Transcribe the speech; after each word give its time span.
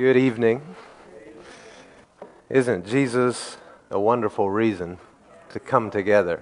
Good 0.00 0.16
evening. 0.16 0.62
Isn't 2.48 2.86
Jesus 2.86 3.58
a 3.90 4.00
wonderful 4.00 4.48
reason 4.48 4.96
to 5.50 5.60
come 5.60 5.90
together? 5.90 6.40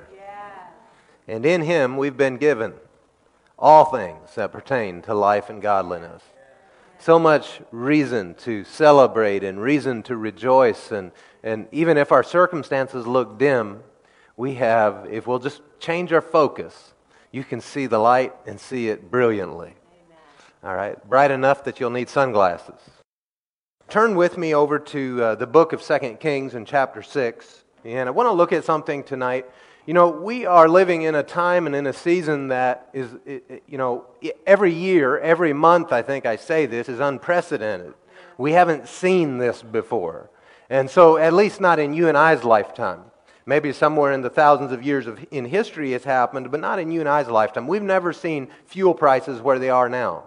And 1.26 1.44
in 1.44 1.62
him 1.62 1.96
we've 1.96 2.16
been 2.16 2.36
given 2.36 2.74
all 3.58 3.86
things 3.86 4.36
that 4.36 4.52
pertain 4.52 5.02
to 5.02 5.14
life 5.14 5.50
and 5.50 5.60
godliness. 5.60 6.22
So 7.00 7.18
much 7.18 7.60
reason 7.72 8.34
to 8.44 8.62
celebrate 8.62 9.42
and 9.42 9.61
reason 9.61 10.04
to 10.04 10.17
rejoice. 10.17 10.93
And, 10.93 11.11
and 11.43 11.67
even 11.72 11.97
if 11.97 12.13
our 12.13 12.22
circumstances 12.22 13.09
look 13.09 13.40
dim, 13.40 13.83
we 14.37 14.54
have, 14.54 15.09
if 15.11 15.27
we'll 15.27 15.40
just 15.40 15.63
change 15.81 16.12
our 16.12 16.23
focus, 16.23 16.95
you 17.33 17.43
can 17.43 17.61
see 17.61 17.87
the 17.87 17.98
light 17.98 18.37
and 18.47 18.61
see 18.61 18.88
it 18.88 19.11
brilliantly. 19.11 19.75
Amen. 19.75 20.19
All 20.62 20.77
right? 20.77 21.09
Bright 21.09 21.33
enough 21.33 21.65
that 21.65 21.80
you'll 21.80 21.91
need 21.91 22.09
sunglasses. 22.09 22.98
Turn 23.88 24.16
with 24.16 24.36
me 24.36 24.55
over 24.55 24.78
to 24.78 25.23
uh, 25.23 25.34
the 25.36 25.46
book 25.46 25.73
of 25.73 25.80
Second 25.80 26.20
Kings 26.20 26.55
in 26.55 26.66
chapter 26.66 27.02
6. 27.02 27.65
And 27.87 28.06
I 28.06 28.12
want 28.12 28.27
to 28.27 28.33
look 28.33 28.52
at 28.52 28.62
something 28.62 29.02
tonight. 29.02 29.46
You 29.87 29.95
know, 29.95 30.10
we 30.10 30.45
are 30.45 30.69
living 30.69 31.02
in 31.02 31.15
a 31.15 31.23
time 31.23 31.65
and 31.65 31.74
in 31.74 31.87
a 31.87 31.95
season 31.95 32.48
that 32.48 32.91
is, 32.93 33.09
you 33.66 33.79
know, 33.79 34.05
every 34.46 34.74
year, 34.74 35.19
every 35.20 35.55
month, 35.55 35.91
I 35.91 36.02
think 36.02 36.27
I 36.27 36.37
say 36.37 36.66
this, 36.66 36.91
is 36.91 37.01
unprecedented. 37.01 37.95
We 38.37 38.52
haven't 38.52 38.88
seen 38.88 39.38
this 39.38 39.62
before. 39.62 40.29
And 40.68 40.91
so, 40.91 41.16
at 41.16 41.32
least 41.32 41.59
not 41.59 41.79
in 41.79 41.95
you 41.95 42.09
and 42.09 42.18
I's 42.18 42.45
lifetime. 42.45 43.05
Maybe 43.46 43.73
somewhere 43.73 44.12
in 44.12 44.20
the 44.20 44.29
thousands 44.29 44.70
of 44.70 44.82
years 44.82 45.07
of, 45.07 45.24
in 45.30 45.46
history 45.46 45.95
it's 45.95 46.05
happened, 46.05 46.51
but 46.51 46.60
not 46.60 46.79
in 46.79 46.93
you 46.93 47.01
and 47.01 47.09
I's 47.09 47.29
lifetime. 47.29 47.66
We've 47.66 47.80
never 47.80 48.12
seen 48.12 48.48
fuel 48.66 48.93
prices 48.93 49.41
where 49.41 49.59
they 49.59 49.70
are 49.70 49.88
now. 49.88 50.24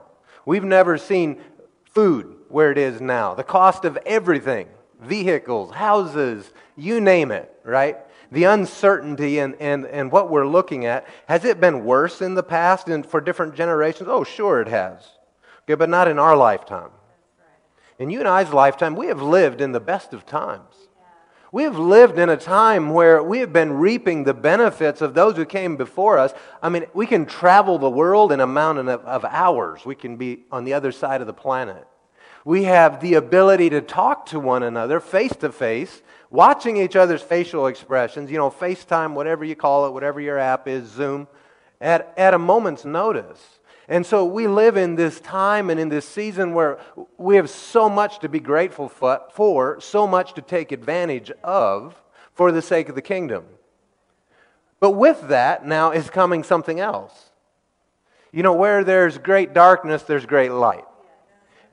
We've 0.47 0.63
never 0.63 0.97
seen 0.97 1.39
food 1.85 2.37
where 2.51 2.71
it 2.71 2.77
is 2.77 3.01
now. 3.01 3.33
The 3.33 3.43
cost 3.43 3.85
of 3.85 3.97
everything 4.05 4.67
vehicles, 5.01 5.73
houses, 5.73 6.51
you 6.77 7.01
name 7.01 7.31
it, 7.31 7.51
right? 7.63 7.97
The 8.31 8.45
uncertainty 8.45 9.39
and, 9.39 9.55
and, 9.59 9.85
and 9.85 10.11
what 10.11 10.29
we're 10.29 10.47
looking 10.47 10.85
at. 10.85 11.07
Has 11.27 11.43
it 11.43 11.59
been 11.59 11.83
worse 11.83 12.21
in 12.21 12.35
the 12.35 12.43
past 12.43 12.87
and 12.87 13.05
for 13.05 13.19
different 13.19 13.55
generations? 13.55 14.07
Oh, 14.09 14.23
sure 14.23 14.61
it 14.61 14.67
has. 14.67 14.99
Okay, 15.63 15.75
but 15.75 15.89
not 15.89 16.07
in 16.07 16.19
our 16.19 16.37
lifetime. 16.37 16.91
In 17.99 18.09
you 18.09 18.19
and 18.19 18.27
I's 18.27 18.53
lifetime, 18.53 18.95
we 18.95 19.07
have 19.07 19.21
lived 19.21 19.61
in 19.61 19.73
the 19.73 19.79
best 19.79 20.13
of 20.13 20.25
times. 20.25 20.75
We 21.51 21.63
have 21.63 21.77
lived 21.77 22.17
in 22.17 22.29
a 22.29 22.37
time 22.37 22.91
where 22.91 23.21
we 23.21 23.39
have 23.39 23.51
been 23.51 23.73
reaping 23.73 24.23
the 24.23 24.33
benefits 24.33 25.01
of 25.01 25.13
those 25.13 25.35
who 25.35 25.45
came 25.45 25.75
before 25.75 26.17
us. 26.17 26.33
I 26.63 26.69
mean, 26.69 26.85
we 26.93 27.05
can 27.05 27.25
travel 27.25 27.77
the 27.77 27.89
world 27.89 28.31
in 28.31 28.39
a 28.39 28.47
mountain 28.47 28.87
of, 28.87 29.01
of 29.01 29.25
hours. 29.25 29.85
We 29.85 29.95
can 29.95 30.15
be 30.15 30.45
on 30.49 30.63
the 30.63 30.73
other 30.73 30.93
side 30.93 31.19
of 31.19 31.27
the 31.27 31.33
planet. 31.33 31.85
We 32.43 32.63
have 32.63 33.01
the 33.01 33.13
ability 33.15 33.69
to 33.71 33.81
talk 33.81 34.25
to 34.27 34.39
one 34.39 34.63
another 34.63 34.99
face 34.99 35.35
to 35.37 35.51
face, 35.51 36.01
watching 36.29 36.77
each 36.77 36.95
other's 36.95 37.21
facial 37.21 37.67
expressions, 37.67 38.31
you 38.31 38.37
know, 38.37 38.49
FaceTime, 38.49 39.13
whatever 39.13 39.45
you 39.45 39.55
call 39.55 39.85
it, 39.85 39.93
whatever 39.93 40.19
your 40.19 40.39
app 40.39 40.67
is, 40.67 40.87
Zoom, 40.87 41.27
at, 41.79 42.13
at 42.17 42.33
a 42.33 42.39
moment's 42.39 42.85
notice. 42.85 43.59
And 43.87 44.05
so 44.05 44.23
we 44.25 44.47
live 44.47 44.77
in 44.77 44.95
this 44.95 45.19
time 45.19 45.69
and 45.69 45.79
in 45.79 45.89
this 45.89 46.07
season 46.07 46.53
where 46.53 46.79
we 47.17 47.35
have 47.35 47.49
so 47.49 47.89
much 47.89 48.19
to 48.19 48.29
be 48.29 48.39
grateful 48.39 48.87
for, 48.87 49.79
so 49.81 50.07
much 50.07 50.33
to 50.35 50.41
take 50.41 50.71
advantage 50.71 51.29
of 51.43 52.01
for 52.33 52.51
the 52.51 52.61
sake 52.61 52.89
of 52.89 52.95
the 52.95 53.01
kingdom. 53.01 53.43
But 54.79 54.91
with 54.91 55.27
that 55.27 55.65
now 55.65 55.91
is 55.91 56.09
coming 56.09 56.43
something 56.43 56.79
else. 56.79 57.31
You 58.31 58.43
know, 58.43 58.53
where 58.53 58.83
there's 58.83 59.17
great 59.17 59.53
darkness, 59.53 60.03
there's 60.03 60.25
great 60.25 60.51
light. 60.51 60.85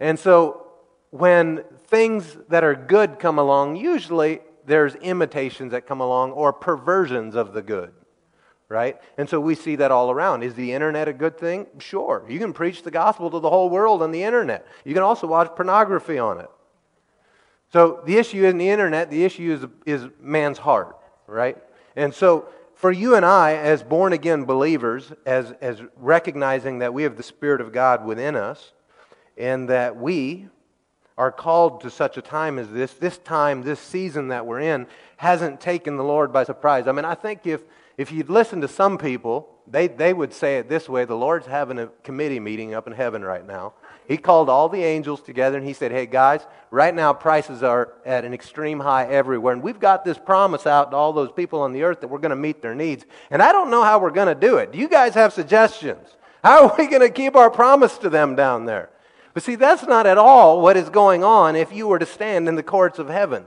And 0.00 0.18
so 0.18 0.66
when 1.10 1.64
things 1.86 2.36
that 2.48 2.64
are 2.64 2.74
good 2.74 3.18
come 3.18 3.38
along, 3.38 3.76
usually 3.76 4.40
there's 4.66 4.94
imitations 4.96 5.72
that 5.72 5.86
come 5.86 6.00
along 6.00 6.32
or 6.32 6.52
perversions 6.52 7.34
of 7.34 7.52
the 7.52 7.62
good. 7.62 7.92
Right? 8.68 8.98
And 9.16 9.26
so 9.28 9.40
we 9.40 9.54
see 9.54 9.76
that 9.76 9.90
all 9.90 10.10
around. 10.10 10.42
Is 10.42 10.54
the 10.54 10.72
internet 10.74 11.08
a 11.08 11.14
good 11.14 11.38
thing? 11.38 11.66
Sure. 11.78 12.22
You 12.28 12.38
can 12.38 12.52
preach 12.52 12.82
the 12.82 12.90
gospel 12.90 13.30
to 13.30 13.40
the 13.40 13.48
whole 13.48 13.70
world 13.70 14.02
on 14.02 14.10
the 14.10 14.22
internet. 14.22 14.66
You 14.84 14.92
can 14.92 15.02
also 15.02 15.26
watch 15.26 15.54
pornography 15.56 16.18
on 16.18 16.38
it. 16.38 16.50
So 17.72 18.02
the 18.04 18.16
issue 18.16 18.44
isn't 18.44 18.58
the 18.58 18.68
internet, 18.68 19.10
the 19.10 19.24
issue 19.24 19.52
is, 19.52 19.66
is 19.84 20.10
man's 20.20 20.58
heart, 20.58 20.96
right? 21.26 21.56
And 21.96 22.14
so 22.14 22.48
for 22.74 22.90
you 22.90 23.14
and 23.14 23.26
I, 23.26 23.56
as 23.56 23.82
born 23.82 24.12
again 24.12 24.44
believers, 24.44 25.12
as, 25.26 25.52
as 25.60 25.82
recognizing 25.96 26.78
that 26.78 26.94
we 26.94 27.02
have 27.02 27.16
the 27.16 27.22
Spirit 27.22 27.60
of 27.60 27.72
God 27.72 28.06
within 28.06 28.36
us, 28.36 28.72
and 29.38 29.68
that 29.68 29.96
we 29.96 30.48
are 31.16 31.32
called 31.32 31.80
to 31.80 31.90
such 31.90 32.16
a 32.16 32.22
time 32.22 32.58
as 32.58 32.70
this. 32.70 32.92
This 32.94 33.18
time, 33.18 33.62
this 33.62 33.80
season 33.80 34.28
that 34.28 34.46
we're 34.46 34.60
in, 34.60 34.86
hasn't 35.16 35.60
taken 35.60 35.96
the 35.96 36.04
Lord 36.04 36.32
by 36.32 36.44
surprise. 36.44 36.86
I 36.86 36.92
mean, 36.92 37.04
I 37.04 37.14
think 37.14 37.46
if, 37.46 37.62
if 37.96 38.12
you'd 38.12 38.30
listen 38.30 38.60
to 38.60 38.68
some 38.68 38.98
people, 38.98 39.48
they, 39.66 39.88
they 39.88 40.14
would 40.14 40.32
say 40.32 40.58
it 40.58 40.68
this 40.68 40.88
way 40.88 41.04
the 41.04 41.16
Lord's 41.16 41.46
having 41.46 41.78
a 41.78 41.88
committee 42.02 42.40
meeting 42.40 42.72
up 42.74 42.86
in 42.86 42.92
heaven 42.92 43.22
right 43.22 43.46
now. 43.46 43.74
He 44.06 44.16
called 44.16 44.48
all 44.48 44.68
the 44.68 44.82
angels 44.82 45.20
together 45.20 45.58
and 45.58 45.66
he 45.66 45.74
said, 45.74 45.92
Hey, 45.92 46.06
guys, 46.06 46.46
right 46.70 46.94
now 46.94 47.12
prices 47.12 47.62
are 47.62 47.92
at 48.06 48.24
an 48.24 48.32
extreme 48.32 48.80
high 48.80 49.06
everywhere. 49.06 49.52
And 49.52 49.62
we've 49.62 49.80
got 49.80 50.04
this 50.04 50.16
promise 50.16 50.66
out 50.66 50.92
to 50.92 50.96
all 50.96 51.12
those 51.12 51.32
people 51.32 51.60
on 51.60 51.72
the 51.72 51.82
earth 51.82 52.00
that 52.00 52.08
we're 52.08 52.18
going 52.18 52.30
to 52.30 52.36
meet 52.36 52.62
their 52.62 52.74
needs. 52.74 53.04
And 53.30 53.42
I 53.42 53.52
don't 53.52 53.70
know 53.70 53.82
how 53.82 53.98
we're 53.98 54.10
going 54.10 54.28
to 54.34 54.48
do 54.48 54.56
it. 54.56 54.72
Do 54.72 54.78
you 54.78 54.88
guys 54.88 55.14
have 55.14 55.32
suggestions? 55.32 56.16
How 56.42 56.68
are 56.68 56.74
we 56.78 56.86
going 56.86 57.02
to 57.02 57.10
keep 57.10 57.36
our 57.36 57.50
promise 57.50 57.98
to 57.98 58.08
them 58.08 58.34
down 58.36 58.64
there? 58.64 58.90
But 59.38 59.44
see, 59.44 59.54
that's 59.54 59.84
not 59.84 60.04
at 60.04 60.18
all 60.18 60.60
what 60.60 60.76
is 60.76 60.90
going 60.90 61.22
on 61.22 61.54
if 61.54 61.72
you 61.72 61.86
were 61.86 62.00
to 62.00 62.06
stand 62.06 62.48
in 62.48 62.56
the 62.56 62.62
courts 62.64 62.98
of 62.98 63.08
heaven. 63.08 63.44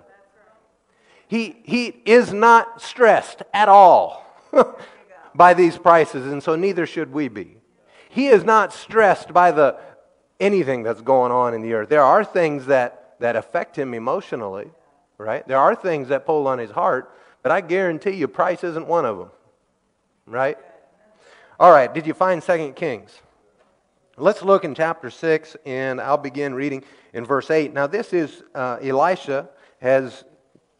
He, 1.27 1.57
he 1.63 1.87
is 2.05 2.31
not 2.31 2.81
stressed 2.81 3.43
at 3.53 3.67
all 3.67 4.25
by 5.35 5.53
these 5.53 5.77
prices, 5.77 6.31
and 6.31 6.41
so 6.41 6.55
neither 6.55 6.85
should 6.85 7.11
we 7.11 7.27
be. 7.27 7.57
He 8.07 8.27
is 8.27 8.45
not 8.45 8.71
stressed 8.71 9.33
by 9.33 9.51
the 9.51 9.79
anything 10.39 10.83
that's 10.83 11.01
going 11.01 11.33
on 11.33 11.53
in 11.53 11.61
the 11.61 11.73
earth. 11.73 11.89
There 11.89 12.05
are 12.05 12.23
things 12.23 12.67
that, 12.67 13.17
that 13.19 13.35
affect 13.35 13.77
him 13.77 13.93
emotionally, 13.93 14.71
right? 15.17 15.45
There 15.45 15.59
are 15.59 15.75
things 15.75 16.07
that 16.07 16.25
pull 16.25 16.47
on 16.47 16.57
his 16.57 16.71
heart, 16.71 17.13
but 17.43 17.51
I 17.51 17.59
guarantee 17.59 18.11
you 18.11 18.29
price 18.29 18.63
isn't 18.63 18.87
one 18.87 19.03
of 19.03 19.17
them. 19.17 19.31
Right? 20.25 20.57
All 21.59 21.73
right, 21.73 21.93
did 21.93 22.07
you 22.07 22.13
find 22.13 22.41
Second 22.41 22.77
Kings? 22.77 23.11
Let's 24.17 24.41
look 24.41 24.65
in 24.65 24.75
chapter 24.75 25.09
6, 25.09 25.55
and 25.65 26.01
I'll 26.01 26.17
begin 26.17 26.53
reading 26.53 26.83
in 27.13 27.23
verse 27.23 27.49
8. 27.49 27.73
Now, 27.73 27.87
this 27.87 28.11
is 28.11 28.43
uh, 28.53 28.77
Elisha 28.81 29.49
has 29.79 30.25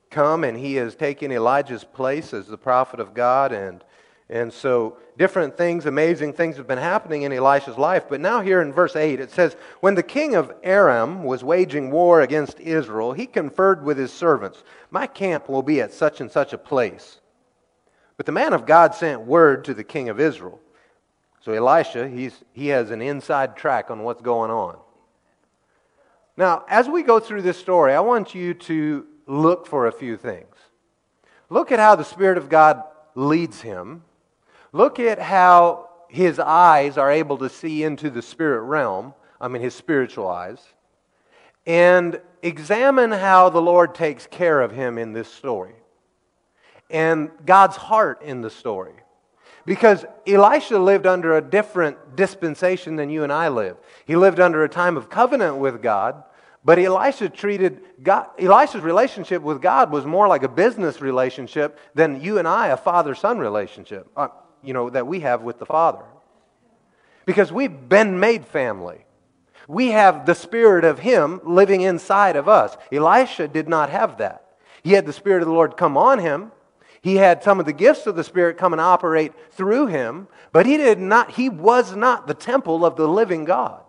come 0.09 0.43
and 0.43 0.57
he 0.57 0.75
has 0.75 0.95
taken 0.95 1.31
Elijah's 1.31 1.85
place 1.85 2.33
as 2.33 2.47
the 2.47 2.57
prophet 2.57 2.99
of 2.99 3.13
God. 3.13 3.53
And, 3.53 3.85
and 4.29 4.51
so, 4.51 4.97
different 5.17 5.55
things, 5.55 5.85
amazing 5.85 6.33
things 6.33 6.57
have 6.57 6.67
been 6.67 6.77
happening 6.77 7.21
in 7.21 7.31
Elisha's 7.31 7.77
life. 7.77 8.03
But 8.09 8.19
now, 8.19 8.41
here 8.41 8.61
in 8.61 8.73
verse 8.73 8.97
8, 8.97 9.21
it 9.21 9.31
says 9.31 9.55
When 9.79 9.95
the 9.95 10.03
king 10.03 10.35
of 10.35 10.53
Aram 10.61 11.23
was 11.23 11.41
waging 11.41 11.89
war 11.89 12.19
against 12.19 12.59
Israel, 12.59 13.13
he 13.13 13.27
conferred 13.27 13.85
with 13.85 13.97
his 13.97 14.11
servants, 14.11 14.61
My 14.89 15.07
camp 15.07 15.47
will 15.47 15.63
be 15.63 15.79
at 15.79 15.93
such 15.93 16.19
and 16.19 16.29
such 16.29 16.51
a 16.51 16.57
place. 16.57 17.21
But 18.17 18.25
the 18.25 18.33
man 18.33 18.51
of 18.51 18.65
God 18.65 18.93
sent 18.93 19.21
word 19.21 19.63
to 19.65 19.73
the 19.73 19.85
king 19.85 20.09
of 20.09 20.19
Israel. 20.19 20.59
So 21.41 21.53
Elisha, 21.53 22.07
he's, 22.07 22.43
he 22.53 22.67
has 22.67 22.91
an 22.91 23.01
inside 23.01 23.55
track 23.55 23.89
on 23.89 24.03
what's 24.03 24.21
going 24.21 24.51
on. 24.51 24.77
Now, 26.37 26.63
as 26.67 26.87
we 26.87 27.03
go 27.03 27.19
through 27.19 27.41
this 27.41 27.57
story, 27.57 27.93
I 27.93 27.99
want 27.99 28.33
you 28.33 28.53
to 28.53 29.05
look 29.27 29.67
for 29.67 29.87
a 29.87 29.91
few 29.91 30.17
things. 30.17 30.55
Look 31.49 31.71
at 31.71 31.79
how 31.79 31.95
the 31.95 32.05
Spirit 32.05 32.37
of 32.37 32.47
God 32.47 32.83
leads 33.15 33.61
him. 33.61 34.03
Look 34.71 34.99
at 34.99 35.19
how 35.19 35.89
his 36.07 36.39
eyes 36.39 36.97
are 36.97 37.11
able 37.11 37.37
to 37.39 37.49
see 37.49 37.83
into 37.83 38.09
the 38.09 38.21
spirit 38.21 38.61
realm, 38.61 39.13
I 39.39 39.47
mean, 39.47 39.61
his 39.61 39.73
spiritual 39.73 40.27
eyes. 40.27 40.59
And 41.65 42.21
examine 42.41 43.11
how 43.11 43.49
the 43.49 43.61
Lord 43.61 43.95
takes 43.95 44.27
care 44.27 44.61
of 44.61 44.71
him 44.71 44.97
in 44.97 45.13
this 45.13 45.31
story 45.31 45.73
and 46.91 47.31
God's 47.45 47.77
heart 47.77 48.21
in 48.21 48.41
the 48.41 48.49
story. 48.49 48.93
Because 49.65 50.05
Elisha 50.25 50.79
lived 50.79 51.05
under 51.05 51.37
a 51.37 51.41
different 51.41 52.15
dispensation 52.15 52.95
than 52.95 53.09
you 53.09 53.23
and 53.23 53.31
I 53.31 53.49
live. 53.49 53.77
He 54.05 54.15
lived 54.15 54.39
under 54.39 54.63
a 54.63 54.69
time 54.69 54.97
of 54.97 55.09
covenant 55.09 55.57
with 55.57 55.81
God, 55.81 56.23
but 56.63 56.79
Elisha 56.79 57.29
treated 57.29 57.81
God, 58.03 58.27
Elisha's 58.39 58.81
relationship 58.81 59.41
with 59.41 59.61
God 59.61 59.91
was 59.91 60.05
more 60.05 60.27
like 60.27 60.43
a 60.43 60.49
business 60.49 61.01
relationship 61.01 61.79
than 61.95 62.21
you 62.21 62.37
and 62.37 62.47
I, 62.47 62.67
a 62.67 62.77
father 62.77 63.15
son 63.15 63.39
relationship, 63.39 64.07
uh, 64.15 64.27
you 64.63 64.73
know, 64.73 64.89
that 64.89 65.07
we 65.07 65.21
have 65.21 65.41
with 65.41 65.59
the 65.59 65.65
Father. 65.65 66.03
Because 67.25 67.51
we've 67.51 67.89
been 67.89 68.19
made 68.19 68.45
family. 68.45 69.05
We 69.67 69.89
have 69.89 70.25
the 70.25 70.35
Spirit 70.35 70.85
of 70.85 70.99
Him 70.99 71.39
living 71.43 71.81
inside 71.81 72.35
of 72.35 72.47
us. 72.47 72.75
Elisha 72.91 73.47
did 73.47 73.69
not 73.69 73.89
have 73.89 74.17
that. 74.17 74.45
He 74.83 74.93
had 74.93 75.05
the 75.05 75.13
Spirit 75.13 75.41
of 75.41 75.47
the 75.47 75.53
Lord 75.53 75.77
come 75.77 75.97
on 75.97 76.19
him, 76.19 76.51
he 77.01 77.15
had 77.15 77.43
some 77.43 77.59
of 77.59 77.65
the 77.65 77.73
gifts 77.73 78.05
of 78.05 78.15
the 78.15 78.23
Spirit 78.23 78.57
come 78.57 78.73
and 78.73 78.81
operate 78.81 79.33
through 79.51 79.87
him, 79.87 80.27
but 80.51 80.65
he 80.65 80.77
did 80.77 80.99
not, 80.99 81.31
he 81.31 81.49
was 81.49 81.95
not 81.95 82.27
the 82.27 82.33
temple 82.33 82.85
of 82.85 82.95
the 82.95 83.07
living 83.07 83.43
God 83.43 83.81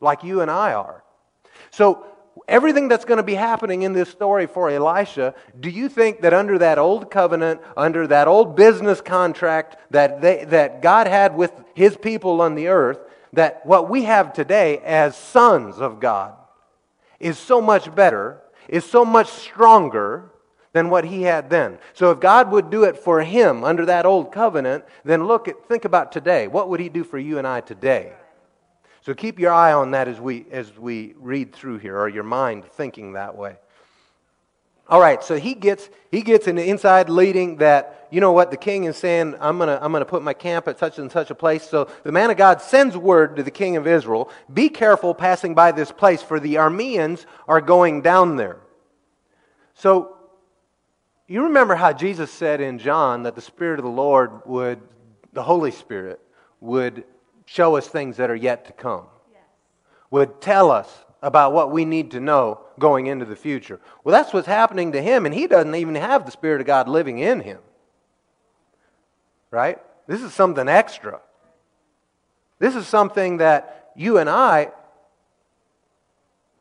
like 0.00 0.22
you 0.22 0.42
and 0.42 0.50
I 0.50 0.74
are. 0.74 1.02
So 1.70 2.04
everything 2.46 2.88
that's 2.88 3.06
going 3.06 3.16
to 3.16 3.22
be 3.22 3.34
happening 3.34 3.82
in 3.82 3.94
this 3.94 4.10
story 4.10 4.46
for 4.46 4.68
Elisha, 4.68 5.34
do 5.58 5.70
you 5.70 5.88
think 5.88 6.20
that 6.20 6.34
under 6.34 6.58
that 6.58 6.78
old 6.78 7.10
covenant, 7.10 7.62
under 7.74 8.06
that 8.06 8.28
old 8.28 8.54
business 8.54 9.00
contract 9.00 9.78
that, 9.90 10.20
they, 10.20 10.44
that 10.44 10.82
God 10.82 11.06
had 11.06 11.34
with 11.34 11.52
his 11.74 11.96
people 11.96 12.42
on 12.42 12.54
the 12.54 12.68
earth, 12.68 13.00
that 13.32 13.64
what 13.64 13.88
we 13.88 14.04
have 14.04 14.34
today 14.34 14.78
as 14.78 15.16
sons 15.16 15.78
of 15.78 16.00
God 16.00 16.34
is 17.18 17.38
so 17.38 17.62
much 17.62 17.94
better, 17.94 18.42
is 18.68 18.84
so 18.84 19.06
much 19.06 19.28
stronger 19.28 20.30
than 20.78 20.90
what 20.90 21.04
he 21.04 21.22
had 21.22 21.50
then. 21.50 21.76
So 21.92 22.12
if 22.12 22.20
God 22.20 22.52
would 22.52 22.70
do 22.70 22.84
it 22.84 22.96
for 22.96 23.20
him 23.20 23.64
under 23.64 23.84
that 23.86 24.06
old 24.06 24.30
covenant, 24.30 24.84
then 25.04 25.26
look 25.26 25.48
at 25.48 25.66
think 25.66 25.84
about 25.84 26.12
today. 26.12 26.46
What 26.46 26.68
would 26.68 26.78
he 26.78 26.88
do 26.88 27.02
for 27.02 27.18
you 27.18 27.38
and 27.38 27.46
I 27.46 27.60
today? 27.60 28.12
So 29.02 29.12
keep 29.12 29.40
your 29.40 29.52
eye 29.52 29.72
on 29.72 29.90
that 29.90 30.06
as 30.06 30.20
we 30.20 30.46
as 30.52 30.76
we 30.78 31.14
read 31.18 31.52
through 31.52 31.78
here 31.78 31.98
or 31.98 32.08
your 32.08 32.22
mind 32.22 32.64
thinking 32.64 33.14
that 33.14 33.36
way. 33.36 33.56
All 34.88 35.00
right, 35.00 35.22
so 35.22 35.36
he 35.36 35.54
gets 35.54 35.90
he 36.12 36.22
gets 36.22 36.46
an 36.46 36.58
inside 36.58 37.10
leading 37.10 37.56
that 37.56 38.06
you 38.12 38.20
know 38.20 38.32
what 38.32 38.52
the 38.52 38.56
king 38.56 38.84
is 38.84 38.96
saying. 38.96 39.34
I'm 39.40 39.58
gonna 39.58 39.80
I'm 39.82 39.90
gonna 39.90 40.04
put 40.04 40.22
my 40.22 40.32
camp 40.32 40.68
at 40.68 40.78
such 40.78 40.98
and 41.00 41.10
such 41.10 41.30
a 41.30 41.34
place. 41.34 41.68
So 41.68 41.88
the 42.04 42.12
man 42.12 42.30
of 42.30 42.36
God 42.36 42.62
sends 42.62 42.96
word 42.96 43.34
to 43.36 43.42
the 43.42 43.50
king 43.50 43.76
of 43.76 43.86
Israel: 43.86 44.30
Be 44.52 44.68
careful 44.68 45.12
passing 45.12 45.54
by 45.54 45.72
this 45.72 45.90
place, 45.90 46.22
for 46.22 46.38
the 46.38 46.54
Arameans 46.54 47.26
are 47.48 47.60
going 47.60 48.02
down 48.02 48.36
there. 48.36 48.58
So 49.74 50.17
you 51.28 51.44
remember 51.44 51.74
how 51.74 51.92
Jesus 51.92 52.30
said 52.30 52.60
in 52.62 52.78
John 52.78 53.24
that 53.24 53.34
the 53.34 53.42
Spirit 53.42 53.78
of 53.78 53.84
the 53.84 53.90
Lord 53.90 54.46
would, 54.46 54.80
the 55.34 55.42
Holy 55.42 55.70
Spirit, 55.70 56.20
would 56.60 57.04
show 57.44 57.76
us 57.76 57.86
things 57.86 58.16
that 58.16 58.30
are 58.30 58.36
yet 58.36 58.64
to 58.66 58.72
come, 58.72 59.04
yes. 59.30 59.42
would 60.10 60.40
tell 60.40 60.70
us 60.70 61.04
about 61.22 61.52
what 61.52 61.70
we 61.70 61.84
need 61.84 62.12
to 62.12 62.20
know 62.20 62.60
going 62.78 63.06
into 63.06 63.26
the 63.26 63.36
future. 63.36 63.78
Well, 64.02 64.12
that's 64.12 64.32
what's 64.32 64.46
happening 64.46 64.92
to 64.92 65.02
him, 65.02 65.26
and 65.26 65.34
he 65.34 65.46
doesn't 65.46 65.74
even 65.74 65.96
have 65.96 66.24
the 66.24 66.32
Spirit 66.32 66.62
of 66.62 66.66
God 66.66 66.88
living 66.88 67.18
in 67.18 67.40
him. 67.40 67.58
Right? 69.50 69.78
This 70.06 70.22
is 70.22 70.32
something 70.32 70.68
extra. 70.68 71.20
This 72.58 72.74
is 72.74 72.86
something 72.86 73.38
that 73.38 73.92
you 73.96 74.18
and 74.18 74.30
I 74.30 74.70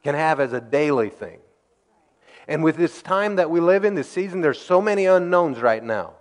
can 0.03 0.15
have 0.15 0.39
as 0.39 0.53
a 0.53 0.61
daily 0.61 1.09
thing. 1.09 1.39
And 2.47 2.63
with 2.63 2.77
this 2.77 3.01
time 3.01 3.35
that 3.35 3.49
we 3.49 3.59
live 3.59 3.83
in, 3.83 3.95
this 3.95 4.09
season, 4.09 4.41
there's 4.41 4.59
so 4.59 4.81
many 4.81 5.05
unknowns 5.05 5.59
right 5.59 5.83
now. 5.83 6.13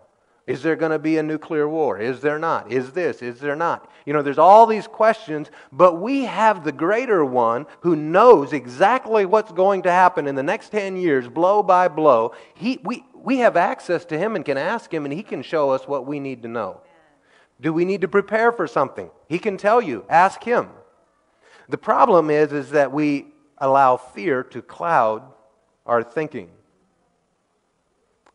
Is 0.47 0.63
there 0.63 0.77
going 0.77 0.93
to 0.93 0.99
be 0.99 1.19
a 1.19 1.25
nuclear 1.25 1.69
war? 1.69 1.99
Is 1.99 2.21
there 2.21 2.39
not? 2.39 2.71
Is 2.71 2.93
this? 2.93 3.21
Is 3.21 3.41
there 3.41 3.57
not? 3.57 3.91
You 4.05 4.13
know, 4.13 4.23
there's 4.23 4.39
all 4.39 4.67
these 4.67 4.87
questions, 4.87 5.51
but 5.73 6.01
we 6.01 6.25
have 6.25 6.63
the 6.63 6.71
greater 6.71 7.25
one 7.25 7.67
who 7.81 7.97
knows 7.97 8.53
exactly 8.53 9.27
what's 9.27 9.51
going 9.51 9.83
to 9.83 9.91
happen 9.91 10.29
in 10.29 10.37
the 10.37 10.45
next 10.45 10.71
10 10.71 10.97
years, 10.97 11.29
blow 11.29 11.65
by 11.65 11.89
blow. 11.89 12.33
He, 12.55 12.79
we, 12.85 13.05
we 13.15 13.39
have 13.39 13.57
access 13.57 14.05
to 14.05 14.19
him 14.19 14.37
and 14.37 14.45
can 14.45 14.57
ask 14.57 14.95
him, 14.95 15.05
and 15.05 15.13
he 15.13 15.25
can 15.25 15.43
show 15.43 15.71
us 15.71 15.89
what 15.89 16.07
we 16.07 16.21
need 16.21 16.43
to 16.43 16.49
know. 16.49 16.81
Do 17.61 17.73
we 17.73 17.85
need 17.85 18.03
to 18.03 18.09
prepare 18.09 18.53
for 18.53 18.69
something? 18.69 19.11
He 19.29 19.41
can 19.41 19.57
tell 19.57 19.83
you. 19.83 20.05
Ask 20.09 20.45
him. 20.45 20.69
The 21.69 21.79
problem 21.79 22.31
is, 22.31 22.53
is 22.53 22.71
that 22.71 22.93
we 22.93 23.27
allow 23.59 23.97
fear 23.97 24.45
to 24.45 24.63
cloud 24.63 25.23
our 25.87 26.03
thinking. 26.03 26.51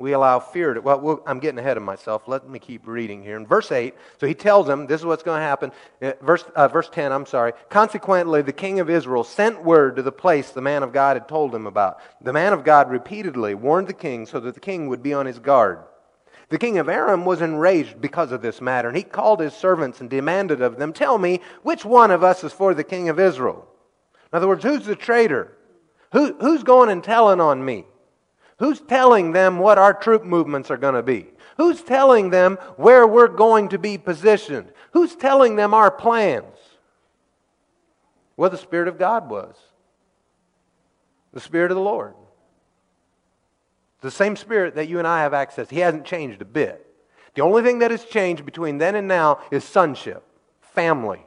We 0.01 0.13
allow 0.13 0.39
fear 0.39 0.73
to. 0.73 0.81
Well, 0.81 1.21
I'm 1.27 1.39
getting 1.39 1.59
ahead 1.59 1.77
of 1.77 1.83
myself. 1.83 2.27
Let 2.27 2.49
me 2.49 2.57
keep 2.57 2.87
reading 2.87 3.21
here. 3.21 3.37
In 3.37 3.45
verse 3.45 3.71
8, 3.71 3.93
so 4.19 4.25
he 4.25 4.33
tells 4.33 4.65
them 4.65 4.87
this 4.87 5.01
is 5.01 5.05
what's 5.05 5.21
going 5.21 5.37
to 5.37 5.45
happen. 5.45 5.71
Uh, 6.01 6.13
verse, 6.21 6.43
uh, 6.55 6.67
verse 6.67 6.89
10, 6.89 7.11
I'm 7.11 7.27
sorry. 7.27 7.53
Consequently, 7.69 8.41
the 8.41 8.51
king 8.51 8.79
of 8.79 8.89
Israel 8.89 9.23
sent 9.23 9.63
word 9.63 9.97
to 9.97 10.01
the 10.01 10.11
place 10.11 10.49
the 10.49 10.61
man 10.61 10.81
of 10.81 10.91
God 10.91 11.17
had 11.17 11.27
told 11.27 11.53
him 11.53 11.67
about. 11.67 11.99
The 12.19 12.33
man 12.33 12.51
of 12.51 12.63
God 12.63 12.89
repeatedly 12.89 13.53
warned 13.53 13.87
the 13.87 13.93
king 13.93 14.25
so 14.25 14.39
that 14.39 14.55
the 14.55 14.59
king 14.59 14.87
would 14.87 15.03
be 15.03 15.13
on 15.13 15.27
his 15.27 15.37
guard. 15.37 15.79
The 16.49 16.57
king 16.57 16.79
of 16.79 16.89
Aram 16.89 17.23
was 17.23 17.41
enraged 17.41 18.01
because 18.01 18.31
of 18.31 18.41
this 18.41 18.59
matter, 18.59 18.87
and 18.87 18.97
he 18.97 19.03
called 19.03 19.39
his 19.39 19.53
servants 19.53 20.01
and 20.01 20.09
demanded 20.09 20.61
of 20.61 20.77
them, 20.77 20.91
Tell 20.93 21.17
me, 21.17 21.41
which 21.61 21.85
one 21.85 22.11
of 22.11 22.23
us 22.23 22.43
is 22.43 22.51
for 22.51 22.73
the 22.73 22.83
king 22.83 23.07
of 23.07 23.19
Israel? 23.19 23.67
In 24.33 24.37
other 24.37 24.47
words, 24.47 24.63
who's 24.63 24.85
the 24.85 24.95
traitor? 24.95 25.55
Who, 26.11 26.35
who's 26.39 26.63
going 26.63 26.89
and 26.89 27.03
telling 27.03 27.39
on 27.39 27.63
me? 27.63 27.85
Who's 28.59 28.79
telling 28.79 29.31
them 29.31 29.59
what 29.59 29.77
our 29.77 29.93
troop 29.93 30.23
movements 30.23 30.69
are 30.69 30.77
going 30.77 30.93
to 30.95 31.03
be? 31.03 31.27
Who's 31.57 31.81
telling 31.81 32.29
them 32.29 32.57
where 32.77 33.07
we're 33.07 33.27
going 33.27 33.69
to 33.69 33.79
be 33.79 33.97
positioned? 33.97 34.71
Who's 34.91 35.15
telling 35.15 35.55
them 35.55 35.73
our 35.73 35.89
plans? 35.89 36.45
Well, 38.37 38.49
the 38.49 38.57
Spirit 38.57 38.87
of 38.87 38.99
God 38.99 39.29
was. 39.29 39.55
The 41.33 41.39
Spirit 41.39 41.71
of 41.71 41.75
the 41.75 41.81
Lord. 41.81 42.13
The 44.01 44.11
same 44.11 44.35
Spirit 44.35 44.75
that 44.75 44.89
you 44.89 44.99
and 44.99 45.07
I 45.07 45.21
have 45.21 45.33
access. 45.33 45.69
He 45.69 45.79
hasn't 45.79 46.05
changed 46.05 46.41
a 46.41 46.45
bit. 46.45 46.85
The 47.35 47.41
only 47.41 47.63
thing 47.63 47.79
that 47.79 47.91
has 47.91 48.03
changed 48.03 48.45
between 48.45 48.77
then 48.77 48.95
and 48.95 49.07
now 49.07 49.39
is 49.51 49.63
sonship, 49.63 50.23
family. 50.59 51.25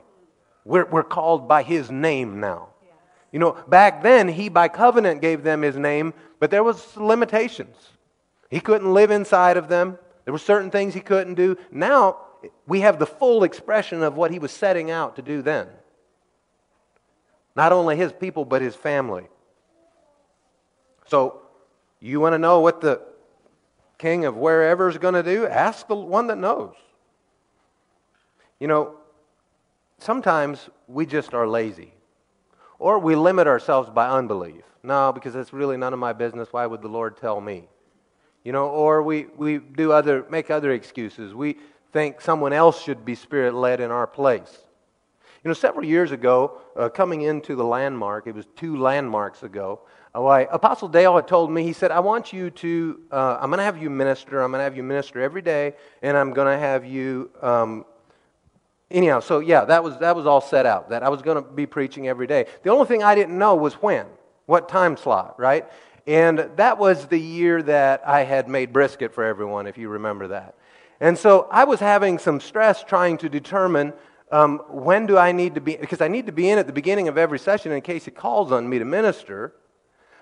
We're, 0.65 0.85
we're 0.85 1.03
called 1.03 1.49
by 1.49 1.63
His 1.63 1.91
name 1.91 2.41
now. 2.41 2.74
You 3.35 3.41
know, 3.41 3.57
back 3.67 4.05
then, 4.05 4.29
he 4.29 4.49
by 4.49 4.69
covenant 4.69 5.21
gave 5.21 5.43
them 5.43 5.63
his 5.63 5.77
name, 5.77 6.15
but 6.39 6.53
there 6.53 6.63
was 6.63 6.97
limitations. 6.97 7.77
He 8.49 8.61
couldn't 8.61 8.95
live 8.95 9.11
inside 9.11 9.57
of 9.57 9.67
them. 9.67 9.99
There 10.25 10.31
were 10.31 10.39
certain 10.39 10.71
things 10.71 10.95
he 10.95 11.01
couldn't 11.01 11.35
do. 11.35 11.57
Now, 11.73 12.19
we 12.69 12.83
have 12.83 13.01
the 13.01 13.07
full 13.07 13.43
expression 13.43 14.05
of 14.05 14.15
what 14.15 14.31
he 14.31 14.39
was 14.39 14.53
setting 14.53 14.93
out 14.93 15.17
to 15.17 15.23
do 15.23 15.43
then. 15.43 15.67
Not 17.57 17.73
only 17.73 17.97
his 17.97 18.13
people, 18.13 18.45
but 18.45 18.63
his 18.63 18.77
family. 18.77 19.27
So, 21.09 21.43
you 21.99 22.21
want 22.21 22.35
to 22.35 22.39
know 22.39 22.61
what 22.61 22.81
the 22.81 23.03
king 23.99 24.27
of 24.27 24.37
wherever 24.37 24.89
is 24.89 24.97
going 24.97 25.15
to 25.15 25.25
do? 25.25 25.49
Ask 25.49 25.89
the 25.89 25.97
one 25.97 26.29
that 26.29 26.39
knows. 26.39 26.77
You 28.61 28.69
know, 28.69 28.95
sometimes 29.99 30.71
we 30.87 31.05
just 31.05 31.35
are 31.35 31.49
lazy. 31.49 31.95
Or 32.85 32.99
we 32.99 33.17
limit 33.17 33.47
ourselves 33.47 33.89
by 33.89 34.11
unbelief. 34.11 34.63
No, 34.83 35.11
because 35.11 35.35
it's 35.35 35.55
really 35.55 35.79
none 35.79 35.95
of 35.95 35.99
my 35.99 36.13
business. 36.13 36.53
Why 36.53 36.67
would 36.67 36.83
the 36.83 36.89
Lord 36.89 37.17
tell 37.17 37.41
me? 37.41 37.65
You 38.45 38.53
know, 38.53 38.67
or 38.67 39.03
we, 39.03 39.25
we 39.39 39.57
do 39.57 39.91
other, 39.91 40.27
make 40.29 40.51
other 40.51 40.71
excuses. 40.71 41.33
We 41.33 41.57
think 41.95 42.21
someone 42.21 42.53
else 42.53 42.83
should 42.83 43.03
be 43.03 43.15
spirit 43.15 43.55
led 43.55 43.81
in 43.81 43.91
our 43.91 44.07
place. 44.07 44.59
You 45.43 45.49
know, 45.49 45.55
several 45.55 45.87
years 45.87 46.13
ago, 46.13 46.61
uh, 46.77 46.91
coming 46.91 47.23
into 47.23 47.57
the 47.57 47.65
landmark, 47.65 48.27
it 48.27 48.35
was 48.35 48.45
two 48.55 48.77
landmarks 48.77 49.43
ago, 49.43 49.81
why 50.13 50.47
Apostle 50.53 50.89
Dale 50.89 51.17
had 51.17 51.27
told 51.27 51.51
me, 51.51 51.63
he 51.63 51.73
said, 51.73 51.91
I 51.91 52.01
want 52.01 52.35
you 52.35 52.51
to, 52.51 53.01
uh, 53.11 53.39
I'm 53.41 53.49
going 53.49 53.61
to 53.61 53.65
have 53.65 53.83
you 53.83 53.89
minister. 53.89 54.43
I'm 54.43 54.51
going 54.51 54.61
to 54.61 54.65
have 54.65 54.77
you 54.77 54.83
minister 54.83 55.23
every 55.23 55.41
day, 55.41 55.73
and 56.03 56.19
I'm 56.19 56.35
going 56.35 56.55
to 56.55 56.59
have 56.59 56.85
you 56.85 57.31
um, 57.41 57.87
anyhow, 58.95 59.21
so 59.21 59.41
yeah, 59.41 59.65
that 59.65 59.83
was, 59.85 59.99
that 59.99 60.17
was 60.17 60.25
all 60.25 60.41
set 60.41 60.65
out, 60.65 60.89
that 60.91 61.03
I 61.03 61.09
was 61.09 61.21
going 61.21 61.43
to 61.43 61.43
be 61.43 61.67
preaching 61.67 62.09
every 62.09 62.27
day. 62.27 62.47
The 62.63 62.71
only 62.71 62.87
thing 62.87 63.03
I 63.03 63.15
didn't 63.15 63.37
know 63.37 63.55
was 63.57 63.75
when, 63.75 64.07
what 64.47 64.69
time 64.69 64.97
slot, 64.97 65.39
right? 65.39 65.67
And 66.07 66.51
that 66.57 66.79
was 66.79 67.07
the 67.07 67.19
year 67.19 67.63
that 67.63 68.07
I 68.07 68.25
had 68.25 68.49
made 68.49 68.73
brisket 68.73 69.13
for 69.15 69.25
everyone, 69.25 69.67
if 69.67 69.77
you 69.77 69.89
remember 69.89 70.29
that. 70.29 70.55
And 71.01 71.19
so 71.19 71.49
I 71.51 71.65
was 71.65 71.81
having 71.81 72.19
some 72.19 72.41
stress 72.41 72.85
trying 72.85 73.19
to 73.19 73.29
determine 73.29 73.93
um, 74.31 74.63
when 74.69 75.07
do 75.07 75.19
I 75.19 75.33
need 75.33 75.55
to 75.57 75.61
be, 75.61 75.77
because 75.77 76.01
I 76.01 76.09
need 76.09 76.27
to 76.27 76.33
be 76.33 76.49
in 76.49 76.59
at 76.59 76.67
the 76.67 76.73
beginning 76.73 77.09
of 77.09 77.19
every 77.19 77.39
session 77.39 77.73
in 77.73 77.81
case 77.83 78.05
he 78.05 78.11
calls 78.11 78.53
on 78.53 78.69
me 78.69 78.79
to 78.79 78.85
minister. 78.85 79.55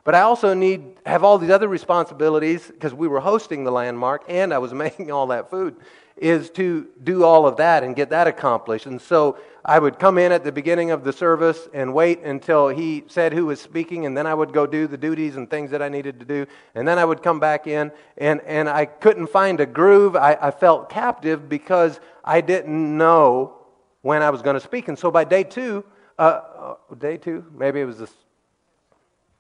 But 0.05 0.15
I 0.15 0.23
also 0.23 0.55
need 0.55 0.83
have 1.07 1.23
all 1.23 1.39
these 1.39 1.51
other 1.51 1.69
responsibilities 1.69 2.67
because 2.67 2.93
we 2.93 3.07
were 3.07 3.21
hosting 3.21 3.65
the 3.65 3.71
landmark 3.71 4.25
and 4.29 4.53
I 4.53 4.59
was 4.59 4.75
making 4.87 5.11
all 5.11 5.29
that 5.29 5.51
food 5.51 5.77
is 6.23 6.51
to 6.51 6.87
do 7.03 7.25
all 7.25 7.49
of 7.49 7.57
that 7.57 7.83
and 7.83 7.97
get 7.97 8.11
that 8.11 8.29
accomplished. 8.29 8.87
And 8.87 9.03
so 9.03 9.39
I 9.65 9.81
would 9.81 9.99
come 9.99 10.19
in 10.19 10.31
at 10.31 10.45
the 10.45 10.53
beginning 10.53 10.93
of 10.93 11.03
the 11.03 11.13
service 11.13 11.69
and 11.75 11.93
wait 11.93 12.21
until 12.21 12.69
he 12.69 13.03
said 13.09 13.33
who 13.33 13.47
was 13.47 13.61
speaking, 13.61 14.07
and 14.07 14.17
then 14.17 14.25
I 14.25 14.33
would 14.33 14.53
go 14.53 14.65
do 14.65 14.87
the 14.87 14.97
duties 14.97 15.35
and 15.35 15.51
things 15.51 15.73
that 15.73 15.83
I 15.83 15.89
needed 15.89 16.21
to 16.21 16.25
do. 16.25 16.47
And 16.77 16.87
then 16.87 16.97
I 16.97 17.05
would 17.05 17.25
come 17.25 17.41
back 17.41 17.67
in, 17.67 17.91
and, 18.17 18.41
and 18.43 18.69
I 18.69 18.85
couldn't 18.87 19.27
find 19.27 19.59
a 19.59 19.67
groove. 19.67 20.15
I, 20.15 20.39
I 20.41 20.53
felt 20.53 20.89
captive 20.89 21.49
because 21.49 21.99
I 22.25 22.41
didn't 22.41 22.97
know 22.97 23.59
when 24.03 24.23
I 24.23 24.31
was 24.31 24.43
going 24.43 24.55
to 24.55 24.61
speak. 24.61 24.87
And 24.87 24.97
so 24.97 25.11
by 25.11 25.25
day 25.25 25.43
two, 25.43 25.85
uh, 26.21 26.77
uh, 26.93 26.95
day 27.01 27.17
two, 27.17 27.45
maybe 27.53 27.81
it 27.81 27.85
was 27.85 27.99
this 27.99 28.15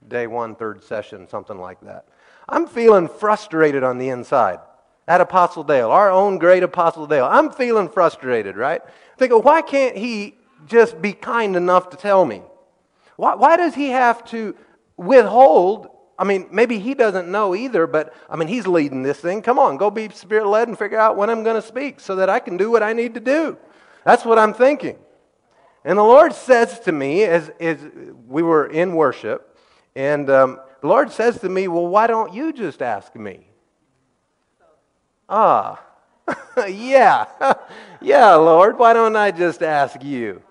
day 0.08 0.26
one, 0.26 0.56
third 0.56 0.82
session, 0.82 1.28
something 1.28 1.58
like 1.58 1.80
that. 1.82 2.08
I'm 2.48 2.66
feeling 2.66 3.06
frustrated 3.06 3.84
on 3.84 3.98
the 3.98 4.08
inside 4.08 4.58
at 5.08 5.20
Apostle 5.20 5.64
Dale, 5.64 5.90
our 5.90 6.10
own 6.10 6.38
great 6.38 6.62
Apostle 6.62 7.06
Dale. 7.06 7.24
I'm 7.24 7.50
feeling 7.50 7.88
frustrated, 7.88 8.56
right? 8.56 8.82
Thinking, 9.18 9.38
why 9.38 9.62
can't 9.62 9.96
he 9.96 10.36
just 10.66 11.02
be 11.02 11.12
kind 11.12 11.56
enough 11.56 11.90
to 11.90 11.96
tell 11.96 12.24
me? 12.24 12.42
Why, 13.16 13.34
why 13.34 13.56
does 13.56 13.74
he 13.74 13.88
have 13.88 14.24
to 14.26 14.54
withhold? 14.96 15.88
I 16.18 16.24
mean, 16.24 16.46
maybe 16.52 16.78
he 16.78 16.94
doesn't 16.94 17.28
know 17.28 17.54
either, 17.54 17.86
but 17.86 18.14
I 18.30 18.36
mean, 18.36 18.48
he's 18.48 18.66
leading 18.66 19.02
this 19.02 19.18
thing. 19.18 19.42
Come 19.42 19.58
on, 19.58 19.76
go 19.76 19.90
be 19.90 20.08
spirit 20.10 20.46
led 20.46 20.68
and 20.68 20.78
figure 20.78 20.98
out 20.98 21.16
when 21.16 21.30
I'm 21.30 21.42
going 21.42 21.60
to 21.60 21.66
speak 21.66 21.98
so 22.00 22.16
that 22.16 22.30
I 22.30 22.38
can 22.38 22.56
do 22.56 22.70
what 22.70 22.82
I 22.82 22.92
need 22.92 23.14
to 23.14 23.20
do. 23.20 23.56
That's 24.04 24.24
what 24.24 24.38
I'm 24.38 24.54
thinking. 24.54 24.98
And 25.84 25.98
the 25.98 26.02
Lord 26.02 26.32
says 26.32 26.78
to 26.80 26.92
me 26.92 27.24
as, 27.24 27.50
as 27.60 27.78
we 28.28 28.42
were 28.42 28.66
in 28.66 28.94
worship, 28.94 29.56
And 29.94 30.30
um, 30.30 30.60
the 30.80 30.86
Lord 30.86 31.10
says 31.10 31.40
to 31.40 31.48
me, 31.48 31.68
Well, 31.68 31.86
why 31.86 32.06
don't 32.06 32.32
you 32.32 32.52
just 32.52 32.82
ask 32.82 33.14
me? 33.14 33.51
Ah, 35.34 35.82
yeah, 36.68 37.24
yeah, 38.02 38.34
Lord, 38.34 38.78
why 38.78 38.92
don't 38.92 39.16
I 39.16 39.30
just 39.30 39.62
ask 39.62 40.04
you? 40.04 40.42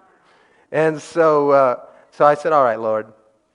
And 0.72 1.00
so, 1.00 1.52
uh, 1.52 1.76
so 2.10 2.26
I 2.26 2.34
said, 2.34 2.52
All 2.52 2.64
right, 2.64 2.80
Lord, 2.80 3.06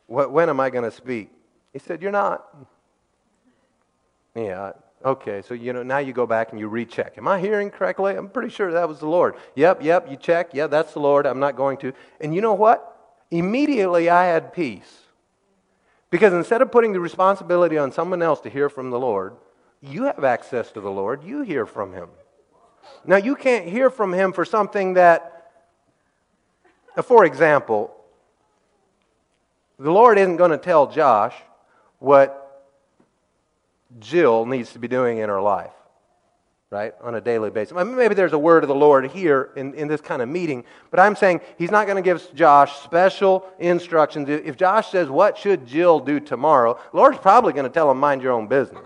wh- 0.07 0.31
when 0.33 0.49
am 0.49 0.61
I 0.61 0.71
going 0.71 0.85
to 0.85 0.97
speak? 0.97 1.33
He 1.73 1.81
said, 1.81 2.01
You're 2.01 2.13
not. 2.13 2.47
Yeah, 4.37 4.75
okay, 5.05 5.43
so 5.43 5.55
you 5.55 5.73
know, 5.73 5.83
now 5.83 5.99
you 5.99 6.13
go 6.13 6.29
back 6.29 6.53
and 6.53 6.61
you 6.61 6.69
recheck. 6.69 7.19
Am 7.19 7.27
I 7.27 7.41
hearing 7.41 7.71
correctly? 7.71 8.15
I'm 8.15 8.29
pretty 8.29 8.51
sure 8.51 8.71
that 8.71 8.89
was 8.89 9.01
the 9.01 9.09
Lord. 9.09 9.35
Yep, 9.57 9.83
yep, 9.83 10.09
you 10.09 10.17
check. 10.17 10.51
Yeah, 10.53 10.69
that's 10.69 10.93
the 10.93 11.01
Lord. 11.01 11.27
I'm 11.27 11.41
not 11.41 11.57
going 11.57 11.79
to. 11.79 11.93
And 12.21 12.37
you 12.37 12.41
know 12.41 12.55
what? 12.55 12.97
Immediately 13.33 14.09
I 14.09 14.27
had 14.27 14.53
peace. 14.53 15.01
Because 16.09 16.33
instead 16.33 16.63
of 16.63 16.71
putting 16.71 16.93
the 16.93 17.01
responsibility 17.01 17.77
on 17.77 17.91
someone 17.91 18.23
else 18.23 18.41
to 18.43 18.49
hear 18.49 18.69
from 18.69 18.91
the 18.91 18.99
Lord, 19.01 19.35
you 19.89 20.05
have 20.05 20.25
access 20.25 20.73
to 20.73 20.81
the 20.81 20.91
Lord. 20.91 21.25
You 21.25 21.43
hear 21.43 21.67
from 21.67 21.93
Him. 21.93 22.09
Now, 23.05 23.17
you 23.17 23.37
can't 23.37 23.69
hear 23.69 23.91
from 23.91 24.13
Him 24.13 24.33
for 24.33 24.45
something 24.45 24.95
that, 24.95 25.53
uh, 26.97 27.03
for 27.03 27.25
example, 27.25 27.95
the 29.79 29.91
Lord 29.91 30.19
isn't 30.19 30.37
going 30.37 30.51
to 30.51 30.59
tell 30.59 30.87
Josh 30.87 31.35
what 31.99 32.43
Jill 33.99 34.47
needs 34.47 34.73
to 34.73 34.79
be 34.79 34.89
doing 34.89 35.19
in 35.19 35.29
her 35.29 35.41
life 35.41 35.71
right, 36.71 36.95
on 37.03 37.15
a 37.15 37.21
daily 37.21 37.51
basis. 37.51 37.75
Maybe 37.75 38.15
there's 38.15 38.33
a 38.33 38.39
word 38.39 38.65
of 38.65 38.69
the 38.69 38.75
Lord 38.75 39.11
here 39.11 39.51
in, 39.57 39.75
in 39.75 39.89
this 39.89 40.01
kind 40.01 40.21
of 40.21 40.29
meeting, 40.29 40.65
but 40.91 41.01
I'm 41.01 41.17
saying 41.17 41.41
he's 41.59 41.71
not 41.71 41.87
going 41.87 41.97
to 41.97 42.03
give 42.03 42.35
Josh 42.35 42.81
special 42.81 43.47
instructions. 43.59 44.29
If 44.29 44.57
Josh 44.57 44.91
says, 44.91 45.09
What 45.09 45.39
should 45.39 45.67
Jill 45.67 46.01
do 46.01 46.21
tomorrow? 46.21 46.79
Lord's 46.93 47.19
probably 47.19 47.53
going 47.53 47.65
to 47.65 47.73
tell 47.73 47.91
him, 47.91 47.99
Mind 47.99 48.23
your 48.23 48.33
own 48.33 48.47
business. 48.47 48.85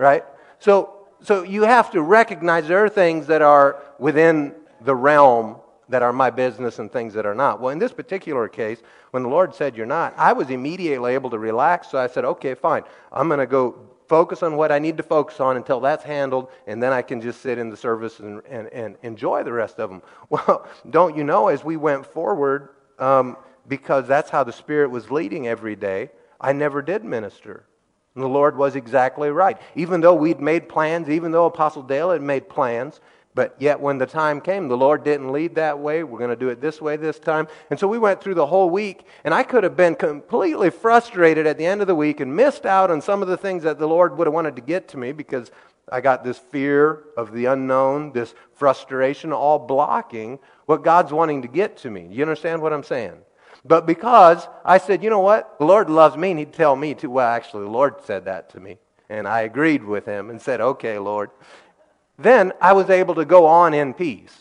Right? 0.00 0.24
So, 0.58 1.06
so 1.22 1.42
you 1.42 1.62
have 1.62 1.90
to 1.90 2.00
recognize 2.02 2.66
there 2.66 2.84
are 2.84 2.88
things 2.88 3.26
that 3.26 3.42
are 3.42 3.82
within 3.98 4.54
the 4.80 4.94
realm 4.94 5.56
that 5.90 6.02
are 6.02 6.12
my 6.12 6.30
business 6.30 6.78
and 6.78 6.90
things 6.90 7.12
that 7.14 7.26
are 7.26 7.34
not. 7.34 7.60
Well, 7.60 7.70
in 7.70 7.78
this 7.78 7.92
particular 7.92 8.48
case, 8.48 8.80
when 9.10 9.22
the 9.22 9.28
Lord 9.28 9.54
said 9.54 9.76
you're 9.76 9.86
not, 9.86 10.14
I 10.16 10.32
was 10.32 10.48
immediately 10.48 11.14
able 11.14 11.30
to 11.30 11.38
relax. 11.38 11.90
So 11.90 11.98
I 11.98 12.06
said, 12.06 12.24
okay, 12.24 12.54
fine. 12.54 12.84
I'm 13.12 13.28
going 13.28 13.40
to 13.40 13.46
go 13.46 13.78
focus 14.08 14.42
on 14.42 14.56
what 14.56 14.72
I 14.72 14.78
need 14.78 14.96
to 14.96 15.02
focus 15.02 15.38
on 15.38 15.56
until 15.56 15.80
that's 15.80 16.02
handled, 16.02 16.48
and 16.66 16.82
then 16.82 16.92
I 16.92 17.02
can 17.02 17.20
just 17.20 17.42
sit 17.42 17.58
in 17.58 17.70
the 17.70 17.76
service 17.76 18.20
and, 18.20 18.40
and, 18.48 18.68
and 18.68 18.96
enjoy 19.02 19.42
the 19.44 19.52
rest 19.52 19.78
of 19.78 19.90
them. 19.90 20.02
Well, 20.30 20.66
don't 20.88 21.16
you 21.16 21.24
know, 21.24 21.48
as 21.48 21.62
we 21.62 21.76
went 21.76 22.06
forward, 22.06 22.70
um, 22.98 23.36
because 23.68 24.08
that's 24.08 24.30
how 24.30 24.44
the 24.44 24.52
Spirit 24.52 24.90
was 24.90 25.10
leading 25.10 25.46
every 25.46 25.76
day, 25.76 26.10
I 26.40 26.52
never 26.52 26.82
did 26.82 27.04
minister. 27.04 27.66
And 28.14 28.24
the 28.24 28.28
Lord 28.28 28.56
was 28.56 28.76
exactly 28.76 29.30
right. 29.30 29.60
Even 29.74 30.00
though 30.00 30.14
we'd 30.14 30.40
made 30.40 30.68
plans, 30.68 31.08
even 31.08 31.30
though 31.30 31.46
Apostle 31.46 31.82
Dale 31.82 32.10
had 32.10 32.22
made 32.22 32.48
plans, 32.48 33.00
but 33.32 33.54
yet, 33.60 33.78
when 33.78 33.98
the 33.98 34.06
time 34.06 34.40
came, 34.40 34.66
the 34.66 34.76
Lord 34.76 35.04
didn't 35.04 35.30
lead 35.30 35.54
that 35.54 35.78
way. 35.78 36.02
We're 36.02 36.18
going 36.18 36.30
to 36.30 36.36
do 36.36 36.48
it 36.48 36.60
this 36.60 36.80
way 36.80 36.96
this 36.96 37.20
time. 37.20 37.46
And 37.70 37.78
so 37.78 37.86
we 37.86 37.96
went 37.96 38.20
through 38.20 38.34
the 38.34 38.46
whole 38.46 38.68
week, 38.68 39.04
and 39.22 39.32
I 39.32 39.44
could 39.44 39.62
have 39.62 39.76
been 39.76 39.94
completely 39.94 40.68
frustrated 40.68 41.46
at 41.46 41.56
the 41.56 41.64
end 41.64 41.80
of 41.80 41.86
the 41.86 41.94
week 41.94 42.18
and 42.18 42.34
missed 42.34 42.66
out 42.66 42.90
on 42.90 43.00
some 43.00 43.22
of 43.22 43.28
the 43.28 43.36
things 43.36 43.62
that 43.62 43.78
the 43.78 43.86
Lord 43.86 44.18
would 44.18 44.26
have 44.26 44.34
wanted 44.34 44.56
to 44.56 44.62
get 44.62 44.88
to 44.88 44.98
me 44.98 45.12
because 45.12 45.52
I 45.92 46.00
got 46.00 46.24
this 46.24 46.38
fear 46.38 47.04
of 47.16 47.32
the 47.32 47.44
unknown, 47.46 48.12
this 48.12 48.34
frustration, 48.52 49.32
all 49.32 49.60
blocking 49.60 50.40
what 50.66 50.82
God's 50.82 51.12
wanting 51.12 51.42
to 51.42 51.48
get 51.48 51.76
to 51.78 51.90
me. 51.90 52.08
You 52.10 52.22
understand 52.22 52.60
what 52.60 52.72
I'm 52.72 52.84
saying? 52.84 53.18
But 53.64 53.86
because 53.86 54.48
I 54.64 54.78
said, 54.78 55.02
you 55.02 55.10
know 55.10 55.20
what? 55.20 55.58
The 55.58 55.66
Lord 55.66 55.90
loves 55.90 56.16
me, 56.16 56.30
and 56.30 56.38
He'd 56.38 56.52
tell 56.52 56.76
me 56.76 56.94
to. 56.94 57.10
Well, 57.10 57.28
actually, 57.28 57.64
the 57.64 57.70
Lord 57.70 57.96
said 58.04 58.24
that 58.24 58.50
to 58.50 58.60
me. 58.60 58.78
And 59.08 59.26
I 59.28 59.40
agreed 59.40 59.84
with 59.84 60.06
Him 60.06 60.30
and 60.30 60.40
said, 60.40 60.60
okay, 60.60 60.98
Lord. 60.98 61.30
Then 62.18 62.52
I 62.60 62.74
was 62.74 62.90
able 62.90 63.14
to 63.14 63.24
go 63.24 63.46
on 63.46 63.72
in 63.72 63.94
peace 63.94 64.38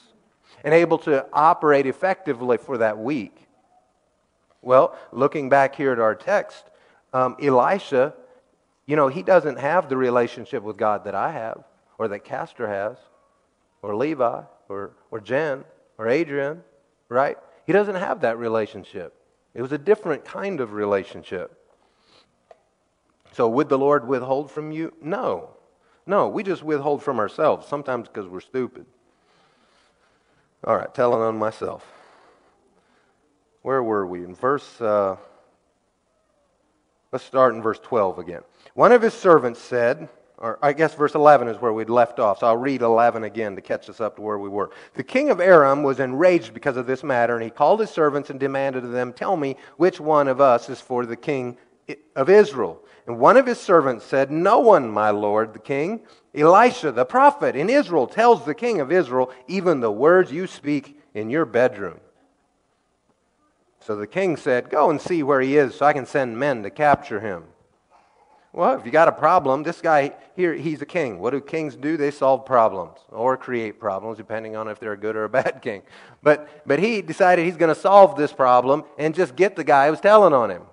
and 0.64 0.74
able 0.74 0.98
to 1.00 1.26
operate 1.32 1.86
effectively 1.86 2.58
for 2.58 2.78
that 2.80 2.98
week. 2.98 3.48
Well, 4.62 4.98
looking 5.12 5.48
back 5.48 5.76
here 5.76 5.94
at 5.94 6.00
our 6.00 6.16
text, 6.16 6.66
um, 7.14 7.38
Elisha, 7.42 8.14
you 8.86 8.96
know, 8.96 9.08
he 9.08 9.24
doesn't 9.24 9.60
have 9.60 9.88
the 9.88 9.96
relationship 9.96 10.64
with 10.64 10.76
God 10.76 11.06
that 11.06 11.16
I 11.16 11.32
have, 11.32 11.64
or 11.98 12.10
that 12.10 12.26
Castor 12.26 12.68
has, 12.68 12.98
or 13.82 13.96
Levi, 13.96 14.42
or, 14.68 14.92
or 15.12 15.20
Jen, 15.22 15.64
or 15.98 16.10
Adrian, 16.10 16.62
right? 17.08 17.38
He 17.70 17.74
doesn't 17.74 17.98
have 17.98 18.22
that 18.22 18.40
relationship. 18.40 19.14
It 19.54 19.62
was 19.62 19.72
a 19.72 19.78
different 19.78 20.26
kind 20.26 20.60
of 20.60 20.74
relationship. 20.74 21.56
So, 23.34 23.48
would 23.48 23.70
the 23.70 23.78
Lord 23.78 24.08
withhold 24.08 24.50
from 24.50 24.72
you? 24.72 24.92
No. 25.04 25.52
No, 26.08 26.30
we 26.30 26.42
just 26.42 26.64
withhold 26.64 27.04
from 27.04 27.20
ourselves, 27.20 27.68
sometimes 27.68 28.08
because 28.08 28.26
we're 28.26 28.40
stupid. 28.40 28.88
All 30.64 30.76
right, 30.76 30.92
telling 30.96 31.22
on 31.22 31.38
myself. 31.38 31.86
Where 33.62 33.84
were 33.84 34.08
we? 34.08 34.24
In 34.24 34.34
verse, 34.34 34.82
uh, 34.82 35.18
let's 37.12 37.24
start 37.24 37.54
in 37.54 37.62
verse 37.62 37.78
12 37.78 38.18
again. 38.18 38.42
One 38.74 38.92
of 38.92 39.04
his 39.04 39.14
servants 39.14 39.62
said, 39.62 40.10
or 40.40 40.58
I 40.62 40.72
guess 40.72 40.96
verse 40.96 41.16
11 41.16 41.50
is 41.50 41.62
where 41.62 41.74
we'd 41.74 41.90
left 41.90 42.18
off, 42.18 42.40
so 42.40 42.48
I'll 42.48 42.58
read 42.58 42.82
11 42.82 43.26
again 43.26 43.56
to 43.56 43.62
catch 43.62 43.90
us 43.90 44.00
up 44.00 44.16
to 44.16 44.22
where 44.22 44.40
we 44.40 44.48
were. 44.48 44.72
The 44.94 45.04
king 45.04 45.30
of 45.30 45.42
Aram 45.42 45.84
was 45.84 46.00
enraged 46.00 46.54
because 46.54 46.78
of 46.78 46.88
this 46.88 47.04
matter, 47.04 47.36
and 47.36 47.44
he 47.44 47.50
called 47.50 47.82
his 47.82 47.90
servants 47.90 48.30
and 48.30 48.40
demanded 48.40 48.86
of 48.86 48.92
them, 48.92 49.12
Tell 49.12 49.36
me 49.36 49.58
which 49.76 50.00
one 50.00 50.30
of 50.30 50.40
us 50.40 50.70
is 50.70 50.80
for 50.80 51.06
the 51.06 51.18
king 51.18 51.58
of 52.16 52.30
Israel. 52.30 52.82
And 53.06 53.20
one 53.20 53.36
of 53.36 53.48
his 53.48 53.60
servants 53.60 54.06
said, 54.06 54.32
No 54.32 54.60
one, 54.60 54.90
my 54.90 55.10
lord 55.10 55.54
the 55.54 55.60
king. 55.60 56.02
Elisha, 56.34 56.92
the 56.92 57.06
prophet 57.06 57.56
in 57.56 57.70
Israel, 57.70 58.08
tells 58.08 58.46
the 58.46 58.56
king 58.56 58.80
of 58.80 58.92
Israel 58.92 59.34
even 59.48 59.82
the 59.82 59.92
words 59.92 60.32
you 60.32 60.48
speak 60.48 61.02
in 61.14 61.30
your 61.30 61.46
bedroom. 61.46 62.00
So 63.82 63.96
the 63.96 64.08
king 64.08 64.38
said, 64.38 64.70
Go 64.70 64.90
and 64.90 65.02
see 65.02 65.22
where 65.22 65.42
he 65.42 65.58
is 65.58 65.76
so 65.76 65.86
I 65.86 65.94
can 65.94 66.06
send 66.06 66.40
men 66.40 66.64
to 66.64 66.70
capture 66.70 67.20
him. 67.20 67.46
Well, 68.52 68.80
if 68.80 68.86
you 68.86 68.92
got 68.92 69.08
a 69.08 69.12
problem, 69.12 69.62
this 69.62 69.80
guy 69.80 70.14
here, 70.36 70.54
he's 70.54 70.82
a 70.82 70.86
king. 70.86 71.20
What 71.20 71.32
do 71.32 71.42
kings 71.42 71.76
do? 71.76 71.98
They 71.98 72.10
solve 72.10 72.46
problems 72.46 72.98
or 73.10 73.38
create 73.38 73.80
problems, 73.80 74.18
depending 74.18 74.56
on 74.56 74.68
if 74.68 74.80
they're 74.80 74.94
a 74.94 74.98
good 74.98 75.16
or 75.16 75.26
a 75.26 75.30
bad 75.42 75.62
king. 75.62 75.84
But, 76.24 76.68
but 76.68 76.80
he 76.80 77.02
decided 77.02 77.46
he's 77.46 77.58
going 77.58 77.74
to 77.74 77.80
solve 77.80 78.16
this 78.16 78.34
problem 78.34 78.84
and 78.98 79.14
just 79.14 79.36
get 79.36 79.56
the 79.56 79.64
guy 79.64 79.90
who's 79.90 80.00
telling 80.00 80.34
on 80.34 80.50
him. 80.50 80.64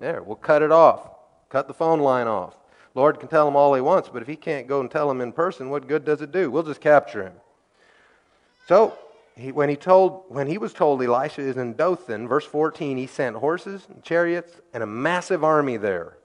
There, 0.00 0.22
we'll 0.22 0.36
cut 0.36 0.62
it 0.62 0.72
off. 0.72 1.08
Cut 1.48 1.68
the 1.68 1.74
phone 1.74 2.00
line 2.00 2.26
off. 2.26 2.56
Lord 2.94 3.20
can 3.20 3.28
tell 3.28 3.46
him 3.46 3.56
all 3.56 3.74
he 3.74 3.80
wants, 3.80 4.08
but 4.08 4.20
if 4.20 4.28
he 4.28 4.36
can't 4.36 4.66
go 4.66 4.80
and 4.80 4.90
tell 4.90 5.10
him 5.10 5.20
in 5.20 5.32
person, 5.32 5.70
what 5.70 5.86
good 5.86 6.04
does 6.04 6.22
it 6.22 6.32
do? 6.32 6.50
We'll 6.50 6.62
just 6.62 6.80
capture 6.80 7.22
him. 7.22 7.34
So, 8.66 8.98
he, 9.36 9.52
when, 9.52 9.68
he 9.68 9.76
told, 9.76 10.24
when 10.28 10.46
he 10.46 10.58
was 10.58 10.74
told 10.74 11.02
Elisha 11.02 11.40
is 11.40 11.56
in 11.56 11.74
Dothan, 11.74 12.28
verse 12.28 12.44
14, 12.44 12.98
he 12.98 13.06
sent 13.06 13.36
horses 13.36 13.86
and 13.88 14.02
chariots 14.02 14.60
and 14.74 14.82
a 14.82 14.86
massive 14.86 15.42
army 15.42 15.76
there. 15.76 16.16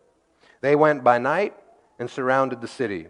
They 0.61 0.75
went 0.75 1.03
by 1.03 1.17
night 1.17 1.55
and 1.99 2.09
surrounded 2.09 2.61
the 2.61 2.67
city. 2.67 3.07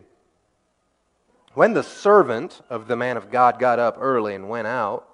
When 1.54 1.74
the 1.74 1.84
servant 1.84 2.62
of 2.70 2.88
the 2.88 2.96
man 2.96 3.18
of 3.18 3.32
God 3.32 3.60
got 3.60 3.80
up 3.80 3.98
early 4.00 4.36
and 4.36 4.50
went 4.50 4.68
out, 4.68 5.08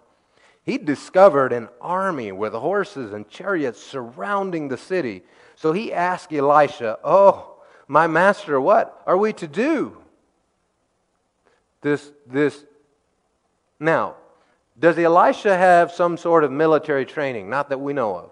he 0.63 0.77
discovered 0.77 1.53
an 1.53 1.69
army 1.81 2.31
with 2.31 2.53
horses 2.53 3.13
and 3.13 3.29
chariots 3.29 3.81
surrounding 3.81 4.67
the 4.67 4.77
city. 4.77 5.23
So 5.55 5.73
he 5.73 5.93
asked 5.93 6.33
Elisha, 6.33 6.99
Oh, 7.03 7.55
my 7.87 8.07
master, 8.07 8.59
what 8.59 9.01
are 9.05 9.17
we 9.17 9.33
to 9.33 9.47
do? 9.47 9.97
This, 11.81 12.11
this. 12.25 12.63
Now, 13.79 14.15
does 14.79 14.97
Elisha 14.97 15.55
have 15.55 15.91
some 15.91 16.17
sort 16.17 16.43
of 16.43 16.51
military 16.51 17.05
training? 17.05 17.49
Not 17.49 17.69
that 17.69 17.79
we 17.79 17.93
know 17.93 18.15
of, 18.15 18.31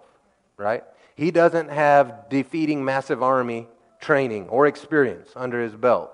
right? 0.58 0.84
He 1.16 1.32
doesn't 1.32 1.70
have 1.70 2.30
defeating 2.30 2.84
massive 2.84 3.22
army 3.22 3.68
training 4.02 4.50
or 4.50 4.68
experience 4.68 5.32
under 5.36 5.62
his 5.62 5.76
belt. 5.76 6.12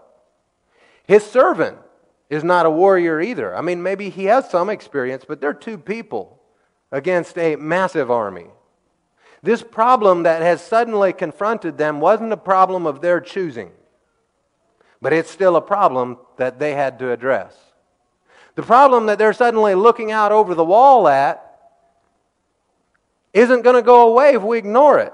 His 1.08 1.26
servant 1.26 1.78
is 2.30 2.44
not 2.44 2.66
a 2.66 2.70
warrior 2.70 3.22
either. 3.22 3.56
I 3.56 3.62
mean, 3.62 3.82
maybe 3.82 4.10
he 4.10 4.26
has 4.26 4.50
some 4.50 4.70
experience, 4.70 5.24
but 5.26 5.40
they're 5.40 5.54
two 5.54 5.78
people 5.78 6.40
against 6.92 7.38
a 7.38 7.56
massive 7.56 8.12
army. 8.12 8.48
This 9.42 9.64
problem 9.64 10.24
that 10.24 10.42
has 10.42 10.62
suddenly 10.62 11.14
confronted 11.14 11.78
them 11.78 12.02
wasn't 12.02 12.34
a 12.34 12.38
problem 12.38 12.86
of 12.86 13.02
their 13.02 13.22
choosing, 13.22 13.72
but 15.02 15.14
it's 15.14 15.32
still 15.32 15.56
a 15.56 15.62
problem 15.62 16.18
that 16.38 16.60
they 16.60 16.74
had 16.74 17.00
to 17.00 17.12
address. 17.12 17.56
The 18.56 18.64
problem 18.64 19.06
that 19.06 19.18
they're 19.20 19.34
suddenly 19.34 19.76
looking 19.76 20.12
out 20.12 20.32
over 20.32 20.56
the 20.56 20.66
wall 20.66 21.08
at 21.08 21.44
isn't 23.32 23.62
going 23.62 23.76
to 23.76 23.84
go 23.84 24.10
away 24.10 24.34
if 24.34 24.42
we 24.42 24.58
ignore 24.58 25.00
it. 25.00 25.14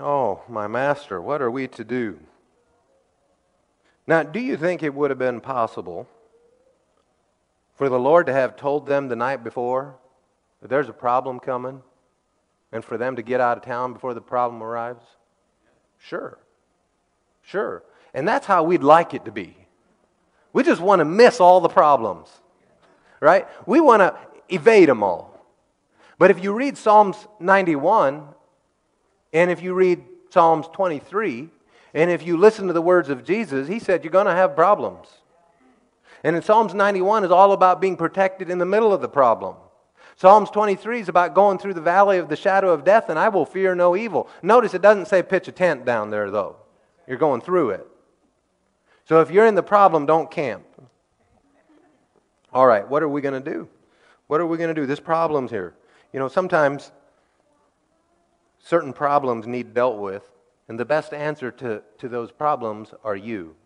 Oh, 0.00 0.42
my 0.48 0.66
master, 0.66 1.20
what 1.20 1.42
are 1.42 1.50
we 1.50 1.68
to 1.68 1.84
do? 1.84 2.18
Now, 4.06 4.22
do 4.22 4.40
you 4.40 4.56
think 4.56 4.82
it 4.82 4.94
would 4.94 5.10
have 5.10 5.18
been 5.18 5.40
possible 5.40 6.08
for 7.74 7.88
the 7.88 7.98
Lord 7.98 8.26
to 8.26 8.32
have 8.32 8.56
told 8.56 8.86
them 8.86 9.08
the 9.08 9.16
night 9.16 9.44
before 9.44 9.96
that 10.60 10.68
there's 10.68 10.88
a 10.88 10.94
problem 10.94 11.38
coming? 11.38 11.82
and 12.72 12.84
for 12.84 12.96
them 12.96 13.16
to 13.16 13.22
get 13.22 13.40
out 13.40 13.56
of 13.56 13.64
town 13.64 13.92
before 13.92 14.14
the 14.14 14.20
problem 14.20 14.62
arrives? 14.62 15.04
Sure. 15.98 16.38
Sure. 17.42 17.82
And 18.14 18.26
that's 18.26 18.46
how 18.46 18.62
we'd 18.62 18.82
like 18.82 19.14
it 19.14 19.24
to 19.24 19.32
be. 19.32 19.56
We 20.52 20.62
just 20.62 20.80
want 20.80 21.00
to 21.00 21.04
miss 21.04 21.40
all 21.40 21.60
the 21.60 21.68
problems, 21.68 22.28
right? 23.20 23.46
We 23.66 23.80
want 23.80 24.00
to 24.00 24.16
evade 24.48 24.88
them 24.88 25.02
all. 25.02 25.28
But 26.18 26.30
if 26.30 26.42
you 26.42 26.52
read 26.52 26.76
Psalms 26.76 27.16
91, 27.38 28.24
and 29.32 29.50
if 29.50 29.62
you 29.62 29.74
read 29.74 30.02
Psalms 30.30 30.66
23, 30.72 31.48
and 31.94 32.10
if 32.10 32.24
you 32.24 32.36
listen 32.36 32.66
to 32.66 32.72
the 32.72 32.82
words 32.82 33.08
of 33.08 33.24
Jesus, 33.24 33.68
he 33.68 33.78
said 33.78 34.04
you're 34.04 34.12
going 34.12 34.26
to 34.26 34.32
have 34.32 34.54
problems. 34.54 35.08
And 36.22 36.36
in 36.36 36.42
Psalms 36.42 36.74
91 36.74 37.24
is 37.24 37.30
all 37.30 37.52
about 37.52 37.80
being 37.80 37.96
protected 37.96 38.50
in 38.50 38.58
the 38.58 38.66
middle 38.66 38.92
of 38.92 39.00
the 39.00 39.08
problem. 39.08 39.56
Psalms 40.16 40.50
23 40.50 41.00
is 41.00 41.08
about 41.08 41.34
going 41.34 41.58
through 41.58 41.74
the 41.74 41.80
valley 41.80 42.18
of 42.18 42.28
the 42.28 42.36
shadow 42.36 42.72
of 42.72 42.84
death, 42.84 43.08
and 43.08 43.18
I 43.18 43.30
will 43.30 43.46
fear 43.46 43.74
no 43.74 43.96
evil. 43.96 44.28
Notice 44.42 44.74
it 44.74 44.82
doesn't 44.82 45.08
say 45.08 45.22
pitch 45.22 45.48
a 45.48 45.52
tent 45.52 45.86
down 45.86 46.10
there, 46.10 46.30
though. 46.30 46.56
You're 47.06 47.16
going 47.16 47.40
through 47.40 47.70
it. 47.70 47.86
So 49.06 49.20
if 49.20 49.30
you're 49.30 49.46
in 49.46 49.54
the 49.54 49.62
problem, 49.62 50.06
don't 50.06 50.30
camp. 50.30 50.64
All 52.52 52.66
right, 52.66 52.86
what 52.86 53.02
are 53.02 53.08
we 53.08 53.20
going 53.20 53.42
to 53.42 53.50
do? 53.50 53.68
What 54.26 54.40
are 54.40 54.46
we 54.46 54.58
going 54.58 54.72
to 54.72 54.80
do? 54.80 54.86
This 54.86 55.00
problem's 55.00 55.50
here. 55.50 55.74
You 56.12 56.20
know, 56.20 56.28
sometimes 56.28 56.92
certain 58.62 58.92
problems 58.92 59.46
need 59.46 59.74
dealt 59.74 59.98
with, 59.98 60.22
and 60.68 60.78
the 60.78 60.84
best 60.84 61.12
answer 61.12 61.50
to, 61.50 61.82
to 61.98 62.08
those 62.08 62.30
problems 62.30 62.94
are 63.02 63.16
you, 63.16 63.56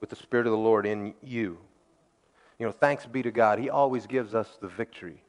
with 0.00 0.10
the 0.10 0.16
Spirit 0.16 0.46
of 0.46 0.52
the 0.52 0.58
Lord 0.58 0.86
in 0.86 1.14
you. 1.22 1.58
You 2.58 2.66
know, 2.66 2.72
thanks 2.72 3.06
be 3.06 3.22
to 3.22 3.30
God. 3.30 3.58
He 3.58 3.70
always 3.70 4.06
gives 4.06 4.34
us 4.34 4.58
the 4.60 4.68
victory. 4.68 5.22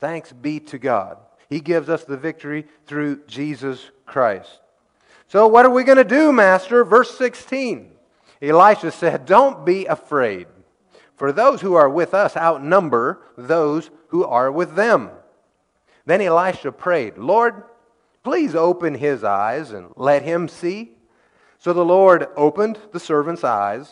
Thanks 0.00 0.32
be 0.32 0.60
to 0.60 0.78
God. 0.78 1.18
He 1.48 1.60
gives 1.60 1.88
us 1.88 2.04
the 2.04 2.16
victory 2.16 2.66
through 2.86 3.24
Jesus 3.26 3.90
Christ. 4.06 4.60
So, 5.28 5.46
what 5.46 5.64
are 5.66 5.70
we 5.70 5.84
going 5.84 5.98
to 5.98 6.04
do, 6.04 6.32
Master? 6.32 6.84
Verse 6.84 7.16
16. 7.16 7.90
Elisha 8.42 8.90
said, 8.90 9.26
Don't 9.26 9.64
be 9.64 9.86
afraid, 9.86 10.46
for 11.16 11.32
those 11.32 11.60
who 11.60 11.74
are 11.74 11.88
with 11.88 12.14
us 12.14 12.36
outnumber 12.36 13.22
those 13.36 13.90
who 14.08 14.24
are 14.24 14.50
with 14.50 14.74
them. 14.74 15.10
Then 16.06 16.20
Elisha 16.20 16.72
prayed, 16.72 17.16
Lord, 17.16 17.62
please 18.22 18.54
open 18.54 18.94
his 18.94 19.24
eyes 19.24 19.70
and 19.70 19.92
let 19.96 20.22
him 20.22 20.48
see. 20.48 20.92
So 21.58 21.72
the 21.72 21.84
Lord 21.84 22.28
opened 22.36 22.78
the 22.92 23.00
servant's 23.00 23.44
eyes, 23.44 23.90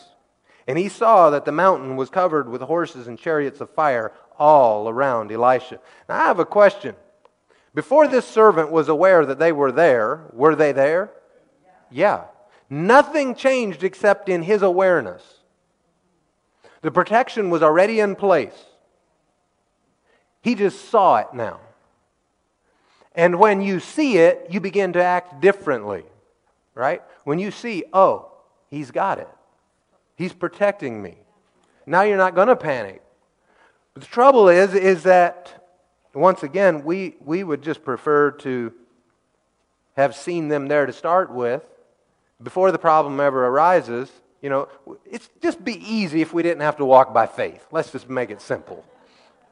and 0.67 0.77
he 0.77 0.89
saw 0.89 1.29
that 1.31 1.45
the 1.45 1.51
mountain 1.51 1.95
was 1.95 2.09
covered 2.09 2.47
with 2.47 2.61
horses 2.61 3.07
and 3.07 3.17
chariots 3.17 3.61
of 3.61 3.69
fire 3.71 4.11
all 4.37 4.87
around 4.87 5.31
Elisha. 5.31 5.79
Now, 6.07 6.23
I 6.23 6.27
have 6.27 6.39
a 6.39 6.45
question. 6.45 6.95
Before 7.73 8.07
this 8.07 8.27
servant 8.27 8.71
was 8.71 8.89
aware 8.89 9.25
that 9.25 9.39
they 9.39 9.51
were 9.51 9.71
there, 9.71 10.25
were 10.33 10.55
they 10.55 10.71
there? 10.71 11.09
Yeah. 11.89 12.25
Nothing 12.69 13.35
changed 13.35 13.83
except 13.83 14.29
in 14.29 14.43
his 14.43 14.61
awareness. 14.61 15.23
The 16.81 16.91
protection 16.91 17.49
was 17.49 17.63
already 17.63 17.99
in 17.99 18.15
place. 18.15 18.65
He 20.41 20.55
just 20.55 20.89
saw 20.89 21.17
it 21.17 21.33
now. 21.33 21.59
And 23.15 23.39
when 23.39 23.61
you 23.61 23.79
see 23.79 24.17
it, 24.17 24.47
you 24.49 24.59
begin 24.59 24.93
to 24.93 25.03
act 25.03 25.41
differently, 25.41 26.03
right? 26.73 27.01
When 27.23 27.39
you 27.39 27.51
see, 27.51 27.83
oh, 27.93 28.31
he's 28.69 28.91
got 28.91 29.19
it, 29.19 29.29
he's 30.15 30.33
protecting 30.33 31.01
me. 31.01 31.17
Now 31.85 32.01
you're 32.01 32.17
not 32.17 32.35
going 32.35 32.47
to 32.47 32.55
panic. 32.55 33.01
But 33.93 34.03
the 34.03 34.09
trouble 34.09 34.49
is, 34.49 34.73
is 34.73 35.03
that 35.03 35.63
once 36.13 36.43
again, 36.43 36.83
we, 36.83 37.15
we 37.23 37.43
would 37.43 37.61
just 37.61 37.83
prefer 37.83 38.31
to 38.31 38.73
have 39.95 40.15
seen 40.15 40.47
them 40.47 40.67
there 40.67 40.85
to 40.85 40.93
start 40.93 41.31
with 41.31 41.63
before 42.41 42.71
the 42.71 42.77
problem 42.77 43.19
ever 43.19 43.47
arises, 43.47 44.11
you 44.41 44.49
know, 44.49 44.67
it's 45.05 45.29
just 45.41 45.63
be 45.63 45.73
easy 45.73 46.21
if 46.21 46.33
we 46.33 46.43
didn't 46.43 46.61
have 46.61 46.77
to 46.77 46.85
walk 46.85 47.13
by 47.13 47.25
faith. 47.25 47.65
Let's 47.71 47.91
just 47.91 48.09
make 48.09 48.29
it 48.29 48.41
simple, 48.41 48.83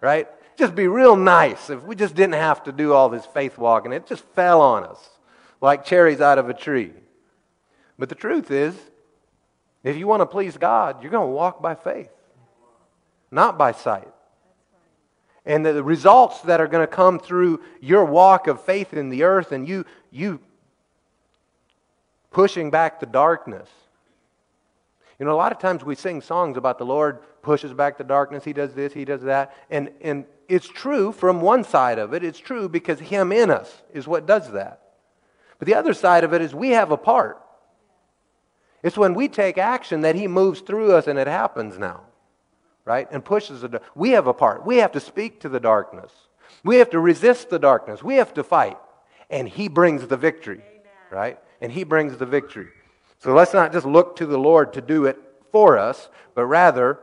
right? 0.01 0.27
Just 0.61 0.75
be 0.75 0.87
real 0.87 1.15
nice 1.15 1.71
if 1.71 1.81
we 1.81 1.95
just 1.95 2.13
didn't 2.13 2.35
have 2.35 2.65
to 2.65 2.71
do 2.71 2.93
all 2.93 3.09
this 3.09 3.25
faith 3.25 3.57
walking. 3.57 3.91
It 3.91 4.05
just 4.05 4.23
fell 4.35 4.61
on 4.61 4.83
us 4.83 5.09
like 5.59 5.83
cherries 5.85 6.21
out 6.21 6.37
of 6.37 6.49
a 6.49 6.53
tree. 6.53 6.93
But 7.97 8.09
the 8.09 8.13
truth 8.15 8.51
is, 8.51 8.75
if 9.83 9.97
you 9.97 10.05
want 10.05 10.21
to 10.21 10.27
please 10.27 10.57
God, 10.57 11.01
you're 11.01 11.09
going 11.09 11.27
to 11.27 11.33
walk 11.33 11.63
by 11.63 11.73
faith, 11.73 12.11
not 13.31 13.57
by 13.57 13.71
sight. 13.71 14.07
And 15.47 15.65
the 15.65 15.83
results 15.83 16.41
that 16.41 16.61
are 16.61 16.67
going 16.67 16.87
to 16.87 16.95
come 16.95 17.17
through 17.17 17.61
your 17.79 18.05
walk 18.05 18.45
of 18.45 18.61
faith 18.61 18.93
in 18.93 19.09
the 19.09 19.23
earth 19.23 19.51
and 19.51 19.67
you, 19.67 19.83
you 20.11 20.39
pushing 22.29 22.69
back 22.69 22.99
the 22.99 23.07
darkness. 23.07 23.67
You 25.21 25.27
know, 25.27 25.33
a 25.33 25.37
lot 25.37 25.51
of 25.51 25.59
times 25.59 25.83
we 25.83 25.93
sing 25.93 26.19
songs 26.19 26.57
about 26.57 26.79
the 26.79 26.85
Lord 26.85 27.19
pushes 27.43 27.73
back 27.73 27.99
the 27.99 28.03
darkness, 28.03 28.43
He 28.43 28.53
does 28.53 28.73
this, 28.73 28.91
He 28.91 29.05
does 29.05 29.21
that. 29.21 29.55
And, 29.69 29.91
and 30.01 30.25
it's 30.49 30.67
true 30.67 31.11
from 31.11 31.41
one 31.41 31.63
side 31.63 31.99
of 31.99 32.15
it. 32.15 32.23
It's 32.23 32.39
true 32.39 32.67
because 32.67 32.99
Him 32.99 33.31
in 33.31 33.51
us 33.51 33.83
is 33.93 34.07
what 34.07 34.25
does 34.25 34.51
that. 34.53 34.81
But 35.59 35.67
the 35.67 35.75
other 35.75 35.93
side 35.93 36.23
of 36.23 36.33
it 36.33 36.41
is 36.41 36.55
we 36.55 36.69
have 36.69 36.89
a 36.89 36.97
part. 36.97 37.39
It's 38.81 38.97
when 38.97 39.13
we 39.13 39.27
take 39.27 39.59
action 39.59 40.01
that 40.01 40.15
He 40.15 40.27
moves 40.27 40.61
through 40.61 40.93
us 40.93 41.05
and 41.05 41.19
it 41.19 41.27
happens 41.27 41.77
now, 41.77 42.01
right? 42.83 43.07
And 43.11 43.23
pushes 43.23 43.63
it. 43.63 43.79
We 43.93 44.09
have 44.11 44.25
a 44.25 44.33
part. 44.33 44.65
We 44.65 44.77
have 44.77 44.93
to 44.93 44.99
speak 44.99 45.39
to 45.41 45.49
the 45.49 45.59
darkness. 45.59 46.11
We 46.63 46.77
have 46.77 46.89
to 46.89 46.99
resist 46.99 47.51
the 47.51 47.59
darkness. 47.59 48.01
We 48.01 48.15
have 48.15 48.33
to 48.33 48.43
fight. 48.43 48.79
And 49.29 49.47
He 49.47 49.67
brings 49.67 50.07
the 50.07 50.17
victory, 50.17 50.63
Amen. 50.63 50.91
right? 51.11 51.39
and 51.61 51.71
He 51.71 51.83
brings 51.83 52.17
the 52.17 52.25
victory. 52.25 52.69
So 53.21 53.33
let's 53.35 53.53
not 53.53 53.71
just 53.71 53.85
look 53.85 54.15
to 54.15 54.25
the 54.25 54.39
Lord 54.39 54.73
to 54.73 54.81
do 54.81 55.05
it 55.05 55.17
for 55.51 55.77
us, 55.77 56.09
but 56.33 56.47
rather 56.47 56.97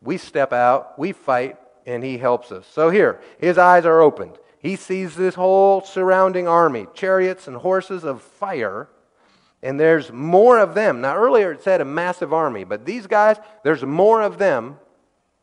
we 0.00 0.16
step 0.16 0.52
out, 0.52 0.96
we 0.96 1.10
fight, 1.10 1.58
and 1.84 2.04
He 2.04 2.18
helps 2.18 2.52
us. 2.52 2.64
So 2.70 2.88
here, 2.88 3.20
His 3.38 3.58
eyes 3.58 3.84
are 3.84 4.00
opened. 4.00 4.38
He 4.60 4.76
sees 4.76 5.16
this 5.16 5.34
whole 5.34 5.80
surrounding 5.80 6.46
army, 6.46 6.86
chariots 6.94 7.48
and 7.48 7.56
horses 7.56 8.04
of 8.04 8.22
fire, 8.22 8.88
and 9.60 9.80
there's 9.80 10.12
more 10.12 10.60
of 10.60 10.74
them. 10.74 11.00
Now, 11.00 11.16
earlier 11.16 11.50
it 11.50 11.64
said 11.64 11.80
a 11.80 11.84
massive 11.84 12.32
army, 12.32 12.62
but 12.62 12.84
these 12.84 13.08
guys, 13.08 13.36
there's 13.64 13.82
more 13.82 14.22
of 14.22 14.38
them 14.38 14.78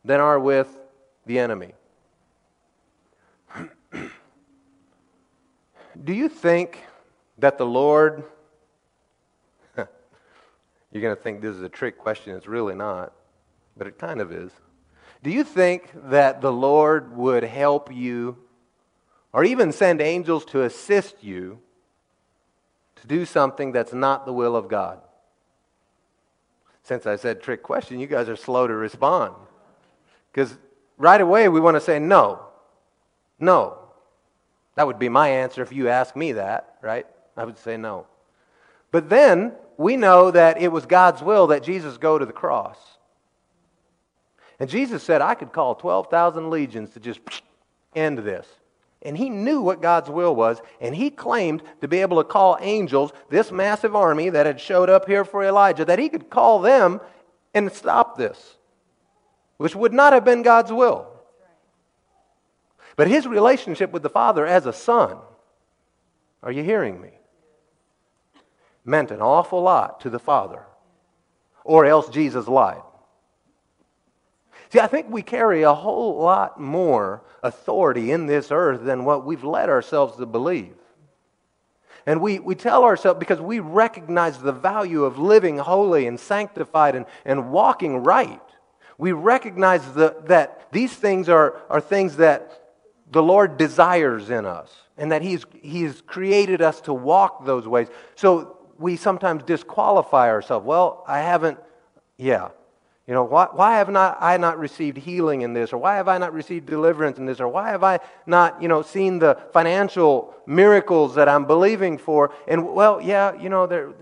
than 0.06 0.20
are 0.20 0.40
with 0.40 0.74
the 1.26 1.38
enemy. 1.38 1.74
Do 6.02 6.14
you 6.14 6.30
think 6.30 6.82
that 7.38 7.58
the 7.58 7.66
Lord 7.66 8.24
you're 10.94 11.02
going 11.02 11.16
to 11.16 11.20
think 11.20 11.42
this 11.42 11.56
is 11.56 11.62
a 11.62 11.68
trick 11.68 11.98
question. 11.98 12.36
It's 12.36 12.46
really 12.46 12.76
not, 12.76 13.12
but 13.76 13.88
it 13.88 13.98
kind 13.98 14.20
of 14.20 14.32
is. 14.32 14.52
Do 15.24 15.30
you 15.30 15.42
think 15.42 15.90
that 16.08 16.40
the 16.40 16.52
Lord 16.52 17.16
would 17.16 17.42
help 17.42 17.92
you 17.92 18.38
or 19.32 19.42
even 19.42 19.72
send 19.72 20.00
angels 20.00 20.44
to 20.46 20.62
assist 20.62 21.24
you 21.24 21.58
to 22.96 23.06
do 23.08 23.24
something 23.24 23.72
that's 23.72 23.92
not 23.92 24.24
the 24.24 24.32
will 24.32 24.54
of 24.54 24.68
God? 24.68 25.00
Since 26.84 27.06
I 27.06 27.16
said 27.16 27.42
trick 27.42 27.62
question, 27.64 27.98
you 27.98 28.06
guys 28.06 28.28
are 28.28 28.36
slow 28.36 28.68
to 28.68 28.74
respond. 28.74 29.34
Because 30.30 30.56
right 30.96 31.20
away 31.20 31.48
we 31.48 31.58
want 31.58 31.76
to 31.76 31.80
say 31.80 31.98
no. 31.98 32.40
No. 33.40 33.78
That 34.76 34.86
would 34.86 35.00
be 35.00 35.08
my 35.08 35.28
answer 35.28 35.60
if 35.60 35.72
you 35.72 35.88
asked 35.88 36.14
me 36.14 36.32
that, 36.32 36.76
right? 36.82 37.06
I 37.36 37.44
would 37.44 37.58
say 37.58 37.76
no. 37.76 38.06
But 38.92 39.08
then 39.08 39.54
we 39.76 39.96
know 39.96 40.30
that 40.30 40.60
it 40.60 40.72
was 40.72 40.86
God's 40.86 41.22
will 41.22 41.48
that 41.48 41.62
Jesus 41.62 41.96
go 41.98 42.18
to 42.18 42.26
the 42.26 42.32
cross. 42.32 42.78
And 44.60 44.70
Jesus 44.70 45.02
said, 45.02 45.20
I 45.20 45.34
could 45.34 45.52
call 45.52 45.74
12,000 45.74 46.50
legions 46.50 46.90
to 46.90 47.00
just 47.00 47.20
end 47.94 48.18
this. 48.18 48.46
And 49.02 49.18
he 49.18 49.28
knew 49.28 49.60
what 49.60 49.82
God's 49.82 50.08
will 50.08 50.34
was, 50.34 50.62
and 50.80 50.94
he 50.94 51.10
claimed 51.10 51.62
to 51.82 51.88
be 51.88 51.98
able 51.98 52.16
to 52.18 52.28
call 52.28 52.56
angels, 52.60 53.12
this 53.28 53.52
massive 53.52 53.94
army 53.94 54.30
that 54.30 54.46
had 54.46 54.60
showed 54.60 54.88
up 54.88 55.06
here 55.06 55.24
for 55.24 55.44
Elijah, 55.44 55.84
that 55.84 55.98
he 55.98 56.08
could 56.08 56.30
call 56.30 56.60
them 56.60 57.00
and 57.52 57.70
stop 57.70 58.16
this, 58.16 58.56
which 59.58 59.76
would 59.76 59.92
not 59.92 60.14
have 60.14 60.24
been 60.24 60.42
God's 60.42 60.72
will. 60.72 61.06
But 62.96 63.08
his 63.08 63.26
relationship 63.26 63.90
with 63.90 64.02
the 64.02 64.08
Father 64.08 64.46
as 64.46 64.64
a 64.64 64.72
son, 64.72 65.18
are 66.42 66.52
you 66.52 66.62
hearing 66.62 67.00
me? 67.00 67.10
Meant 68.84 69.10
an 69.10 69.20
awful 69.20 69.62
lot 69.62 70.00
to 70.00 70.10
the 70.10 70.18
Father, 70.18 70.62
or 71.64 71.84
else 71.86 72.08
Jesus 72.08 72.46
lied. 72.46 72.82
See, 74.70 74.80
I 74.80 74.86
think 74.86 75.06
we 75.08 75.22
carry 75.22 75.62
a 75.62 75.74
whole 75.74 76.18
lot 76.18 76.60
more 76.60 77.22
authority 77.42 78.10
in 78.10 78.26
this 78.26 78.50
earth 78.50 78.82
than 78.82 79.04
what 79.04 79.24
we've 79.24 79.44
led 79.44 79.68
ourselves 79.68 80.16
to 80.16 80.26
believe. 80.26 80.74
And 82.06 82.20
we, 82.20 82.38
we 82.38 82.54
tell 82.54 82.84
ourselves, 82.84 83.18
because 83.18 83.40
we 83.40 83.60
recognize 83.60 84.38
the 84.38 84.52
value 84.52 85.04
of 85.04 85.18
living 85.18 85.58
holy 85.58 86.06
and 86.06 86.20
sanctified 86.20 86.94
and, 86.94 87.06
and 87.24 87.50
walking 87.50 87.98
right, 87.98 88.40
we 88.98 89.12
recognize 89.12 89.92
the, 89.94 90.16
that 90.26 90.68
these 90.70 90.92
things 90.92 91.28
are, 91.28 91.62
are 91.70 91.80
things 91.80 92.16
that 92.16 92.60
the 93.10 93.22
Lord 93.22 93.56
desires 93.56 94.30
in 94.30 94.44
us 94.44 94.70
and 94.96 95.12
that 95.12 95.22
he's, 95.22 95.44
he's 95.62 96.00
created 96.02 96.60
us 96.60 96.80
to 96.82 96.92
walk 96.92 97.44
those 97.44 97.66
ways. 97.66 97.88
So 98.16 98.58
we 98.78 98.96
sometimes 98.96 99.42
disqualify 99.42 100.28
ourselves. 100.28 100.66
Well, 100.66 101.04
I 101.06 101.20
haven't, 101.20 101.58
yeah. 102.16 102.48
You 103.06 103.12
know, 103.12 103.24
why, 103.24 103.48
why 103.52 103.76
have 103.76 103.90
not, 103.90 104.16
I 104.20 104.38
not 104.38 104.58
received 104.58 104.96
healing 104.96 105.42
in 105.42 105.52
this? 105.52 105.74
Or 105.74 105.78
why 105.78 105.96
have 105.96 106.08
I 106.08 106.16
not 106.16 106.32
received 106.32 106.66
deliverance 106.66 107.18
in 107.18 107.26
this? 107.26 107.38
Or 107.38 107.48
why 107.48 107.68
have 107.68 107.84
I 107.84 108.00
not, 108.26 108.62
you 108.62 108.68
know, 108.68 108.80
seen 108.80 109.18
the 109.18 109.38
financial 109.52 110.34
miracles 110.46 111.14
that 111.16 111.28
I'm 111.28 111.44
believing 111.44 111.98
for? 111.98 112.32
And, 112.48 112.72
well, 112.74 113.02
yeah, 113.02 113.34
you 113.34 113.50
know, 113.50 113.66
there, 113.66 113.92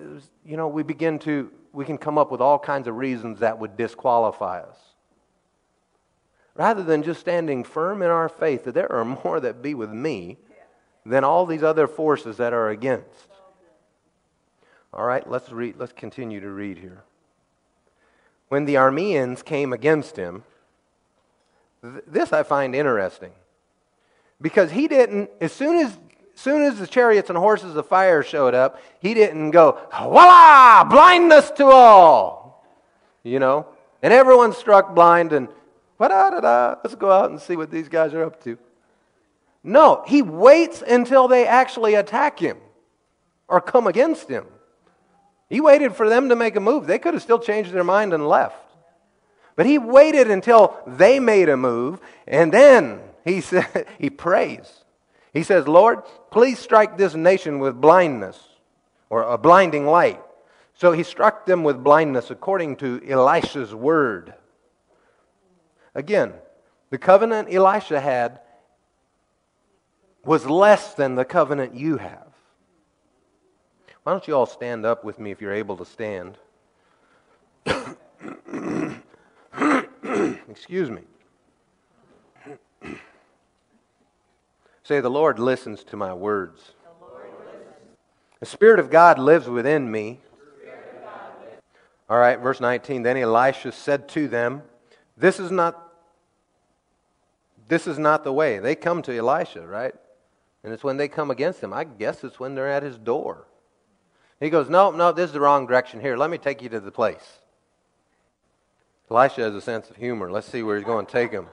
you 0.47 0.57
know, 0.57 0.69
we 0.69 0.85
begin 0.85 1.19
to, 1.21 1.51
we 1.73 1.85
can 1.85 1.99
come 1.99 2.17
up 2.17 2.31
with 2.31 2.41
all 2.41 2.61
kinds 2.61 2.87
of 2.87 2.97
reasons 2.97 3.41
that 3.41 3.59
would 3.59 3.77
disqualify 3.77 4.61
us. 4.61 4.79
Rather 6.55 6.85
than 6.85 7.03
just 7.03 7.19
standing 7.19 7.65
firm 7.65 8.03
in 8.03 8.11
our 8.11 8.29
faith 8.29 8.65
that 8.65 8.75
there 8.75 8.93
are 8.93 9.05
more 9.05 9.41
that 9.41 9.63
be 9.63 9.75
with 9.75 9.91
me 9.91 10.39
than 11.05 11.25
all 11.25 11.45
these 11.45 11.65
other 11.65 11.89
forces 11.89 12.37
that 12.37 12.53
are 12.53 12.69
against. 12.69 13.32
All 14.93 15.05
right, 15.05 15.29
let's 15.29 15.51
read, 15.51 15.77
let's 15.79 15.93
continue 15.93 16.41
to 16.41 16.51
read 16.51 16.79
here 16.79 17.05
when 18.53 18.67
the 18.67 18.75
Arameans 18.75 19.43
came 19.43 19.73
against 19.73 20.15
him, 20.15 20.45
th- 21.81 22.05
this 22.07 22.35
I 22.35 22.43
find 22.43 22.75
interesting. 22.75 23.33
Because 24.43 24.71
he 24.71 24.89
didn't, 24.89 25.31
as 25.41 25.53
soon 25.53 25.79
as, 25.79 25.87
as 26.35 26.41
soon 26.43 26.61
as 26.61 26.79
the 26.79 26.87
chariots 26.87 27.31
and 27.31 27.39
horses 27.39 27.77
of 27.77 27.89
fire 27.89 28.23
showed 28.23 28.53
up, 28.53 28.79
he 29.01 29.15
didn't 29.15 29.53
go, 29.53 29.79
voila, 29.91 30.85
blindness 30.85 31.51
to 31.53 31.65
all. 31.65 32.63
You 33.23 33.39
know? 33.39 33.69
And 34.03 34.13
everyone 34.13 34.53
struck 34.53 34.95
blind 34.95 35.33
and, 35.33 35.49
da 35.99 36.09
da 36.09 36.41
da, 36.41 36.75
let's 36.85 36.95
go 36.95 37.11
out 37.11 37.31
and 37.31 37.41
see 37.41 37.57
what 37.57 37.71
these 37.71 37.89
guys 37.89 38.13
are 38.13 38.25
up 38.25 38.45
to. 38.45 38.59
No, 39.65 40.05
he 40.07 40.21
waits 40.21 40.83
until 40.87 41.27
they 41.27 41.47
actually 41.47 41.95
attack 41.95 42.39
him 42.39 42.59
or 43.49 43.63
come 43.63 43.87
against 43.87 44.29
him. 44.29 44.45
He 45.53 45.61
waited 45.61 45.95
for 45.95 46.09
them 46.09 46.31
to 46.31 46.35
make 46.35 46.57
a 46.57 46.61
move. 46.61 46.87
They 46.87 46.99
could 46.99 47.13
have 47.13 47.23
still 47.23 47.39
changed 47.39 47.73
their 47.73 47.85
mind 47.85 48.15
and 48.15 48.27
left. 48.27 48.57
But 49.55 49.67
he 49.67 49.77
waited 49.77 50.31
until 50.31 50.75
they 50.87 51.21
made 51.21 51.51
a 51.51 51.59
move, 51.59 52.01
and 52.27 52.51
then 52.51 53.01
he 53.23 53.41
said 53.43 53.87
he 53.99 54.09
prays. 54.09 54.85
He 55.35 55.43
says, 55.43 55.69
"Lord, 55.69 56.05
please 56.31 56.59
strike 56.59 56.97
this 56.97 57.15
nation 57.15 57.59
with 57.59 57.79
blindness 57.79 58.39
or 59.11 59.25
a 59.25 59.37
blinding 59.37 59.85
light." 59.85 60.23
So 60.73 60.93
he 60.93 61.03
struck 61.03 61.45
them 61.45 61.65
with 61.65 61.85
blindness 61.85 62.31
according 62.31 62.77
to 62.77 63.03
Elisha's 63.07 63.75
word. 63.75 64.33
Again, 65.95 66.33
the 66.89 66.97
covenant 66.97 67.53
Elisha 67.53 68.01
had 68.01 68.41
was 70.25 70.47
less 70.47 70.95
than 70.95 71.15
the 71.15 71.27
covenant 71.27 71.75
you 71.75 71.99
have. 71.99 72.32
Why 74.03 74.13
don't 74.13 74.27
you 74.27 74.35
all 74.35 74.47
stand 74.47 74.85
up 74.85 75.05
with 75.05 75.19
me 75.21 75.31
if 75.31 75.41
you're 75.41 75.53
able 75.53 75.77
to 75.77 75.85
stand? 75.85 76.39
Excuse 80.49 80.91
me. 80.91 81.03
Say, 84.83 85.01
the 85.01 85.09
Lord 85.09 85.39
listens 85.39 85.85
to 85.85 85.97
my 85.97 86.13
words. 86.13 86.73
The, 88.41 88.47
Spirit 88.47 88.81
of 88.81 88.91
God 88.91 89.21
lives 89.21 89.49
within 89.49 89.89
me. 89.89 90.21
All 92.11 92.19
right, 92.19 92.41
verse 92.41 92.61
19. 92.61 93.05
Then 93.05 93.17
Elisha 93.17 93.71
said 93.71 94.09
to 94.11 94.27
them, 94.27 94.63
This 95.17 95.39
is 95.39 95.53
not 95.53 95.93
this 97.69 97.87
is 97.87 97.99
not 97.99 98.23
the 98.23 98.33
way. 98.33 98.59
They 98.59 98.75
come 98.75 99.01
to 99.03 99.17
Elisha, 99.17 99.67
right? 99.67 99.95
And 100.63 100.75
it's 100.75 100.85
when 100.85 100.99
they 100.99 101.09
come 101.09 101.31
against 101.31 101.61
him. 101.61 101.73
I 101.73 101.85
guess 101.85 102.23
it's 102.23 102.39
when 102.39 102.55
they're 102.55 102.69
at 102.69 102.83
his 102.83 102.99
door. 102.99 103.47
He 104.43 104.51
goes, 104.51 104.69
No, 104.69 104.91
no, 104.91 105.13
this 105.13 105.27
is 105.27 105.33
the 105.33 105.41
wrong 105.41 105.69
direction 105.69 106.01
here. 106.01 106.17
Let 106.17 106.29
me 106.29 106.37
take 106.37 106.63
you 106.63 106.69
to 106.71 106.81
the 106.81 106.91
place. 106.91 107.39
Elisha 109.09 109.43
has 109.43 109.55
a 109.55 109.61
sense 109.61 109.89
of 109.89 109.95
humor. 109.95 110.33
Let's 110.33 110.49
see 110.49 110.65
where 110.65 110.77
he's 110.77 110.85
going 110.85 111.07
to 111.07 111.13
take 111.13 111.31
him. 111.31 111.47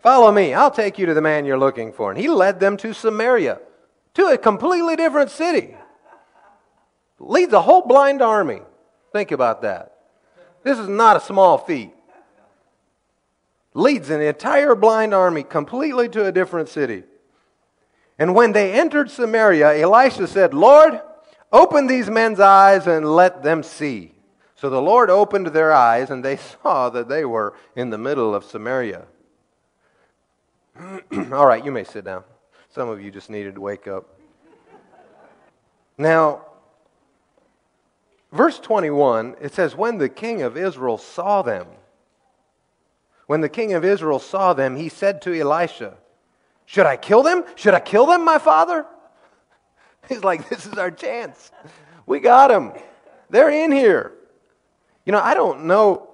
Follow 0.00 0.30
me. 0.30 0.54
I'll 0.54 0.70
take 0.70 0.96
you 0.96 1.06
to 1.06 1.14
the 1.14 1.20
man 1.20 1.44
you're 1.44 1.58
looking 1.58 1.92
for. 1.92 2.10
And 2.10 2.20
he 2.20 2.28
led 2.28 2.60
them 2.60 2.76
to 2.76 2.92
Samaria, 2.92 3.58
to 4.14 4.26
a 4.26 4.38
completely 4.38 4.94
different 4.94 5.30
city. 5.30 5.74
Leads 7.18 7.52
a 7.52 7.62
whole 7.62 7.82
blind 7.82 8.22
army. 8.22 8.60
Think 9.12 9.32
about 9.32 9.62
that. 9.62 9.96
This 10.62 10.78
is 10.78 10.88
not 10.88 11.16
a 11.16 11.20
small 11.20 11.58
feat. 11.58 11.90
Leads 13.74 14.10
an 14.10 14.20
entire 14.20 14.76
blind 14.76 15.14
army 15.14 15.42
completely 15.42 16.08
to 16.10 16.26
a 16.26 16.32
different 16.32 16.68
city. 16.68 17.02
And 18.20 18.36
when 18.36 18.52
they 18.52 18.72
entered 18.72 19.10
Samaria, 19.10 19.80
Elisha 19.80 20.28
said, 20.28 20.54
Lord, 20.54 21.00
Open 21.52 21.86
these 21.86 22.10
men's 22.10 22.40
eyes 22.40 22.86
and 22.86 23.14
let 23.14 23.42
them 23.42 23.62
see. 23.62 24.12
So 24.54 24.68
the 24.68 24.82
Lord 24.82 25.08
opened 25.08 25.46
their 25.48 25.72
eyes, 25.72 26.10
and 26.10 26.24
they 26.24 26.36
saw 26.62 26.90
that 26.90 27.08
they 27.08 27.24
were 27.24 27.54
in 27.76 27.90
the 27.90 27.98
middle 27.98 28.34
of 28.34 28.44
Samaria. 28.44 29.06
All 31.32 31.46
right, 31.46 31.64
you 31.64 31.72
may 31.72 31.84
sit 31.84 32.04
down. 32.04 32.24
Some 32.70 32.88
of 32.88 33.00
you 33.00 33.10
just 33.10 33.30
needed 33.30 33.54
to 33.54 33.60
wake 33.60 33.86
up. 33.88 34.18
Now, 35.96 36.42
verse 38.32 38.58
21, 38.58 39.36
it 39.40 39.54
says, 39.54 39.74
When 39.74 39.98
the 39.98 40.08
king 40.08 40.42
of 40.42 40.56
Israel 40.56 40.98
saw 40.98 41.42
them, 41.42 41.66
when 43.26 43.40
the 43.40 43.48
king 43.48 43.74
of 43.74 43.84
Israel 43.84 44.18
saw 44.18 44.54
them, 44.54 44.76
he 44.76 44.88
said 44.88 45.20
to 45.22 45.34
Elisha, 45.38 45.96
Should 46.66 46.86
I 46.86 46.96
kill 46.96 47.22
them? 47.22 47.44
Should 47.56 47.74
I 47.74 47.80
kill 47.80 48.06
them, 48.06 48.24
my 48.24 48.38
father? 48.38 48.86
He's 50.10 50.24
like, 50.24 50.48
this 50.48 50.66
is 50.66 50.74
our 50.74 50.90
chance. 50.90 51.50
We 52.06 52.20
got 52.20 52.48
them. 52.48 52.72
They're 53.28 53.50
in 53.50 53.72
here. 53.72 54.12
You 55.04 55.12
know, 55.12 55.20
I 55.20 55.34
don't 55.34 55.64
know. 55.64 56.08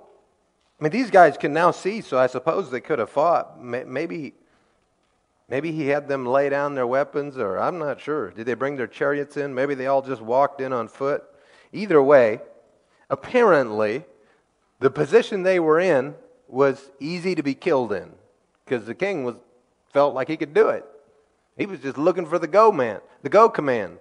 I 0.80 0.82
mean, 0.82 0.92
these 0.92 1.10
guys 1.10 1.36
can 1.36 1.52
now 1.52 1.70
see, 1.70 2.00
so 2.00 2.18
I 2.18 2.26
suppose 2.26 2.70
they 2.70 2.80
could 2.80 2.98
have 2.98 3.10
fought. 3.10 3.62
Maybe, 3.62 4.34
maybe 5.48 5.70
he 5.70 5.86
had 5.86 6.08
them 6.08 6.26
lay 6.26 6.48
down 6.48 6.74
their 6.74 6.86
weapons, 6.86 7.38
or 7.38 7.58
I'm 7.58 7.78
not 7.78 8.00
sure. 8.00 8.30
Did 8.32 8.46
they 8.46 8.54
bring 8.54 8.76
their 8.76 8.88
chariots 8.88 9.36
in? 9.36 9.54
Maybe 9.54 9.74
they 9.74 9.86
all 9.86 10.02
just 10.02 10.22
walked 10.22 10.60
in 10.60 10.72
on 10.72 10.88
foot. 10.88 11.22
Either 11.72 12.02
way, 12.02 12.40
apparently, 13.10 14.04
the 14.80 14.90
position 14.90 15.44
they 15.44 15.60
were 15.60 15.78
in 15.78 16.14
was 16.48 16.90
easy 16.98 17.34
to 17.36 17.42
be 17.42 17.54
killed 17.54 17.92
in 17.92 18.12
because 18.64 18.86
the 18.86 18.94
king 18.94 19.24
was 19.24 19.36
felt 19.92 20.14
like 20.14 20.28
he 20.28 20.36
could 20.36 20.52
do 20.52 20.68
it. 20.68 20.84
He 21.56 21.66
was 21.66 21.80
just 21.80 21.98
looking 21.98 22.26
for 22.26 22.38
the 22.38 22.46
go 22.46 22.72
man, 22.72 23.00
the 23.22 23.28
go 23.28 23.48
command. 23.48 23.98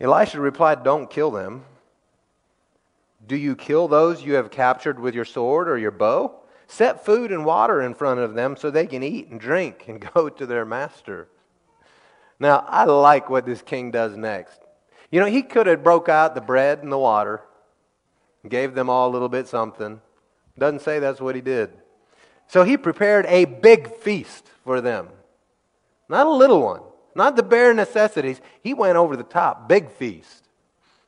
Elisha 0.00 0.40
replied, 0.40 0.84
Don't 0.84 1.10
kill 1.10 1.30
them. 1.30 1.64
Do 3.26 3.36
you 3.36 3.56
kill 3.56 3.88
those 3.88 4.22
you 4.22 4.34
have 4.34 4.50
captured 4.50 5.00
with 5.00 5.14
your 5.14 5.24
sword 5.24 5.68
or 5.68 5.78
your 5.78 5.90
bow? 5.90 6.34
Set 6.66 7.04
food 7.04 7.32
and 7.32 7.44
water 7.44 7.80
in 7.80 7.94
front 7.94 8.20
of 8.20 8.34
them 8.34 8.56
so 8.56 8.70
they 8.70 8.86
can 8.86 9.02
eat 9.02 9.28
and 9.28 9.40
drink 9.40 9.84
and 9.88 10.06
go 10.14 10.28
to 10.28 10.46
their 10.46 10.64
master. 10.64 11.28
Now, 12.38 12.64
I 12.68 12.84
like 12.84 13.30
what 13.30 13.46
this 13.46 13.62
king 13.62 13.90
does 13.90 14.16
next. 14.16 14.60
You 15.10 15.20
know, 15.20 15.26
he 15.26 15.42
could 15.42 15.66
have 15.66 15.84
broke 15.84 16.08
out 16.08 16.34
the 16.34 16.40
bread 16.40 16.82
and 16.82 16.90
the 16.90 16.98
water, 16.98 17.42
and 18.42 18.50
gave 18.50 18.74
them 18.74 18.90
all 18.90 19.08
a 19.08 19.12
little 19.12 19.28
bit 19.28 19.46
something. 19.46 20.00
Doesn't 20.58 20.82
say 20.82 20.98
that's 20.98 21.20
what 21.20 21.34
he 21.34 21.40
did. 21.40 21.72
So 22.48 22.64
he 22.64 22.76
prepared 22.76 23.26
a 23.26 23.44
big 23.44 23.96
feast 23.96 24.50
for 24.64 24.80
them. 24.80 25.08
Not 26.08 26.26
a 26.26 26.30
little 26.30 26.62
one, 26.62 26.82
not 27.14 27.36
the 27.36 27.42
bare 27.42 27.72
necessities. 27.74 28.40
He 28.62 28.74
went 28.74 28.96
over 28.96 29.16
the 29.16 29.22
top, 29.22 29.68
big 29.68 29.90
feast. 29.90 30.44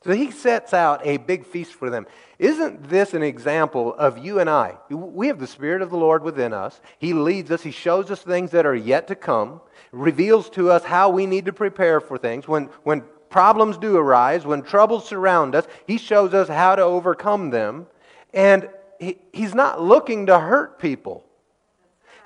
So 0.06 0.12
he 0.12 0.30
sets 0.30 0.72
out 0.72 1.04
a 1.04 1.16
big 1.16 1.44
feast 1.44 1.74
for 1.74 1.90
them. 1.90 2.06
Isn't 2.38 2.88
this 2.88 3.12
an 3.12 3.24
example 3.24 3.92
of 3.94 4.18
you 4.18 4.38
and 4.38 4.48
I? 4.48 4.76
We 4.88 5.26
have 5.26 5.40
the 5.40 5.48
Spirit 5.48 5.82
of 5.82 5.90
the 5.90 5.96
Lord 5.96 6.22
within 6.22 6.52
us. 6.52 6.80
He 6.98 7.12
leads 7.12 7.50
us, 7.50 7.62
He 7.62 7.72
shows 7.72 8.08
us 8.10 8.22
things 8.22 8.52
that 8.52 8.66
are 8.66 8.74
yet 8.74 9.08
to 9.08 9.16
come, 9.16 9.60
reveals 9.90 10.48
to 10.50 10.70
us 10.70 10.84
how 10.84 11.10
we 11.10 11.26
need 11.26 11.46
to 11.46 11.52
prepare 11.52 12.00
for 12.00 12.18
things. 12.18 12.46
When, 12.46 12.66
when 12.84 13.02
problems 13.30 13.78
do 13.78 13.96
arise, 13.96 14.46
when 14.46 14.62
troubles 14.62 15.08
surround 15.08 15.56
us, 15.56 15.66
He 15.88 15.98
shows 15.98 16.34
us 16.34 16.46
how 16.46 16.76
to 16.76 16.82
overcome 16.82 17.50
them. 17.50 17.88
And 18.32 18.68
he, 19.00 19.18
He's 19.32 19.56
not 19.56 19.82
looking 19.82 20.26
to 20.26 20.38
hurt 20.38 20.78
people. 20.78 21.25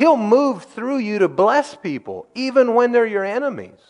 He'll 0.01 0.17
move 0.17 0.65
through 0.65 1.01
you 1.01 1.19
to 1.19 1.29
bless 1.29 1.75
people, 1.75 2.27
even 2.35 2.73
when 2.73 2.91
they're 2.91 3.05
your 3.05 3.23
enemies. 3.23 3.83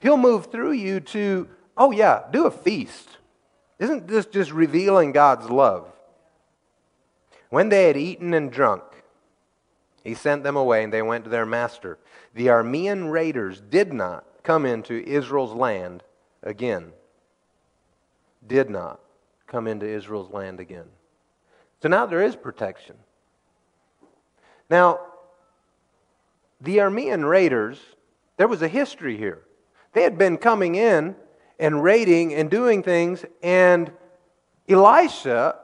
He'll 0.00 0.18
move 0.18 0.52
through 0.52 0.72
you 0.72 1.00
to, 1.00 1.48
oh, 1.74 1.90
yeah, 1.90 2.24
do 2.30 2.44
a 2.44 2.50
feast. 2.50 3.16
Isn't 3.78 4.06
this 4.06 4.26
just 4.26 4.52
revealing 4.52 5.12
God's 5.12 5.48
love? 5.48 5.90
When 7.48 7.70
they 7.70 7.86
had 7.86 7.96
eaten 7.96 8.34
and 8.34 8.52
drunk, 8.52 8.82
he 10.04 10.12
sent 10.12 10.42
them 10.42 10.56
away 10.56 10.84
and 10.84 10.92
they 10.92 11.00
went 11.00 11.24
to 11.24 11.30
their 11.30 11.46
master. 11.46 11.98
The 12.34 12.48
Aramean 12.48 13.10
raiders 13.10 13.58
did 13.58 13.94
not 13.94 14.26
come 14.42 14.66
into 14.66 15.02
Israel's 15.02 15.54
land 15.54 16.02
again. 16.42 16.92
Did 18.46 18.68
not 18.68 19.00
come 19.46 19.66
into 19.66 19.88
Israel's 19.88 20.30
land 20.30 20.60
again. 20.60 20.90
So 21.80 21.88
now 21.88 22.04
there 22.04 22.22
is 22.22 22.36
protection. 22.36 22.96
Now, 24.72 25.00
the 26.62 26.78
Aramean 26.78 27.28
raiders, 27.28 27.78
there 28.38 28.48
was 28.48 28.62
a 28.62 28.68
history 28.68 29.18
here. 29.18 29.42
They 29.92 30.02
had 30.02 30.16
been 30.16 30.38
coming 30.38 30.76
in 30.76 31.14
and 31.58 31.82
raiding 31.82 32.32
and 32.32 32.50
doing 32.50 32.82
things, 32.82 33.22
and 33.42 33.92
Elisha 34.66 35.56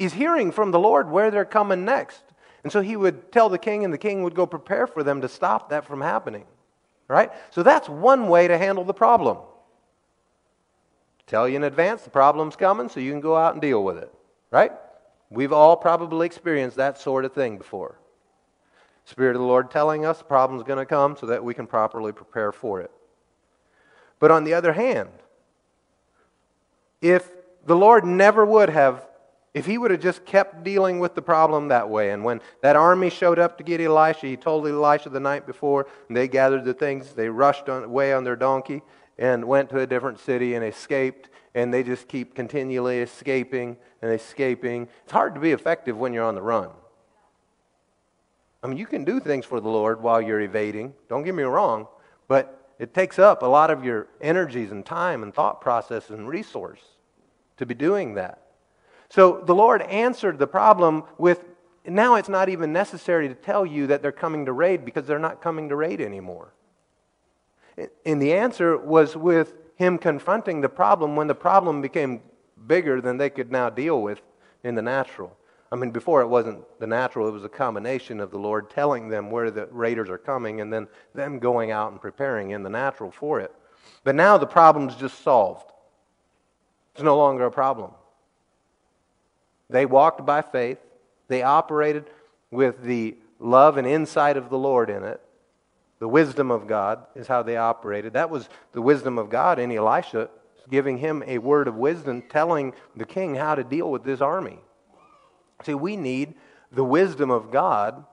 is 0.00 0.14
hearing 0.14 0.50
from 0.50 0.72
the 0.72 0.80
Lord 0.80 1.08
where 1.08 1.30
they're 1.30 1.44
coming 1.44 1.84
next. 1.84 2.24
And 2.64 2.72
so 2.72 2.80
he 2.80 2.96
would 2.96 3.30
tell 3.30 3.48
the 3.48 3.56
king, 3.56 3.84
and 3.84 3.94
the 3.94 3.98
king 3.98 4.24
would 4.24 4.34
go 4.34 4.46
prepare 4.46 4.88
for 4.88 5.04
them 5.04 5.20
to 5.20 5.28
stop 5.28 5.70
that 5.70 5.84
from 5.84 6.00
happening. 6.00 6.46
Right? 7.06 7.30
So 7.50 7.62
that's 7.62 7.88
one 7.88 8.26
way 8.26 8.48
to 8.48 8.58
handle 8.58 8.82
the 8.82 8.94
problem. 8.94 9.38
Tell 11.28 11.48
you 11.48 11.54
in 11.54 11.62
advance 11.62 12.02
the 12.02 12.10
problem's 12.10 12.56
coming 12.56 12.88
so 12.88 12.98
you 12.98 13.12
can 13.12 13.20
go 13.20 13.36
out 13.36 13.52
and 13.52 13.62
deal 13.62 13.84
with 13.84 13.98
it. 13.98 14.12
Right? 14.50 14.72
We've 15.30 15.52
all 15.52 15.76
probably 15.76 16.26
experienced 16.26 16.78
that 16.78 16.98
sort 16.98 17.24
of 17.24 17.32
thing 17.32 17.58
before. 17.58 18.00
Spirit 19.08 19.36
of 19.36 19.40
the 19.40 19.48
Lord 19.48 19.70
telling 19.70 20.04
us 20.04 20.18
the 20.18 20.24
problem's 20.24 20.64
going 20.64 20.78
to 20.78 20.84
come 20.84 21.16
so 21.16 21.24
that 21.26 21.42
we 21.42 21.54
can 21.54 21.66
properly 21.66 22.12
prepare 22.12 22.52
for 22.52 22.82
it. 22.82 22.90
But 24.18 24.30
on 24.30 24.44
the 24.44 24.52
other 24.52 24.74
hand, 24.74 25.08
if 27.00 27.30
the 27.64 27.74
Lord 27.74 28.04
never 28.04 28.44
would 28.44 28.68
have, 28.68 29.06
if 29.54 29.64
he 29.64 29.78
would 29.78 29.92
have 29.92 30.02
just 30.02 30.26
kept 30.26 30.62
dealing 30.62 30.98
with 30.98 31.14
the 31.14 31.22
problem 31.22 31.68
that 31.68 31.88
way, 31.88 32.10
and 32.10 32.22
when 32.22 32.42
that 32.60 32.76
army 32.76 33.08
showed 33.08 33.38
up 33.38 33.56
to 33.56 33.64
get 33.64 33.80
Elisha, 33.80 34.26
he 34.26 34.36
told 34.36 34.66
Elisha 34.66 35.08
the 35.08 35.20
night 35.20 35.46
before, 35.46 35.86
and 36.08 36.14
they 36.14 36.28
gathered 36.28 36.66
the 36.66 36.74
things, 36.74 37.14
they 37.14 37.30
rushed 37.30 37.70
on, 37.70 37.84
away 37.84 38.12
on 38.12 38.24
their 38.24 38.36
donkey 38.36 38.82
and 39.16 39.42
went 39.46 39.70
to 39.70 39.80
a 39.80 39.86
different 39.86 40.20
city 40.20 40.54
and 40.54 40.62
escaped, 40.62 41.30
and 41.54 41.72
they 41.72 41.82
just 41.82 42.08
keep 42.08 42.34
continually 42.34 42.98
escaping 42.98 43.78
and 44.02 44.12
escaping. 44.12 44.86
It's 45.04 45.12
hard 45.12 45.34
to 45.34 45.40
be 45.40 45.52
effective 45.52 45.96
when 45.96 46.12
you're 46.12 46.24
on 46.24 46.34
the 46.34 46.42
run. 46.42 46.68
I 48.62 48.66
mean, 48.66 48.76
you 48.76 48.86
can 48.86 49.04
do 49.04 49.20
things 49.20 49.44
for 49.44 49.60
the 49.60 49.68
Lord 49.68 50.02
while 50.02 50.20
you're 50.20 50.40
evading, 50.40 50.94
don't 51.08 51.22
get 51.22 51.34
me 51.34 51.44
wrong, 51.44 51.86
but 52.26 52.72
it 52.78 52.94
takes 52.94 53.18
up 53.18 53.42
a 53.42 53.46
lot 53.46 53.70
of 53.70 53.84
your 53.84 54.08
energies 54.20 54.70
and 54.70 54.84
time 54.84 55.22
and 55.22 55.34
thought 55.34 55.60
process 55.60 56.10
and 56.10 56.28
resource 56.28 56.80
to 57.56 57.66
be 57.66 57.74
doing 57.74 58.14
that. 58.14 58.42
So 59.10 59.42
the 59.44 59.54
Lord 59.54 59.82
answered 59.82 60.38
the 60.38 60.46
problem 60.46 61.04
with 61.16 61.44
now 61.86 62.16
it's 62.16 62.28
not 62.28 62.48
even 62.48 62.72
necessary 62.72 63.28
to 63.28 63.34
tell 63.34 63.64
you 63.64 63.86
that 63.86 64.02
they're 64.02 64.12
coming 64.12 64.46
to 64.46 64.52
raid 64.52 64.84
because 64.84 65.06
they're 65.06 65.18
not 65.18 65.40
coming 65.40 65.70
to 65.70 65.76
raid 65.76 66.00
anymore. 66.00 66.52
And 68.04 68.20
the 68.20 68.34
answer 68.34 68.76
was 68.76 69.16
with 69.16 69.54
him 69.76 69.98
confronting 69.98 70.60
the 70.60 70.68
problem 70.68 71.16
when 71.16 71.28
the 71.28 71.34
problem 71.34 71.80
became 71.80 72.20
bigger 72.66 73.00
than 73.00 73.16
they 73.16 73.30
could 73.30 73.50
now 73.50 73.70
deal 73.70 74.02
with 74.02 74.20
in 74.62 74.74
the 74.74 74.82
natural. 74.82 75.36
I 75.70 75.76
mean, 75.76 75.90
before 75.90 76.22
it 76.22 76.28
wasn't 76.28 76.64
the 76.80 76.86
natural, 76.86 77.28
it 77.28 77.32
was 77.32 77.44
a 77.44 77.48
combination 77.48 78.20
of 78.20 78.30
the 78.30 78.38
Lord 78.38 78.70
telling 78.70 79.08
them 79.08 79.30
where 79.30 79.50
the 79.50 79.66
raiders 79.66 80.08
are 80.08 80.18
coming 80.18 80.60
and 80.60 80.72
then 80.72 80.88
them 81.14 81.38
going 81.38 81.70
out 81.70 81.92
and 81.92 82.00
preparing 82.00 82.52
in 82.52 82.62
the 82.62 82.70
natural 82.70 83.10
for 83.10 83.40
it. 83.40 83.52
But 84.02 84.14
now 84.14 84.38
the 84.38 84.46
problem's 84.46 84.94
just 84.96 85.22
solved. 85.22 85.70
It's 86.94 87.02
no 87.02 87.16
longer 87.16 87.44
a 87.44 87.50
problem. 87.50 87.90
They 89.68 89.84
walked 89.84 90.24
by 90.24 90.40
faith, 90.40 90.78
they 91.28 91.42
operated 91.42 92.08
with 92.50 92.82
the 92.82 93.16
love 93.38 93.76
and 93.76 93.86
insight 93.86 94.38
of 94.38 94.48
the 94.48 94.58
Lord 94.58 94.88
in 94.88 95.04
it. 95.04 95.20
The 95.98 96.08
wisdom 96.08 96.50
of 96.50 96.66
God 96.66 97.04
is 97.14 97.26
how 97.26 97.42
they 97.42 97.56
operated. 97.56 98.14
That 98.14 98.30
was 98.30 98.48
the 98.72 98.80
wisdom 98.80 99.18
of 99.18 99.28
God 99.28 99.58
in 99.58 99.70
Elisha, 99.70 100.30
giving 100.70 100.96
him 100.96 101.22
a 101.26 101.38
word 101.38 101.68
of 101.68 101.74
wisdom, 101.74 102.22
telling 102.22 102.72
the 102.96 103.04
king 103.04 103.34
how 103.34 103.54
to 103.54 103.64
deal 103.64 103.90
with 103.90 104.04
this 104.04 104.20
army. 104.20 104.60
See, 105.64 105.74
we 105.74 105.96
need 105.96 106.34
the 106.70 106.84
wisdom 106.84 107.30
of 107.30 107.50
God 107.50 108.04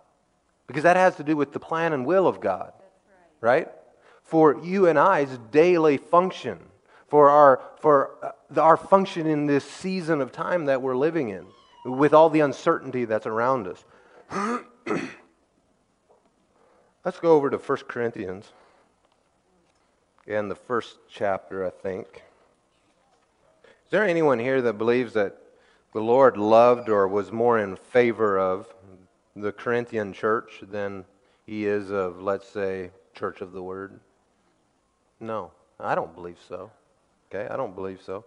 because 0.67 0.83
that 0.83 0.95
has 0.95 1.15
to 1.17 1.23
do 1.23 1.35
with 1.35 1.53
the 1.53 1.59
plan 1.59 1.93
and 1.93 2.05
will 2.05 2.27
of 2.27 2.39
God. 2.39 2.73
Right. 3.41 3.57
right? 3.57 3.71
For 4.23 4.63
you 4.63 4.87
and 4.87 4.97
I's 4.97 5.37
daily 5.51 5.97
function, 5.97 6.59
for 7.07 7.29
our 7.29 7.61
for 7.79 8.11
uh, 8.23 8.59
our 8.59 8.77
function 8.77 9.27
in 9.27 9.45
this 9.45 9.63
season 9.63 10.21
of 10.21 10.31
time 10.31 10.65
that 10.65 10.81
we're 10.81 10.95
living 10.95 11.29
in, 11.29 11.45
with 11.85 12.13
all 12.13 12.31
the 12.31 12.39
uncertainty 12.39 13.05
that's 13.05 13.27
around 13.27 13.67
us. 13.67 13.85
Let's 17.05 17.19
go 17.19 17.33
over 17.33 17.51
to 17.51 17.57
1 17.57 17.77
Corinthians 17.87 18.51
in 20.25 20.49
the 20.49 20.55
first 20.55 20.97
chapter, 21.07 21.63
I 21.63 21.69
think. 21.69 22.23
Is 23.63 23.91
there 23.91 24.03
anyone 24.03 24.39
here 24.39 24.63
that 24.63 24.79
believes 24.79 25.13
that 25.13 25.37
the 25.95 26.01
Lord 26.01 26.35
loved 26.35 26.89
or 26.89 27.07
was 27.07 27.31
more 27.31 27.57
in 27.57 27.77
favor 27.77 28.37
of 28.37 28.67
the 29.33 29.53
Corinthian 29.53 30.11
church 30.11 30.61
than 30.61 31.05
he 31.45 31.65
is 31.65 31.89
of, 31.89 32.21
let's 32.21 32.49
say, 32.49 32.91
Church 33.13 33.39
of 33.39 33.53
the 33.53 33.63
Word? 33.63 34.01
No, 35.21 35.53
I 35.79 35.95
don't 35.95 36.13
believe 36.13 36.39
so. 36.49 36.69
Okay, 37.29 37.47
I 37.49 37.55
don't 37.55 37.73
believe 37.75 38.01
so. 38.05 38.25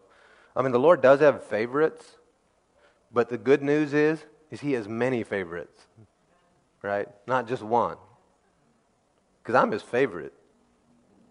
I 0.57 0.63
mean, 0.63 0.73
the 0.73 0.79
Lord 0.79 1.03
does 1.03 1.21
have 1.21 1.45
favorites, 1.45 2.17
but 3.13 3.29
the 3.29 3.37
good 3.37 3.63
news 3.63 3.93
is, 3.93 4.25
is 4.51 4.63
He 4.63 4.73
has 4.73 4.89
many 4.89 5.23
favorites, 5.23 5.83
right? 6.81 7.09
Not 7.27 7.47
just 7.47 7.63
one. 7.63 7.99
Because 9.43 9.57
I'm 9.57 9.73
His 9.73 9.83
favorite, 9.83 10.33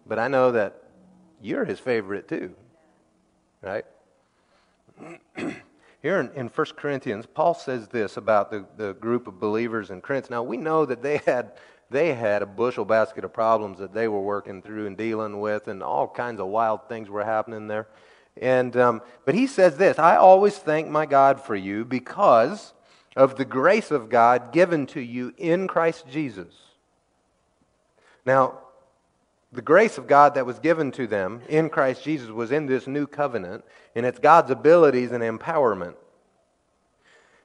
but 0.06 0.20
I 0.20 0.28
know 0.28 0.52
that 0.52 0.84
you're 1.42 1.64
His 1.64 1.80
favorite 1.80 2.28
too, 2.28 2.54
right? 3.60 3.84
Here 6.00 6.20
in, 6.20 6.30
in 6.32 6.48
1 6.48 6.66
Corinthians, 6.76 7.26
Paul 7.26 7.54
says 7.54 7.88
this 7.88 8.16
about 8.16 8.50
the, 8.50 8.64
the 8.76 8.94
group 8.94 9.26
of 9.26 9.40
believers 9.40 9.90
in 9.90 10.00
Corinth. 10.00 10.30
Now, 10.30 10.42
we 10.42 10.56
know 10.56 10.84
that 10.86 11.02
they 11.02 11.18
had, 11.18 11.52
they 11.90 12.14
had 12.14 12.42
a 12.42 12.46
bushel 12.46 12.84
basket 12.84 13.24
of 13.24 13.32
problems 13.32 13.78
that 13.78 13.92
they 13.92 14.06
were 14.06 14.20
working 14.20 14.62
through 14.62 14.86
and 14.86 14.96
dealing 14.96 15.40
with, 15.40 15.66
and 15.66 15.82
all 15.82 16.06
kinds 16.06 16.40
of 16.40 16.46
wild 16.46 16.88
things 16.88 17.08
were 17.08 17.24
happening 17.24 17.66
there. 17.66 17.88
And, 18.40 18.76
um, 18.76 19.02
but 19.24 19.34
he 19.34 19.48
says 19.48 19.76
this 19.76 19.98
I 19.98 20.16
always 20.16 20.56
thank 20.56 20.88
my 20.88 21.06
God 21.06 21.40
for 21.40 21.56
you 21.56 21.84
because 21.84 22.72
of 23.16 23.36
the 23.36 23.44
grace 23.44 23.90
of 23.90 24.08
God 24.08 24.52
given 24.52 24.86
to 24.88 25.00
you 25.00 25.34
in 25.36 25.66
Christ 25.66 26.04
Jesus. 26.08 26.54
Now, 28.24 28.60
the 29.50 29.62
grace 29.62 29.96
of 29.96 30.06
God 30.06 30.34
that 30.34 30.46
was 30.46 30.58
given 30.58 30.90
to 30.92 31.06
them 31.06 31.40
in 31.48 31.70
Christ 31.70 32.04
Jesus 32.04 32.28
was 32.28 32.52
in 32.52 32.66
this 32.66 32.86
new 32.86 33.06
covenant, 33.06 33.64
and 33.94 34.04
it's 34.04 34.18
God's 34.18 34.50
abilities 34.50 35.10
and 35.10 35.22
empowerment. 35.22 35.94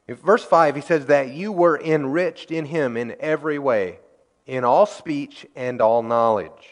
In 0.07 0.15
verse 0.15 0.43
5, 0.43 0.75
he 0.75 0.81
says 0.81 1.05
that 1.05 1.29
you 1.29 1.51
were 1.51 1.79
enriched 1.79 2.51
in 2.51 2.65
him 2.65 2.97
in 2.97 3.15
every 3.21 3.57
way, 3.57 3.99
in 4.45 4.65
all 4.65 4.85
speech 4.85 5.45
and 5.55 5.79
all 5.79 6.03
knowledge. 6.03 6.71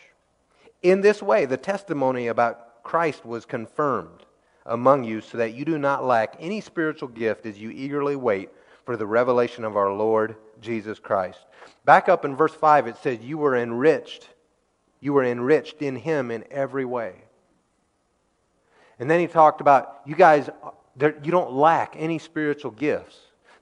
In 0.82 1.00
this 1.00 1.22
way, 1.22 1.46
the 1.46 1.58
testimony 1.58 2.28
about 2.28 2.84
Christ 2.84 3.26
was 3.26 3.46
confirmed 3.46 4.26
among 4.65 5.06
you, 5.06 5.22
so 5.22 5.38
that 5.38 5.54
you 5.54 5.63
do 5.63 5.78
not 5.78 6.04
lack 6.04 6.36
any 6.39 6.60
spiritual 6.60 7.08
gift 7.08 7.46
as 7.46 7.58
you 7.58 7.72
eagerly 7.72 8.15
wait 8.15 8.50
for 8.86 8.98
the 8.98 9.08
revelation 9.08 9.63
of 9.63 9.78
our 9.78 9.94
Lord 9.94 10.36
Jesus 10.60 11.00
Christ. 11.00 11.39
Back 11.86 12.10
up 12.10 12.26
in 12.26 12.36
verse 12.36 12.54
5, 12.54 12.88
it 12.88 12.98
says, 12.98 13.20
You 13.22 13.38
were 13.38 13.56
enriched 13.56 14.28
you 15.02 15.12
were 15.12 15.26
enriched 15.26 15.82
in 15.82 15.98
him 15.98 16.32
in 16.32 16.46
every 16.50 16.86
way. 16.86 17.16
And 19.00 19.10
then 19.10 19.20
he 19.20 19.28
talked 19.28 19.60
about 19.60 20.02
you 20.06 20.16
guys, 20.16 20.50
you 21.00 21.32
don't 21.32 21.52
lack 21.52 21.96
any 21.98 22.20
spiritual 22.20 22.72
gifts. 22.72 23.18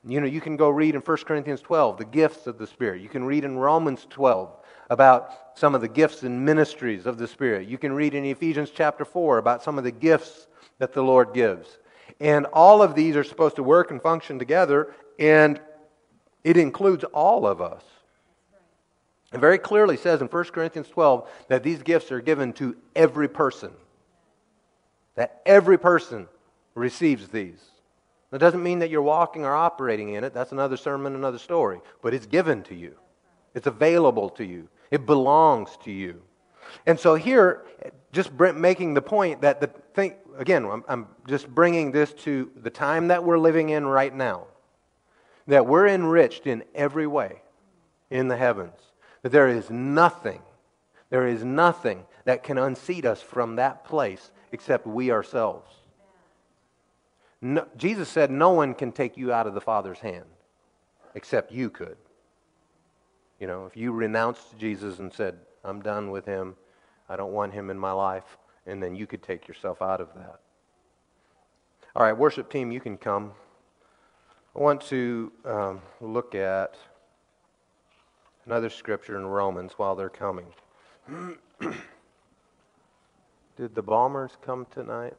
You 0.05 0.21
know, 0.21 0.27
you 0.27 0.41
can 0.41 0.55
go 0.55 0.69
read 0.69 0.95
in 0.95 1.01
1 1.01 1.17
Corinthians 1.19 1.61
12 1.61 1.97
the 1.97 2.05
gifts 2.05 2.45
of 2.45 2.57
the 2.57 2.67
Spirit. 2.67 3.01
You 3.01 3.09
can 3.09 3.23
read 3.23 3.43
in 3.43 3.57
Romans 3.57 4.05
12 4.09 4.55
about 4.89 5.31
some 5.55 5.75
of 5.75 5.81
the 5.81 5.87
gifts 5.87 6.23
and 6.23 6.45
ministries 6.45 7.05
of 7.05 7.17
the 7.17 7.27
Spirit. 7.27 7.67
You 7.67 7.77
can 7.77 7.93
read 7.93 8.13
in 8.13 8.25
Ephesians 8.25 8.71
chapter 8.73 9.05
4 9.05 9.37
about 9.37 9.63
some 9.63 9.77
of 9.77 9.83
the 9.83 9.91
gifts 9.91 10.47
that 10.77 10.93
the 10.93 11.01
Lord 11.01 11.33
gives. 11.33 11.79
And 12.19 12.45
all 12.47 12.81
of 12.81 12.95
these 12.95 13.15
are 13.15 13.23
supposed 13.23 13.55
to 13.57 13.63
work 13.63 13.91
and 13.91 14.01
function 14.01 14.39
together, 14.39 14.93
and 15.19 15.59
it 16.43 16.57
includes 16.57 17.03
all 17.05 17.45
of 17.45 17.61
us. 17.61 17.83
It 19.31 19.39
very 19.39 19.59
clearly 19.59 19.97
says 19.97 20.21
in 20.21 20.27
1 20.27 20.43
Corinthians 20.45 20.89
12 20.89 21.29
that 21.49 21.63
these 21.63 21.83
gifts 21.83 22.11
are 22.11 22.21
given 22.21 22.53
to 22.53 22.75
every 22.95 23.27
person. 23.27 23.71
That 25.15 25.41
every 25.45 25.77
person 25.77 26.27
receives 26.73 27.27
these. 27.27 27.63
That 28.31 28.39
doesn't 28.39 28.63
mean 28.63 28.79
that 28.79 28.89
you're 28.89 29.01
walking 29.01 29.45
or 29.45 29.55
operating 29.55 30.13
in 30.13 30.23
it. 30.23 30.33
That's 30.33 30.51
another 30.51 30.77
sermon, 30.77 31.15
another 31.15 31.37
story. 31.37 31.79
But 32.01 32.13
it's 32.13 32.25
given 32.25 32.63
to 32.63 32.75
you, 32.75 32.95
it's 33.53 33.67
available 33.67 34.29
to 34.31 34.45
you, 34.45 34.67
it 34.91 35.05
belongs 35.05 35.77
to 35.83 35.91
you. 35.91 36.21
And 36.85 36.99
so 36.99 37.15
here, 37.15 37.65
just 38.11 38.31
making 38.33 38.93
the 38.93 39.01
point 39.01 39.41
that 39.41 39.59
the 39.59 39.67
thing, 39.67 40.13
again, 40.37 40.65
I'm, 40.65 40.83
I'm 40.87 41.07
just 41.27 41.47
bringing 41.47 41.91
this 41.91 42.13
to 42.13 42.51
the 42.55 42.69
time 42.69 43.07
that 43.07 43.23
we're 43.23 43.39
living 43.39 43.69
in 43.69 43.87
right 43.87 44.13
now, 44.13 44.45
that 45.47 45.65
we're 45.65 45.87
enriched 45.87 46.45
in 46.45 46.63
every 46.75 47.07
way 47.07 47.41
in 48.11 48.27
the 48.27 48.37
heavens. 48.37 48.88
That 49.21 49.31
there 49.31 49.47
is 49.47 49.69
nothing, 49.69 50.41
there 51.09 51.27
is 51.27 51.43
nothing 51.43 52.05
that 52.25 52.43
can 52.43 52.57
unseat 52.57 53.05
us 53.05 53.21
from 53.21 53.55
that 53.55 53.83
place 53.83 54.31
except 54.51 54.87
we 54.87 55.11
ourselves. 55.11 55.69
No, 57.41 57.65
Jesus 57.77 58.09
said, 58.09 58.31
No 58.31 58.51
one 58.51 58.73
can 58.73 58.91
take 58.91 59.17
you 59.17 59.31
out 59.31 59.47
of 59.47 59.53
the 59.53 59.61
Father's 59.61 59.99
hand 59.99 60.25
except 61.15 61.51
you 61.51 61.69
could. 61.69 61.97
You 63.39 63.47
know, 63.47 63.65
if 63.65 63.75
you 63.75 63.91
renounced 63.91 64.57
Jesus 64.57 64.99
and 64.99 65.11
said, 65.11 65.37
I'm 65.63 65.81
done 65.81 66.11
with 66.11 66.25
him, 66.25 66.55
I 67.07 67.15
don't 67.15 67.31
want 67.31 67.53
him 67.53 67.69
in 67.69 67.79
my 67.79 67.91
life, 67.91 68.37
and 68.65 68.83
then 68.83 68.95
you 68.95 69.07
could 69.07 69.23
take 69.23 69.47
yourself 69.47 69.81
out 69.81 70.01
of 70.01 70.13
that. 70.15 70.39
All 71.95 72.03
right, 72.03 72.13
worship 72.13 72.51
team, 72.51 72.71
you 72.71 72.79
can 72.79 72.97
come. 72.97 73.31
I 74.55 74.59
want 74.59 74.81
to 74.87 75.31
um, 75.45 75.81
look 76.01 76.35
at 76.35 76.75
another 78.49 78.71
scripture 78.71 79.15
in 79.15 79.27
Romans 79.27 79.73
while 79.77 79.95
they're 79.95 80.09
coming. 80.09 80.47
Did 83.55 83.75
the 83.75 83.83
bombers 83.83 84.31
come 84.43 84.65
tonight? 84.71 85.13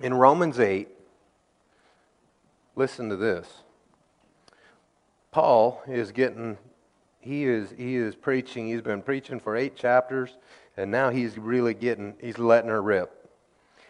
In 0.00 0.14
Romans 0.14 0.58
8, 0.58 0.88
listen 2.74 3.08
to 3.08 3.14
this. 3.14 3.46
Paul 5.30 5.80
is 5.86 6.10
getting, 6.10 6.58
he 7.20 7.44
is, 7.44 7.72
he 7.78 7.94
is 7.94 8.16
preaching, 8.16 8.66
he's 8.66 8.82
been 8.82 9.00
preaching 9.00 9.38
for 9.38 9.54
eight 9.54 9.76
chapters, 9.76 10.36
and 10.76 10.90
now 10.90 11.10
he's 11.10 11.38
really 11.38 11.74
getting, 11.74 12.14
he's 12.20 12.36
letting 12.36 12.70
her 12.70 12.82
rip. 12.82 13.30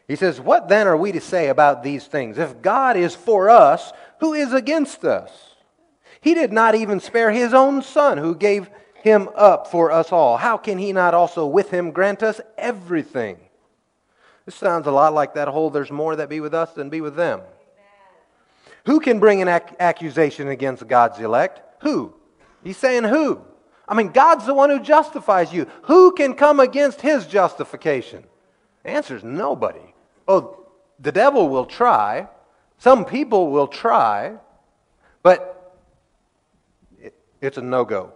He 0.07 0.17
says, 0.17 0.39
What 0.39 0.69
then 0.69 0.87
are 0.87 0.99
we 0.99 1.13
to 1.13 1.21
say 1.21 1.49
about 1.49 1.83
these 1.83 2.07
things? 2.07 2.37
If 2.37 2.61
God 2.61 2.99
is 2.99 3.15
for 3.15 3.49
us, 3.49 3.91
who 4.21 4.35
is 4.35 4.53
against 4.53 5.03
us? 5.07 5.54
He 6.25 6.33
did 6.33 6.55
not 6.55 6.75
even 6.75 7.01
spare 7.01 7.31
his 7.31 7.53
own 7.53 7.83
son, 7.83 8.17
who 8.17 8.35
gave 8.35 8.71
him 8.95 9.29
up 9.37 9.71
for 9.71 9.93
us 9.93 10.11
all. 10.11 10.39
How 10.39 10.57
can 10.57 10.79
he 10.79 10.91
not 10.91 11.13
also 11.13 11.45
with 11.45 11.69
him 11.69 11.91
grant 11.91 12.23
us 12.23 12.41
everything? 12.57 13.37
This 14.47 14.55
sounds 14.55 14.87
a 14.87 14.91
lot 14.91 15.13
like 15.13 15.35
that 15.35 15.49
whole 15.49 15.69
there's 15.69 15.91
more 15.91 16.17
that 16.17 16.31
be 16.31 16.41
with 16.41 16.55
us 16.55 16.73
than 16.73 16.89
be 16.89 17.03
with 17.03 17.15
them. 17.15 17.43
Who 18.87 19.01
can 19.01 19.21
bring 19.21 19.43
an 19.43 19.49
ac- 19.49 19.77
accusation 19.79 20.49
against 20.49 20.89
God's 20.89 21.21
elect? 21.21 21.61
Who? 21.83 22.15
He's 22.63 22.79
saying 22.79 23.05
who? 23.05 23.43
I 23.87 23.93
mean, 23.93 24.09
God's 24.09 24.47
the 24.47 24.55
one 24.55 24.71
who 24.71 24.81
justifies 24.81 25.53
you. 25.53 25.67
Who 25.83 26.13
can 26.13 26.33
come 26.33 26.59
against 26.59 27.03
his 27.03 27.27
justification? 27.27 28.25
The 28.83 28.93
answer 28.93 29.15
is 29.15 29.25
nobody. 29.25 29.93
Oh, 30.27 30.65
the 30.99 31.13
devil 31.13 31.51
will 31.51 31.67
try. 31.67 32.29
Some 32.79 33.05
people 33.05 33.51
will 33.51 33.67
try, 33.67 34.37
but 35.23 35.54
it's 37.45 37.59
a 37.59 37.63
no 37.63 37.85
go. 37.85 38.13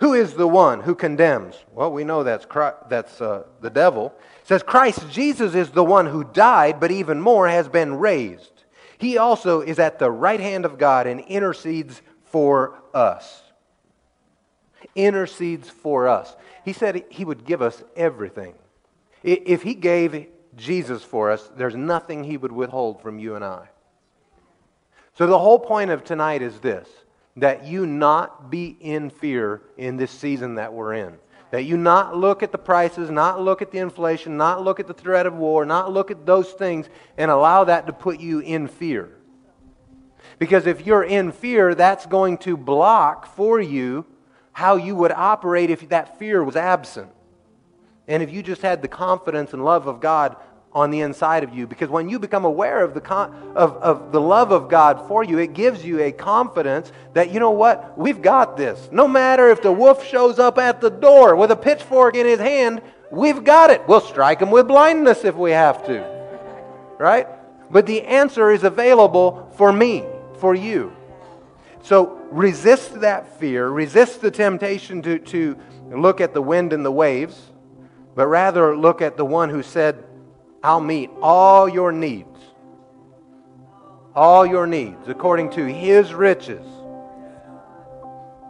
Who 0.00 0.14
is 0.14 0.34
the 0.34 0.48
one 0.48 0.80
who 0.80 0.96
condemns? 0.96 1.54
Well, 1.72 1.92
we 1.92 2.02
know 2.02 2.24
that's, 2.24 2.44
Christ, 2.44 2.76
that's 2.88 3.20
uh, 3.20 3.44
the 3.60 3.70
devil. 3.70 4.12
It 4.40 4.48
says 4.48 4.62
Christ 4.62 5.08
Jesus 5.10 5.54
is 5.54 5.70
the 5.70 5.84
one 5.84 6.06
who 6.06 6.24
died, 6.24 6.80
but 6.80 6.90
even 6.90 7.20
more 7.20 7.48
has 7.48 7.68
been 7.68 7.94
raised. 7.94 8.64
He 8.98 9.16
also 9.16 9.60
is 9.60 9.78
at 9.78 9.98
the 9.98 10.10
right 10.10 10.40
hand 10.40 10.64
of 10.64 10.76
God 10.76 11.06
and 11.06 11.20
intercedes 11.20 12.02
for 12.24 12.82
us. 12.92 13.42
Intercedes 14.94 15.70
for 15.70 16.08
us. 16.08 16.34
He 16.64 16.72
said 16.72 17.04
he 17.08 17.24
would 17.24 17.44
give 17.44 17.62
us 17.62 17.82
everything. 17.94 18.54
If 19.22 19.62
he 19.62 19.74
gave 19.74 20.26
Jesus 20.56 21.04
for 21.04 21.30
us, 21.30 21.48
there's 21.56 21.76
nothing 21.76 22.24
he 22.24 22.36
would 22.36 22.52
withhold 22.52 23.00
from 23.00 23.18
you 23.18 23.36
and 23.36 23.44
I. 23.44 23.68
So 25.14 25.26
the 25.26 25.38
whole 25.38 25.58
point 25.58 25.90
of 25.90 26.02
tonight 26.04 26.42
is 26.42 26.58
this 26.60 26.88
that 27.36 27.64
you 27.64 27.86
not 27.86 28.50
be 28.50 28.76
in 28.80 29.10
fear 29.10 29.62
in 29.76 29.96
this 29.96 30.10
season 30.10 30.56
that 30.56 30.72
we're 30.72 30.94
in. 30.94 31.14
That 31.50 31.64
you 31.64 31.76
not 31.76 32.16
look 32.16 32.42
at 32.42 32.52
the 32.52 32.58
prices, 32.58 33.10
not 33.10 33.40
look 33.40 33.62
at 33.62 33.70
the 33.70 33.78
inflation, 33.78 34.36
not 34.36 34.62
look 34.62 34.80
at 34.80 34.86
the 34.86 34.94
threat 34.94 35.26
of 35.26 35.34
war, 35.34 35.64
not 35.64 35.92
look 35.92 36.10
at 36.10 36.24
those 36.24 36.50
things 36.52 36.88
and 37.16 37.30
allow 37.30 37.64
that 37.64 37.86
to 37.86 37.92
put 37.92 38.20
you 38.20 38.40
in 38.40 38.68
fear. 38.68 39.10
Because 40.38 40.66
if 40.66 40.86
you're 40.86 41.04
in 41.04 41.30
fear, 41.30 41.74
that's 41.74 42.06
going 42.06 42.38
to 42.38 42.56
block 42.56 43.26
for 43.34 43.60
you 43.60 44.06
how 44.52 44.76
you 44.76 44.94
would 44.96 45.12
operate 45.12 45.70
if 45.70 45.88
that 45.88 46.18
fear 46.18 46.42
was 46.42 46.56
absent. 46.56 47.10
And 48.08 48.22
if 48.22 48.30
you 48.30 48.42
just 48.42 48.62
had 48.62 48.82
the 48.82 48.88
confidence 48.88 49.52
and 49.52 49.64
love 49.64 49.86
of 49.86 50.00
God 50.00 50.36
on 50.74 50.90
the 50.90 51.00
inside 51.00 51.44
of 51.44 51.54
you. 51.54 51.66
Because 51.66 51.88
when 51.88 52.08
you 52.08 52.18
become 52.18 52.44
aware 52.44 52.82
of 52.82 52.94
the, 52.94 53.00
con- 53.00 53.52
of, 53.54 53.76
of 53.76 54.12
the 54.12 54.20
love 54.20 54.52
of 54.52 54.68
God 54.68 55.06
for 55.06 55.22
you, 55.22 55.38
it 55.38 55.52
gives 55.52 55.84
you 55.84 56.00
a 56.00 56.12
confidence 56.12 56.90
that, 57.12 57.30
you 57.30 57.40
know 57.40 57.50
what, 57.50 57.96
we've 57.98 58.22
got 58.22 58.56
this. 58.56 58.88
No 58.90 59.06
matter 59.06 59.50
if 59.50 59.62
the 59.62 59.72
wolf 59.72 60.06
shows 60.06 60.38
up 60.38 60.58
at 60.58 60.80
the 60.80 60.90
door 60.90 61.36
with 61.36 61.50
a 61.50 61.56
pitchfork 61.56 62.16
in 62.16 62.26
his 62.26 62.40
hand, 62.40 62.80
we've 63.10 63.44
got 63.44 63.70
it. 63.70 63.86
We'll 63.86 64.00
strike 64.00 64.40
him 64.40 64.50
with 64.50 64.66
blindness 64.66 65.24
if 65.24 65.34
we 65.34 65.50
have 65.50 65.84
to. 65.86 66.04
Right? 66.98 67.26
But 67.70 67.86
the 67.86 68.02
answer 68.02 68.50
is 68.50 68.64
available 68.64 69.50
for 69.56 69.72
me, 69.72 70.04
for 70.38 70.54
you. 70.54 70.96
So 71.82 72.18
resist 72.30 73.00
that 73.00 73.38
fear, 73.38 73.68
resist 73.68 74.20
the 74.20 74.30
temptation 74.30 75.02
to, 75.02 75.18
to 75.18 75.58
look 75.90 76.20
at 76.20 76.32
the 76.32 76.40
wind 76.40 76.72
and 76.72 76.84
the 76.84 76.92
waves, 76.92 77.50
but 78.14 78.26
rather 78.26 78.76
look 78.76 79.02
at 79.02 79.16
the 79.16 79.24
one 79.24 79.50
who 79.50 79.62
said, 79.62 80.04
I'll 80.62 80.80
meet 80.80 81.10
all 81.20 81.68
your 81.68 81.90
needs. 81.90 82.28
All 84.14 84.46
your 84.46 84.66
needs 84.66 85.08
according 85.08 85.50
to 85.50 85.64
His 85.66 86.14
riches. 86.14 86.66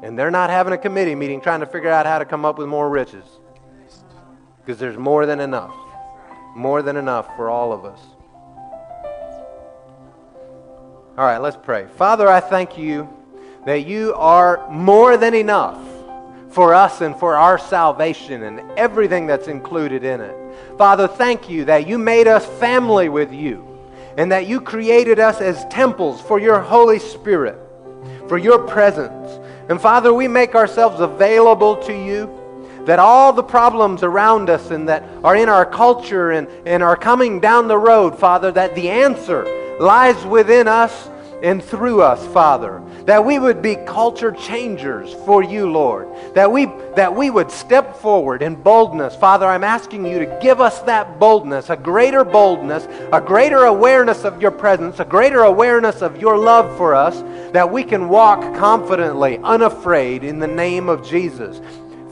And 0.02 0.18
they're 0.18 0.30
not 0.30 0.50
having 0.50 0.72
a 0.72 0.78
committee 0.78 1.14
meeting 1.14 1.40
trying 1.40 1.60
to 1.60 1.66
figure 1.66 1.90
out 1.90 2.06
how 2.06 2.18
to 2.18 2.24
come 2.24 2.44
up 2.44 2.58
with 2.58 2.68
more 2.68 2.90
riches. 2.90 3.24
Because 4.58 4.78
there's 4.78 4.98
more 4.98 5.26
than 5.26 5.40
enough. 5.40 5.74
More 6.54 6.82
than 6.82 6.96
enough 6.96 7.34
for 7.36 7.48
all 7.48 7.72
of 7.72 7.84
us. 7.84 8.00
All 11.16 11.24
right, 11.24 11.38
let's 11.38 11.56
pray. 11.56 11.86
Father, 11.96 12.28
I 12.28 12.40
thank 12.40 12.76
you 12.76 13.08
that 13.64 13.86
you 13.86 14.12
are 14.14 14.68
more 14.70 15.16
than 15.16 15.34
enough 15.34 15.80
for 16.50 16.74
us 16.74 17.00
and 17.00 17.16
for 17.16 17.36
our 17.36 17.58
salvation 17.58 18.42
and 18.42 18.60
everything 18.78 19.26
that's 19.26 19.46
included 19.46 20.04
in 20.04 20.20
it. 20.20 20.41
Father, 20.78 21.06
thank 21.08 21.48
you 21.48 21.64
that 21.66 21.86
you 21.86 21.98
made 21.98 22.26
us 22.26 22.46
family 22.58 23.08
with 23.08 23.32
you 23.32 23.68
and 24.16 24.30
that 24.32 24.46
you 24.46 24.60
created 24.60 25.18
us 25.18 25.40
as 25.40 25.64
temples 25.66 26.20
for 26.20 26.38
your 26.38 26.60
Holy 26.60 26.98
Spirit, 26.98 27.58
for 28.28 28.38
your 28.38 28.66
presence. 28.66 29.40
And 29.68 29.80
Father, 29.80 30.12
we 30.12 30.28
make 30.28 30.54
ourselves 30.54 31.00
available 31.00 31.76
to 31.84 31.92
you 31.92 32.38
that 32.84 32.98
all 32.98 33.32
the 33.32 33.42
problems 33.42 34.02
around 34.02 34.50
us 34.50 34.70
and 34.70 34.88
that 34.88 35.04
are 35.22 35.36
in 35.36 35.48
our 35.48 35.64
culture 35.64 36.32
and, 36.32 36.48
and 36.66 36.82
are 36.82 36.96
coming 36.96 37.38
down 37.40 37.68
the 37.68 37.78
road, 37.78 38.18
Father, 38.18 38.50
that 38.52 38.74
the 38.74 38.90
answer 38.90 39.44
lies 39.78 40.24
within 40.26 40.66
us 40.66 41.08
and 41.42 41.62
through 41.62 42.02
us, 42.02 42.24
Father. 42.32 42.82
That 43.04 43.24
we 43.24 43.38
would 43.38 43.62
be 43.62 43.76
culture 43.76 44.30
changers 44.30 45.12
for 45.24 45.42
you, 45.42 45.70
Lord. 45.70 46.08
That 46.34 46.50
we, 46.50 46.66
that 46.94 47.14
we 47.14 47.30
would 47.30 47.50
step 47.50 47.96
forward 47.96 48.42
in 48.42 48.54
boldness. 48.54 49.16
Father, 49.16 49.46
I'm 49.46 49.64
asking 49.64 50.06
you 50.06 50.20
to 50.20 50.38
give 50.40 50.60
us 50.60 50.80
that 50.82 51.18
boldness, 51.18 51.68
a 51.68 51.76
greater 51.76 52.24
boldness, 52.24 52.86
a 53.12 53.20
greater 53.20 53.64
awareness 53.64 54.24
of 54.24 54.40
your 54.40 54.52
presence, 54.52 55.00
a 55.00 55.04
greater 55.04 55.40
awareness 55.40 56.00
of 56.00 56.20
your 56.20 56.38
love 56.38 56.76
for 56.76 56.94
us, 56.94 57.22
that 57.52 57.70
we 57.70 57.82
can 57.82 58.08
walk 58.08 58.40
confidently, 58.56 59.38
unafraid 59.38 60.22
in 60.22 60.38
the 60.38 60.46
name 60.46 60.88
of 60.88 61.06
Jesus. 61.06 61.60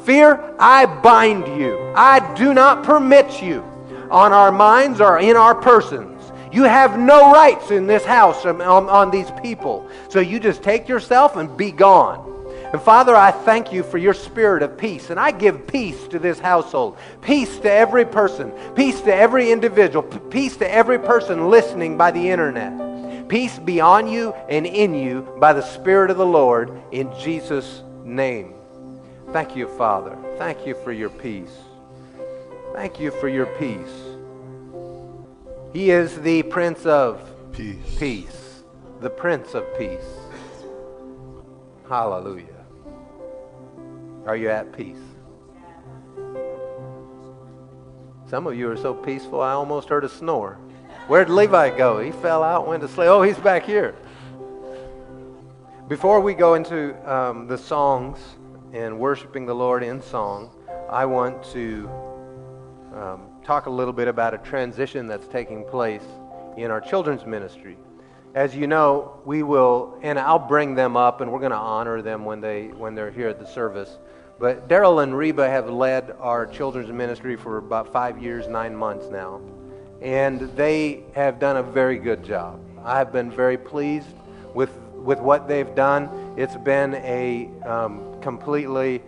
Fear, 0.04 0.56
I 0.58 0.86
bind 0.86 1.46
you. 1.60 1.92
I 1.94 2.34
do 2.34 2.52
not 2.52 2.84
permit 2.84 3.42
you 3.42 3.62
on 4.10 4.32
our 4.32 4.50
minds 4.50 5.00
or 5.00 5.18
in 5.18 5.36
our 5.36 5.54
persons. 5.54 6.19
You 6.52 6.64
have 6.64 6.98
no 6.98 7.32
rights 7.32 7.70
in 7.70 7.86
this 7.86 8.04
house 8.04 8.44
on, 8.44 8.60
on, 8.60 9.10
these 9.10 9.30
people. 9.42 9.88
So 10.08 10.20
you 10.20 10.40
just 10.40 10.62
take 10.62 10.88
yourself 10.88 11.36
and 11.36 11.56
be 11.56 11.70
gone. 11.70 12.26
And 12.72 12.80
Father, 12.80 13.14
I 13.14 13.30
thank 13.30 13.72
you 13.72 13.82
for 13.82 13.98
your 13.98 14.14
spirit 14.14 14.62
of 14.62 14.76
peace. 14.78 15.10
And 15.10 15.18
I 15.18 15.30
give 15.30 15.66
peace 15.66 16.08
to 16.08 16.18
this 16.18 16.38
household, 16.38 16.98
peace 17.20 17.58
to 17.58 17.70
every 17.70 18.04
person, 18.04 18.52
peace 18.74 19.00
to 19.02 19.14
every 19.14 19.50
individual, 19.50 20.02
peace 20.02 20.56
to 20.58 20.70
every 20.70 20.98
person 20.98 21.50
listening 21.50 21.96
by 21.96 22.10
the 22.10 22.30
internet. 22.30 23.28
Peace 23.28 23.58
be 23.58 23.81
on 23.81 24.08
you 24.08 24.33
and 24.48 24.66
in 24.66 24.94
you 24.94 25.22
by 25.38 25.52
the 25.52 25.62
Spirit 25.62 26.10
of 26.10 26.16
the 26.16 26.27
Lord 26.27 26.72
in 26.90 27.12
Jesus' 27.20 27.83
name. 28.04 28.54
Thank 29.33 29.54
you, 29.54 29.68
Father. 29.79 30.16
Thank 30.37 30.66
you 30.66 30.75
for 30.83 30.90
your 30.90 31.10
peace. 31.10 31.56
Thank 32.75 32.98
you 32.98 33.12
for 33.12 33.29
your 33.29 33.46
peace. 33.46 34.10
He 35.73 35.92
is 35.92 36.21
the 36.21 36.42
Prince 36.42 36.85
of 36.85 37.23
Peace. 37.52 37.96
Peace. 37.96 38.62
The 39.00 39.10
Prince 39.10 39.54
of 39.54 39.64
Peace. 39.79 40.04
Hallelujah. 41.88 42.64
Are 44.27 44.37
you 44.37 44.50
at 44.50 44.73
peace? 44.77 44.98
Some 48.29 48.48
of 48.48 48.56
you 48.56 48.68
are 48.68 48.77
so 48.77 48.94
peaceful, 48.94 49.40
I 49.40 49.52
almost 49.52 49.88
heard 49.88 50.04
a 50.04 50.08
snore. 50.08 50.58
Where'd 51.06 51.31
Levi 51.31 51.77
go? 51.77 52.00
He 52.00 52.10
fell 52.10 52.42
out, 52.42 52.66
went 52.66 52.83
to 52.83 52.88
sleep. 52.88 53.08
Oh, 53.08 53.23
he's 53.23 53.38
back 53.38 53.64
here. 53.64 53.94
Before 55.87 56.21
we 56.21 56.35
go 56.35 56.54
into 56.54 56.94
um, 57.08 57.46
the 57.46 57.58
songs 57.58 58.18
and 58.73 58.98
worshiping 58.98 59.46
the 59.46 59.54
Lord 59.54 59.85
in 59.85 60.02
song, 60.02 60.50
I 60.90 61.06
want 61.06 61.44
to 61.52 61.88
um, 62.94 63.29
talk 63.44 63.66
a 63.66 63.70
little 63.70 63.92
bit 63.92 64.08
about 64.08 64.34
a 64.34 64.38
transition 64.38 65.06
that's 65.06 65.26
taking 65.28 65.64
place 65.64 66.04
in 66.56 66.70
our 66.70 66.80
children's 66.80 67.24
ministry. 67.26 67.76
as 68.34 68.54
you 68.54 68.66
know, 68.68 69.20
we 69.24 69.42
will, 69.42 69.98
and 70.02 70.18
I'll 70.18 70.38
bring 70.38 70.76
them 70.76 70.96
up, 70.96 71.20
and 71.20 71.32
we're 71.32 71.40
going 71.40 71.50
to 71.50 71.56
honor 71.56 72.00
them 72.00 72.24
when 72.24 72.40
they 72.40 72.68
when 72.68 72.94
they're 72.94 73.10
here 73.10 73.28
at 73.28 73.40
the 73.40 73.46
service. 73.46 73.98
But 74.38 74.68
Daryl 74.68 75.02
and 75.02 75.16
Reba 75.16 75.48
have 75.48 75.68
led 75.68 76.12
our 76.20 76.46
children's 76.46 76.92
ministry 76.92 77.36
for 77.36 77.58
about 77.58 77.92
five 77.92 78.22
years, 78.22 78.46
nine 78.46 78.74
months 78.74 79.08
now, 79.10 79.40
and 80.00 80.40
they 80.56 81.02
have 81.14 81.40
done 81.40 81.56
a 81.56 81.62
very 81.62 81.98
good 81.98 82.22
job. 82.22 82.60
I 82.84 82.98
have 82.98 83.12
been 83.12 83.30
very 83.30 83.58
pleased 83.58 84.14
with 84.54 84.70
with 84.94 85.18
what 85.18 85.48
they've 85.48 85.74
done. 85.74 86.34
It's 86.36 86.56
been 86.56 86.94
a 86.94 87.50
um, 87.66 88.20
completely 88.20 89.02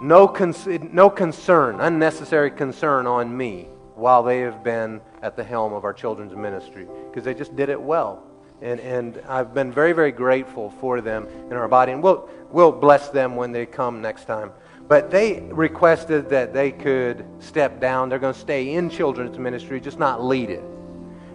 no, 0.00 0.26
con- 0.26 0.54
no 0.92 1.10
concern, 1.10 1.80
unnecessary 1.80 2.50
concern 2.50 3.06
on 3.06 3.36
me 3.36 3.68
while 3.94 4.22
they 4.22 4.40
have 4.40 4.64
been 4.64 5.00
at 5.22 5.36
the 5.36 5.44
helm 5.44 5.72
of 5.72 5.84
our 5.84 5.92
children's 5.92 6.34
ministry 6.34 6.86
because 7.08 7.24
they 7.24 7.34
just 7.34 7.54
did 7.54 7.68
it 7.68 7.80
well. 7.80 8.22
And, 8.62 8.80
and 8.80 9.22
I've 9.28 9.54
been 9.54 9.72
very, 9.72 9.92
very 9.92 10.12
grateful 10.12 10.70
for 10.80 11.00
them 11.00 11.26
in 11.50 11.52
our 11.52 11.68
body. 11.68 11.92
And 11.92 12.02
we'll, 12.02 12.28
we'll 12.50 12.72
bless 12.72 13.08
them 13.08 13.36
when 13.36 13.52
they 13.52 13.66
come 13.66 14.02
next 14.02 14.24
time. 14.24 14.52
But 14.86 15.10
they 15.10 15.40
requested 15.40 16.30
that 16.30 16.52
they 16.52 16.72
could 16.72 17.24
step 17.38 17.80
down. 17.80 18.08
They're 18.08 18.18
going 18.18 18.34
to 18.34 18.40
stay 18.40 18.74
in 18.74 18.90
children's 18.90 19.38
ministry, 19.38 19.80
just 19.80 19.98
not 19.98 20.22
lead 20.22 20.50
it. 20.50 20.64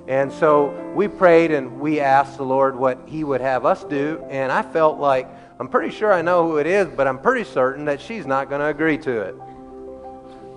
And 0.08 0.32
so 0.32 0.70
we 0.94 1.08
prayed 1.08 1.52
and 1.52 1.80
we 1.80 2.00
asked 2.00 2.38
the 2.38 2.44
Lord 2.44 2.76
what 2.76 3.00
He 3.08 3.24
would 3.24 3.42
have 3.42 3.66
us 3.66 3.84
do. 3.84 4.24
And 4.30 4.52
I 4.52 4.62
felt 4.62 5.00
like, 5.00 5.28
I'm 5.60 5.70
pretty 5.70 5.96
sure 5.96 6.12
I 6.12 6.22
know 6.22 6.48
who 6.48 6.58
it 6.58 6.68
is, 6.68 6.88
but 6.88 7.08
I'm 7.08 7.20
pretty 7.20 7.46
certain 7.46 7.86
that 7.86 8.02
she's 8.02 8.26
not 8.26 8.50
going 8.50 8.60
to 8.60 8.68
agree 8.68 8.98
to 9.00 9.22
it. 9.22 9.36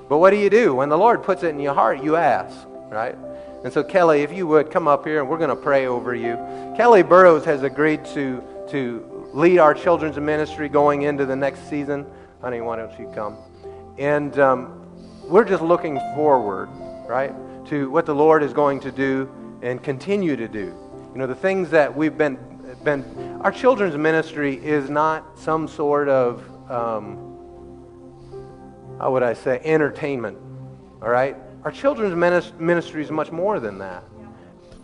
But 0.09 0.19
what 0.19 0.31
do 0.31 0.37
you 0.37 0.51
do? 0.51 0.75
When 0.75 0.89
the 0.89 0.99
Lord 0.99 1.23
puts 1.23 1.43
it 1.43 1.49
in 1.49 1.61
your 1.61 1.75
heart, 1.75 2.03
you 2.03 2.17
ask, 2.17 2.67
right? 2.91 3.17
And 3.63 3.73
so, 3.73 3.85
Kelly, 3.85 4.23
if 4.23 4.33
you 4.33 4.47
would 4.47 4.71
come 4.71 4.89
up 4.89 5.05
here 5.05 5.21
and 5.21 5.29
we're 5.29 5.39
going 5.39 5.51
to 5.51 5.57
pray 5.57 5.87
over 5.87 6.15
you. 6.15 6.35
Kelly 6.77 7.03
Burrows 7.03 7.45
has 7.45 7.63
agreed 7.63 8.05
to, 8.07 8.43
to 8.71 9.31
lead 9.33 9.59
our 9.59 9.75
children's 9.75 10.17
ministry 10.19 10.69
going 10.69 11.03
into 11.03 11.27
the 11.27 11.37
next 11.37 11.69
season. 11.69 12.07
Honey, 12.41 12.61
why 12.61 12.77
don't 12.77 12.99
you 12.99 13.11
come? 13.15 13.37
And 13.99 14.39
um, 14.39 14.87
we're 15.25 15.45
just 15.45 15.63
looking 15.63 15.99
forward, 16.15 16.69
right, 17.07 17.33
to 17.67 17.91
what 17.91 18.07
the 18.07 18.15
Lord 18.15 18.43
is 18.43 18.53
going 18.53 18.81
to 18.81 18.91
do 18.91 19.31
and 19.63 19.83
continue 19.83 20.37
to 20.37 20.49
do. 20.49 20.75
You 21.13 21.19
know, 21.19 21.27
the 21.27 21.35
things 21.35 21.71
that 21.71 21.95
we've 21.95 22.17
been, 22.17 22.39
been 22.85 23.41
our 23.43 23.51
children's 23.51 23.97
ministry 23.97 24.55
is 24.55 24.91
not 24.91 25.39
some 25.39 25.69
sort 25.69 26.09
of, 26.09 26.43
um, 26.71 27.17
how 28.99 29.13
would 29.13 29.23
I 29.23 29.33
say, 29.35 29.61
entertainment, 29.65 30.37
all 31.01 31.09
right? 31.09 31.37
Our 31.65 31.71
children's 31.71 32.15
ministry 32.59 33.03
is 33.03 33.11
much 33.11 33.33
more 33.33 33.59
than 33.61 33.79
that. 33.79 34.05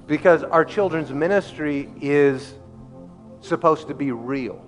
Because 0.06 0.42
our 0.42 0.64
children's 0.64 1.10
ministry 1.10 1.90
is 2.00 2.54
supposed 3.40 3.88
to 3.88 3.94
be 3.94 4.12
real. 4.12 4.62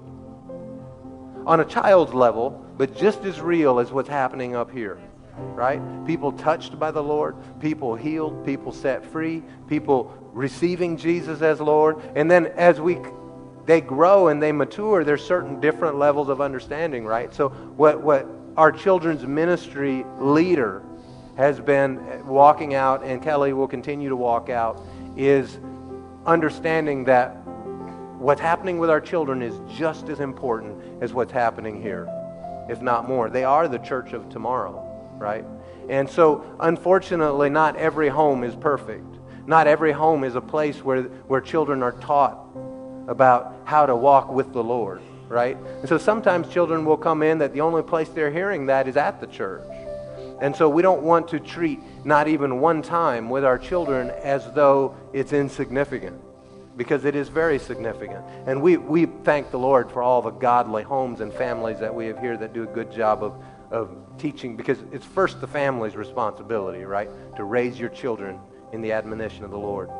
On 1.47 1.61
a 1.61 1.64
child's 1.64 2.14
level, 2.14 2.64
but 2.77 2.97
just 2.97 3.25
as 3.25 3.41
real 3.41 3.79
as 3.79 3.93
what's 3.93 4.09
happening 4.09 4.57
up 4.57 4.71
here. 4.71 4.99
Right? 5.37 5.81
People 6.07 6.33
touched 6.33 6.79
by 6.79 6.91
the 6.91 7.03
Lord, 7.03 7.37
people 7.61 7.95
healed, 7.95 8.45
people 8.47 8.73
set 8.73 9.05
free, 9.05 9.43
people 9.69 10.26
receiving 10.37 10.99
Jesus 10.99 11.41
as 11.41 11.61
Lord. 11.61 11.97
And 12.14 12.30
then 12.30 12.47
as 12.47 12.80
we 12.80 12.99
they 13.64 13.80
grow 13.80 14.28
and 14.28 14.41
they 14.41 14.53
mature, 14.53 15.03
there's 15.03 15.24
certain 15.24 15.59
different 15.61 15.99
levels 15.99 16.28
of 16.28 16.41
understanding, 16.41 17.05
right? 17.05 17.34
So 17.34 17.49
what 17.49 18.01
what 18.01 18.28
our 18.57 18.70
children's 18.70 19.26
ministry 19.26 20.05
leader 20.20 20.82
has 21.37 21.59
been 21.59 22.24
walking 22.26 22.74
out, 22.74 23.03
and 23.03 23.20
Kelly 23.20 23.53
will 23.53 23.66
continue 23.66 24.09
to 24.09 24.16
walk 24.16 24.49
out, 24.49 24.80
is 25.16 25.59
understanding 26.24 27.05
that 27.05 27.30
what's 28.18 28.41
happening 28.41 28.78
with 28.78 28.89
our 28.89 29.01
children 29.01 29.43
is 29.43 29.55
just 29.76 30.09
as 30.09 30.20
important 30.20 31.03
as 31.03 31.12
what's 31.12 31.32
happening 31.32 31.82
here, 31.82 32.09
if 32.70 32.80
not 32.80 33.09
more. 33.09 33.28
They 33.28 33.45
are 33.45 33.68
the 33.68 33.78
church 33.78 34.12
of 34.12 34.28
tomorrow, 34.30 34.82
right? 35.18 35.45
And 35.89 36.09
so, 36.09 36.57
unfortunately, 36.61 37.51
not 37.51 37.76
every 37.76 38.09
home 38.09 38.45
is 38.45 38.55
perfect. 38.57 39.16
Not 39.47 39.67
every 39.67 39.93
home 39.93 40.25
is 40.25 40.35
a 40.35 40.41
place 40.41 40.83
where, 40.83 41.03
where 41.03 41.41
children 41.41 41.83
are 41.83 41.93
taught 41.93 42.39
about 43.07 43.55
how 43.65 43.87
to 43.87 43.95
walk 43.95 44.31
with 44.31 44.53
the 44.53 44.63
Lord, 44.63 45.01
right? 45.29 45.57
And 45.81 45.89
so 45.89 45.99
sometimes 45.99 46.49
children 46.49 46.85
will 46.85 46.97
come 46.97 47.23
in 47.23 47.39
that 47.39 47.53
the 47.53 47.61
only 47.61 47.83
place 47.83 48.09
they're 48.09 48.31
hearing 48.31 48.67
that 48.67 48.89
is 48.89 48.97
at 48.97 49.21
the 49.21 49.27
church. 49.27 49.65
And 50.41 50.55
so 50.55 50.69
we 50.69 50.83
don't 50.83 51.03
want 51.03 51.29
to 51.29 51.41
treat 51.41 51.81
not 52.05 52.29
even 52.29 52.61
one 52.61 52.83
time 52.83 53.31
with 53.31 53.45
our 53.45 53.57
children 53.57 54.11
as 54.11 54.51
though 54.53 54.97
it's 55.13 55.33
insignificant 55.33 56.21
because 56.77 57.05
it 57.07 57.17
is 57.17 57.29
very 57.29 57.59
significant. 57.59 58.23
And 58.47 58.61
we, 58.61 58.77
we 58.77 59.07
thank 59.07 59.51
the 59.51 59.59
Lord 59.59 59.91
for 59.91 60.03
all 60.03 60.21
the 60.21 60.31
godly 60.31 60.83
homes 60.83 61.21
and 61.21 61.33
families 61.33 61.79
that 61.79 61.95
we 61.95 62.07
have 62.07 62.19
here 62.19 62.37
that 62.37 62.53
do 62.53 62.65
a 62.65 62.67
good 62.67 62.93
job 62.93 63.23
of, 63.23 63.43
of 63.71 63.97
teaching 64.19 64.57
because 64.57 64.79
it's 64.93 65.07
first 65.07 65.41
the 65.41 65.47
family's 65.47 65.97
responsibility, 65.97 66.85
right? 66.85 67.09
To 67.37 67.45
raise 67.45 67.81
your 67.81 67.89
children 67.89 68.39
in 68.73 68.81
the 68.81 68.93
admonition 68.93 69.45
of 69.45 69.51
the 69.51 69.59
Lord. 69.59 69.91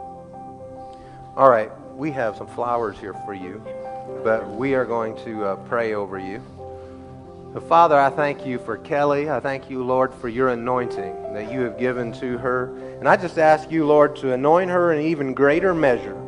All 1.37 1.51
right, 1.51 1.71
we 1.95 2.11
have 2.13 2.37
some 2.37 2.47
flowers 2.47 2.99
here 2.99 3.15
for 3.25 3.35
you, 3.35 3.63
but 4.25 4.49
we 4.49 4.75
are 4.75 4.85
going 4.85 5.17
to 5.25 5.45
uh, 5.45 5.57
pray 5.69 5.95
over 5.95 6.19
you. 6.19 6.43
So, 7.53 7.61
Father, 7.61 7.99
I 7.99 8.11
thank 8.11 8.45
you 8.45 8.59
for 8.59 8.77
Kelly. 8.77 9.31
I 9.31 9.41
thank 9.41 9.71
you, 9.71 9.83
Lord, 9.83 10.13
for 10.15 10.29
your 10.29 10.49
anointing 10.51 11.33
that 11.33 11.51
you 11.51 11.61
have 11.61 11.79
given 11.79 12.13
to 12.21 12.39
her. 12.39 12.77
And 12.99 13.09
I 13.09 13.17
just 13.17 13.39
ask 13.39 13.71
you, 13.71 13.87
Lord, 13.87 14.17
to 14.17 14.33
anoint 14.33 14.71
her 14.71 14.93
in 14.93 15.07
even 15.07 15.33
greater 15.33 15.75
measure 15.75 16.21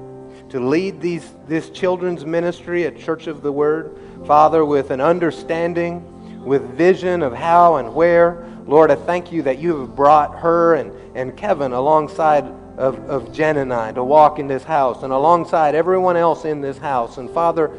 to 0.50 0.60
lead 0.60 1.00
these, 1.00 1.30
this 1.46 1.70
children's 1.70 2.24
ministry 2.24 2.84
at 2.84 2.98
Church 2.98 3.26
of 3.26 3.42
the 3.42 3.52
Word, 3.52 3.98
Father, 4.26 4.64
with 4.64 4.90
an 4.90 5.00
understanding, 5.00 6.02
with 6.48 6.62
vision 6.70 7.22
of 7.22 7.34
how 7.34 7.76
and 7.76 7.94
where. 7.94 8.46
Lord, 8.66 8.90
I 8.90 8.96
thank 8.96 9.30
you 9.30 9.42
that 9.42 9.58
you 9.58 9.80
have 9.80 9.94
brought 9.94 10.38
her 10.40 10.74
and, 10.74 10.92
and 11.16 11.36
Kevin 11.36 11.72
alongside 11.72 12.44
of, 12.76 12.98
of 13.08 13.32
Jen 13.32 13.56
and 13.56 13.72
I 13.72 13.92
to 13.92 14.02
walk 14.02 14.38
in 14.38 14.46
this 14.46 14.64
house 14.64 15.02
and 15.02 15.12
alongside 15.12 15.74
everyone 15.74 16.16
else 16.16 16.44
in 16.44 16.60
this 16.60 16.78
house. 16.78 17.18
And 17.18 17.30
Father, 17.30 17.70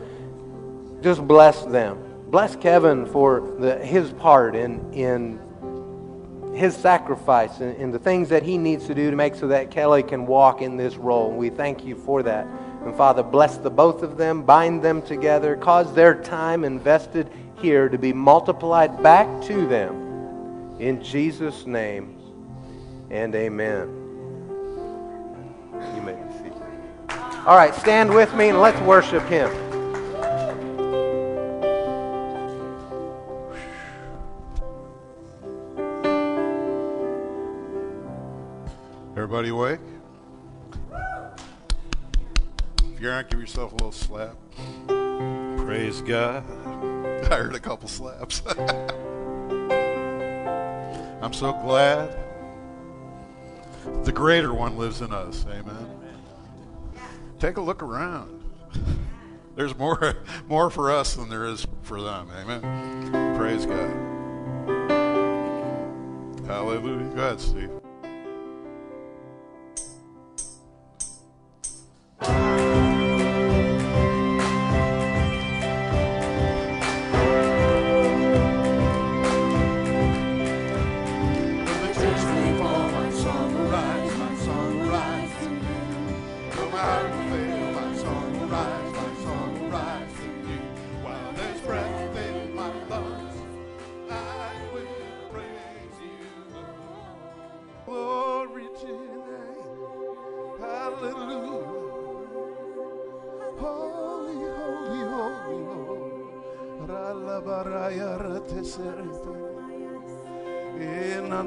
just 1.02 1.26
bless 1.28 1.64
them 1.66 2.06
bless 2.30 2.56
Kevin 2.56 3.06
for 3.08 3.56
the, 3.60 3.78
his 3.80 4.12
part 4.14 4.56
in, 4.56 4.94
in 4.94 5.40
his 6.56 6.76
sacrifice 6.76 7.60
and, 7.60 7.94
the 7.94 8.00
things 8.00 8.30
that 8.30 8.44
he 8.44 8.58
needs 8.58 8.86
to 8.88 8.94
do 8.94 9.10
to 9.10 9.16
make 9.16 9.36
so 9.36 9.48
that 9.48 9.72
Kelly 9.72 10.04
can 10.04 10.26
walk 10.26 10.62
in 10.62 10.78
this 10.78 10.96
role. 10.96 11.32
We 11.32 11.50
thank 11.50 11.84
you 11.84 11.96
for 11.96 12.22
that. 12.24 12.46
And 12.84 12.96
Father, 12.96 13.24
bless 13.24 13.58
the 13.58 13.70
both 13.70 14.04
of 14.04 14.18
them, 14.18 14.44
bind 14.44 14.82
them 14.82 15.02
together, 15.02 15.56
cause 15.56 15.94
their 15.94 16.22
time 16.22 16.64
invested 16.64 17.30
here 17.62 17.90
to 17.90 17.98
be 17.98 18.14
multiplied 18.14 19.02
back 19.04 19.28
to 19.44 19.68
them. 19.68 20.78
In 20.80 21.04
Jesus' 21.04 21.66
name 21.66 22.18
and 23.10 23.36
amen. 23.36 23.88
You 25.96 26.02
may 26.02 26.14
be 26.14 26.34
seated. 26.38 26.54
All 27.46 27.56
right, 27.56 27.74
stand 27.76 28.14
with 28.14 28.34
me 28.36 28.50
and 28.50 28.62
let's 28.62 28.80
worship 28.82 29.24
him. 29.24 29.50
Everybody 39.12 39.50
awake? 39.50 39.80
If 42.94 43.02
you 43.02 43.10
aren't, 43.10 43.30
give 43.30 43.40
yourself 43.40 43.72
a 43.72 43.76
little 43.76 43.92
slap. 43.92 44.36
Praise 45.58 46.02
God. 46.02 46.44
I 47.32 47.36
heard 47.36 47.56
a 47.56 47.60
couple 47.60 47.88
slaps. 47.88 48.42
I'm 51.22 51.34
so 51.34 51.54
glad 51.54 52.18
the 54.04 54.12
greater 54.12 54.54
one 54.54 54.78
lives 54.78 55.02
in 55.02 55.12
us. 55.12 55.46
Amen. 55.50 55.88
Take 57.40 57.58
a 57.58 57.62
look 57.62 57.84
around. 57.84 58.44
There's 59.56 59.78
more 59.78 60.16
more 60.48 60.70
for 60.70 60.92
us 60.92 61.16
than 61.16 61.30
there 61.30 61.46
is 61.46 61.68
for 61.82 62.02
them. 62.02 62.30
Amen. 62.32 63.36
Praise 63.38 63.66
God. 63.66 63.90
Hallelujah. 66.48 67.10
Go 67.14 67.22
ahead, 67.22 67.40
Steve. 67.42 67.70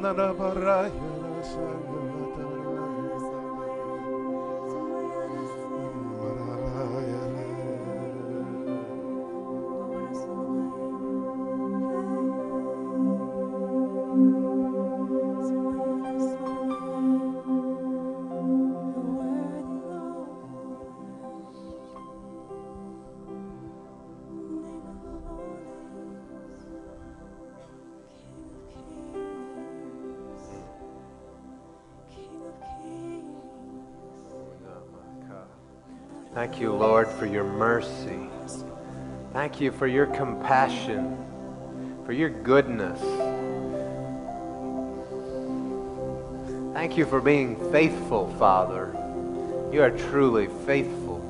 Ananabaraya 0.02 0.90
Rasana. 1.38 1.91
Thank 36.52 36.64
you, 36.64 36.74
Lord, 36.74 37.08
for 37.08 37.24
your 37.24 37.44
mercy. 37.44 38.28
Thank 39.32 39.58
you 39.58 39.72
for 39.72 39.86
your 39.86 40.04
compassion, 40.04 41.16
for 42.04 42.12
your 42.12 42.28
goodness. 42.28 43.00
Thank 46.74 46.98
you 46.98 47.06
for 47.06 47.22
being 47.22 47.56
faithful, 47.72 48.30
Father. 48.38 48.94
You 49.72 49.82
are 49.82 49.92
truly 50.10 50.48
faithful. 50.66 51.22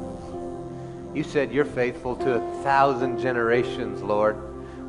You 1.15 1.23
said 1.23 1.53
you're 1.53 1.67
faithful 1.67 2.17
to 2.17 2.43
a 2.43 2.63
thousand 2.65 3.21
generations, 3.21 4.03
Lord. 4.03 4.37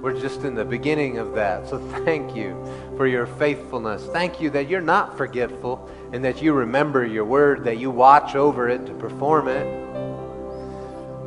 We're 0.01 0.19
just 0.19 0.45
in 0.45 0.55
the 0.55 0.65
beginning 0.65 1.19
of 1.19 1.35
that. 1.35 1.69
So 1.69 1.77
thank 2.05 2.35
you 2.35 2.57
for 2.97 3.05
your 3.05 3.27
faithfulness. 3.27 4.03
Thank 4.07 4.41
you 4.41 4.49
that 4.49 4.67
you're 4.67 4.81
not 4.81 5.15
forgetful 5.15 5.87
and 6.11 6.25
that 6.25 6.41
you 6.41 6.53
remember 6.53 7.05
your 7.05 7.23
word, 7.23 7.65
that 7.65 7.77
you 7.77 7.91
watch 7.91 8.33
over 8.33 8.67
it 8.67 8.87
to 8.87 8.93
perform 8.95 9.47
it. 9.47 9.82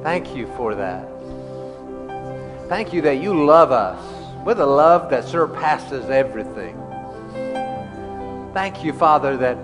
Thank 0.06 0.36
you 0.36 0.46
for 0.56 0.76
that. 0.76 1.08
Thank 2.68 2.92
you 2.92 3.02
that 3.02 3.20
you 3.20 3.44
love 3.44 3.72
us 3.72 4.00
with 4.44 4.60
a 4.60 4.64
love 4.64 5.10
that 5.10 5.24
surpasses 5.24 6.08
everything. 6.10 6.80
Thank 8.54 8.84
you, 8.84 8.92
Father, 8.92 9.36
that 9.38 9.58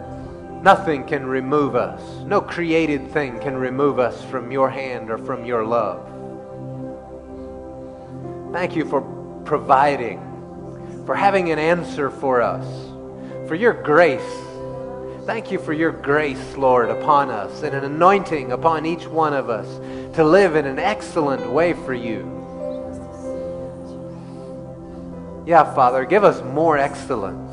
nothing 0.61 1.07
can 1.07 1.27
remove 1.27 1.77
us, 1.77 2.03
no 2.25 2.41
created 2.41 3.13
thing 3.13 3.39
can 3.39 3.55
remove 3.55 4.01
us 4.01 4.21
from 4.25 4.51
your 4.51 4.69
hand 4.69 5.13
or 5.13 5.19
from 5.19 5.45
your 5.45 5.65
love. 5.65 6.05
Thank 8.53 8.75
you 8.75 8.85
for 8.85 9.03
providing, 9.45 10.19
for 11.07 11.15
having 11.15 11.53
an 11.53 11.61
answer 11.61 12.11
for 12.11 12.43
us, 12.43 12.67
for 13.47 13.55
your 13.55 13.75
grace 13.75 14.43
Thank 15.25 15.53
you 15.53 15.61
for 15.61 15.73
your 15.73 15.93
grace, 15.93 16.57
Lord, 16.57 16.91
upon 16.91 17.31
us 17.31 17.63
and 17.63 17.77
an 17.77 17.85
anointing 17.85 18.51
upon 18.51 18.85
each 18.85 19.07
one 19.07 19.33
of 19.33 19.51
us 19.51 19.69
to 20.15 20.25
live 20.25 20.57
in 20.57 20.67
an 20.67 20.79
excellent 20.79 21.51
way 21.51 21.73
for 21.73 21.95
you. 21.95 22.41
Yeah, 25.47 25.75
Father, 25.75 26.05
give 26.05 26.23
us 26.23 26.43
more 26.43 26.79
excellence. 26.79 27.51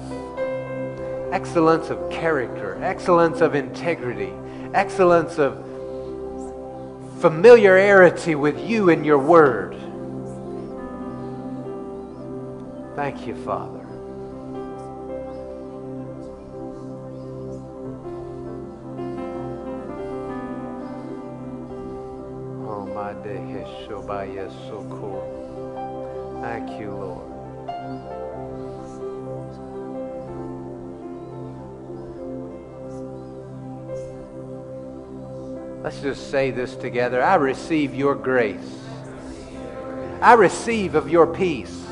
Excellence 1.32 1.90
of 1.90 2.10
character, 2.10 2.78
excellence 2.84 3.42
of 3.42 3.56
integrity, 3.56 4.34
excellence 4.74 5.40
of 5.40 5.66
familiarity 7.20 8.36
with 8.36 8.60
you 8.60 8.90
and 8.90 9.06
your 9.06 9.20
word. 9.20 9.76
Thank 12.96 13.26
you, 13.26 13.36
Father. 13.46 13.79
Thank 26.42 26.80
you, 26.80 26.92
Lord. 26.92 27.30
Let's 35.84 36.02
just 36.02 36.30
say 36.30 36.52
this 36.52 36.76
together. 36.76 37.24
I 37.24 37.36
receive 37.36 37.96
your 37.96 38.16
grace. 38.16 38.60
I 40.22 40.34
receive 40.34 40.96
of 40.96 41.10
your 41.10 41.26
peace. 41.28 41.86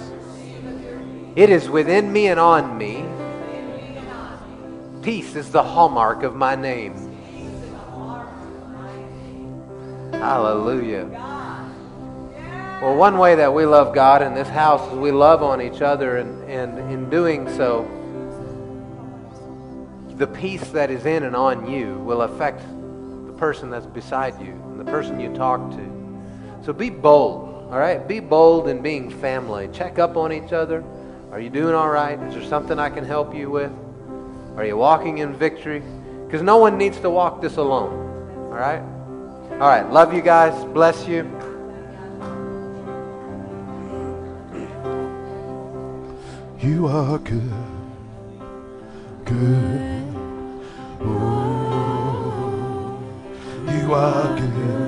It 1.36 1.49
is 1.49 1.69
within 1.69 2.11
me 2.11 2.28
and 2.28 2.39
on 2.39 2.78
me. 2.78 3.05
Peace 5.01 5.36
is 5.36 5.51
the 5.51 5.63
hallmark 5.63 6.23
of 6.23 6.36
my 6.36 6.55
name. 6.55 7.07
Hallelujah. 10.20 11.05
Well, 12.82 12.95
one 12.95 13.18
way 13.18 13.36
that 13.36 13.53
we 13.53 13.65
love 13.65 13.93
God 13.93 14.22
in 14.22 14.34
this 14.34 14.47
house 14.47 14.91
is 14.91 14.97
we 14.97 15.11
love 15.11 15.41
on 15.41 15.61
each 15.61 15.82
other, 15.82 16.18
and, 16.18 16.43
and 16.49 16.78
in 16.91 17.09
doing 17.09 17.47
so, 17.55 17.88
the 20.18 20.28
peace 20.28 20.68
that 20.70 20.89
is 20.89 21.05
in 21.05 21.24
and 21.24 21.36
on 21.36 21.70
you 21.70 21.95
will 21.99 22.24
affect 22.24 22.61
the 23.28 23.34
person 23.34 23.70
that's 23.70 23.86
beside 23.86 24.39
you 24.41 24.51
and 24.51 24.80
the 24.80 24.86
person 24.86 25.20
you 25.20 25.34
talk 25.36 25.72
to. 25.72 26.63
So 26.65 26.74
be 26.74 26.89
bold, 26.89 27.72
all 27.72 27.80
right? 27.80 28.07
Be 28.07 28.20
bold 28.20 28.68
in 28.68 28.82
being 28.82 29.09
family. 29.09 29.70
Check 29.72 29.99
up 29.99 30.18
on 30.18 30.34
each 30.34 30.51
other. 30.51 30.84
Are 31.32 31.39
you 31.39 31.51
doing 31.51 31.76
all 31.76 31.89
right? 31.89 32.20
Is 32.24 32.34
there 32.34 32.43
something 32.43 32.80
I 32.80 32.89
can 32.89 33.05
help 33.05 33.36
you 33.36 33.51
with? 33.51 33.72
Are 34.55 34.65
you 34.65 34.78
walking 34.78 35.20
in 35.20 35.36
victory? 35.36 35.84
Because 36.26 36.41
no 36.41 36.57
one 36.57 36.78
needs 36.78 36.99
to 37.01 37.09
walk 37.09 37.41
this 37.41 37.57
alone, 37.57 38.49
all 38.51 38.57
right? 38.57 38.82
All 39.60 39.68
right, 39.68 39.91
love 39.91 40.14
you 40.14 40.22
guys. 40.22 40.53
Bless 40.66 41.08
you. 41.08 41.24
You 46.60 46.86
are 46.86 47.18
good, 47.18 47.51
good. 49.26 50.03
Oh, 51.01 52.99
you 53.68 53.93
are 53.95 54.39
good, 54.39 54.87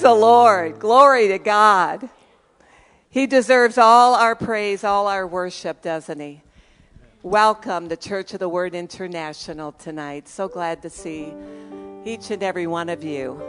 Praise 0.00 0.14
the 0.14 0.18
Lord. 0.18 0.78
Glory 0.78 1.28
to 1.28 1.38
God. 1.38 2.08
He 3.10 3.26
deserves 3.26 3.76
all 3.76 4.14
our 4.14 4.34
praise, 4.34 4.82
all 4.82 5.06
our 5.06 5.26
worship, 5.26 5.82
doesn't 5.82 6.18
he? 6.18 6.40
Welcome 7.22 7.90
to 7.90 7.98
Church 7.98 8.32
of 8.32 8.40
the 8.40 8.48
Word 8.48 8.74
International 8.74 9.72
tonight. 9.72 10.26
So 10.26 10.48
glad 10.48 10.80
to 10.80 10.88
see 10.88 11.34
each 12.06 12.30
and 12.30 12.42
every 12.42 12.66
one 12.66 12.88
of 12.88 13.04
you. 13.04 13.42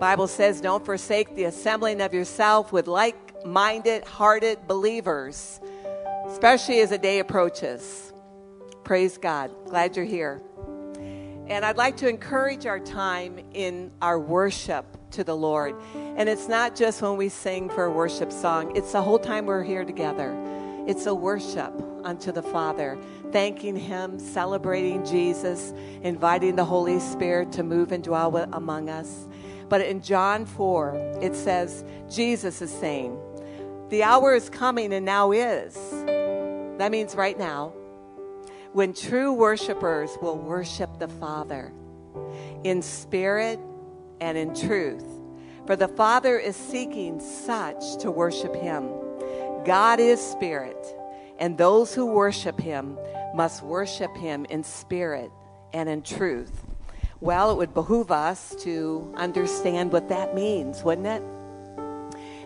Bible 0.00 0.28
says, 0.28 0.62
"Don't 0.62 0.82
forsake 0.82 1.34
the 1.34 1.44
assembling 1.44 2.00
of 2.00 2.14
yourself 2.14 2.72
with 2.72 2.86
like-minded, 2.86 4.02
hearted 4.04 4.66
believers, 4.66 5.60
especially 6.26 6.80
as 6.80 6.88
the 6.88 6.96
day 6.96 7.18
approaches." 7.18 8.14
Praise 8.82 9.18
God. 9.18 9.50
Glad 9.66 9.94
you're 9.94 10.06
here. 10.06 10.40
And 11.48 11.66
I'd 11.66 11.76
like 11.76 11.98
to 11.98 12.08
encourage 12.08 12.64
our 12.64 12.80
time 12.80 13.40
in 13.52 13.92
our 14.00 14.18
worship 14.18 14.86
to 15.16 15.24
the 15.24 15.36
Lord. 15.36 15.74
And 15.94 16.28
it's 16.28 16.46
not 16.46 16.76
just 16.76 17.02
when 17.02 17.16
we 17.16 17.28
sing 17.28 17.68
for 17.68 17.84
a 17.84 17.90
worship 17.90 18.30
song, 18.30 18.76
it's 18.76 18.92
the 18.92 19.02
whole 19.02 19.18
time 19.18 19.46
we're 19.46 19.64
here 19.64 19.84
together. 19.84 20.34
It's 20.86 21.06
a 21.06 21.14
worship 21.14 21.72
unto 22.04 22.30
the 22.30 22.42
Father, 22.42 22.96
thanking 23.32 23.76
Him, 23.76 24.18
celebrating 24.18 25.04
Jesus, 25.04 25.72
inviting 26.02 26.54
the 26.54 26.64
Holy 26.64 27.00
Spirit 27.00 27.50
to 27.52 27.62
move 27.62 27.92
and 27.92 28.04
dwell 28.04 28.36
among 28.52 28.88
us. 28.88 29.26
But 29.68 29.80
in 29.80 30.00
John 30.02 30.46
4, 30.46 31.18
it 31.22 31.34
says, 31.34 31.82
Jesus 32.08 32.62
is 32.62 32.70
saying, 32.70 33.18
The 33.88 34.04
hour 34.04 34.34
is 34.34 34.48
coming 34.48 34.92
and 34.92 35.04
now 35.04 35.32
is. 35.32 35.74
That 36.78 36.90
means 36.92 37.16
right 37.16 37.38
now 37.38 37.72
when 38.74 38.92
true 38.92 39.32
worshipers 39.32 40.10
will 40.20 40.36
worship 40.36 40.98
the 40.98 41.08
Father 41.08 41.72
in 42.64 42.82
spirit 42.82 43.58
and 44.20 44.36
in 44.38 44.54
truth. 44.54 45.04
For 45.66 45.76
the 45.76 45.88
Father 45.88 46.38
is 46.38 46.56
seeking 46.56 47.20
such 47.20 47.96
to 47.98 48.10
worship 48.10 48.54
him. 48.54 48.88
God 49.64 49.98
is 49.98 50.20
spirit, 50.20 50.78
and 51.38 51.58
those 51.58 51.94
who 51.94 52.06
worship 52.06 52.60
him 52.60 52.98
must 53.34 53.62
worship 53.62 54.16
him 54.16 54.44
in 54.46 54.62
spirit 54.62 55.30
and 55.72 55.88
in 55.88 56.02
truth. 56.02 56.64
Well, 57.20 57.50
it 57.50 57.56
would 57.56 57.74
behoove 57.74 58.12
us 58.12 58.54
to 58.60 59.12
understand 59.16 59.90
what 59.90 60.08
that 60.08 60.34
means, 60.34 60.84
wouldn't 60.84 61.06
it? 61.06 61.22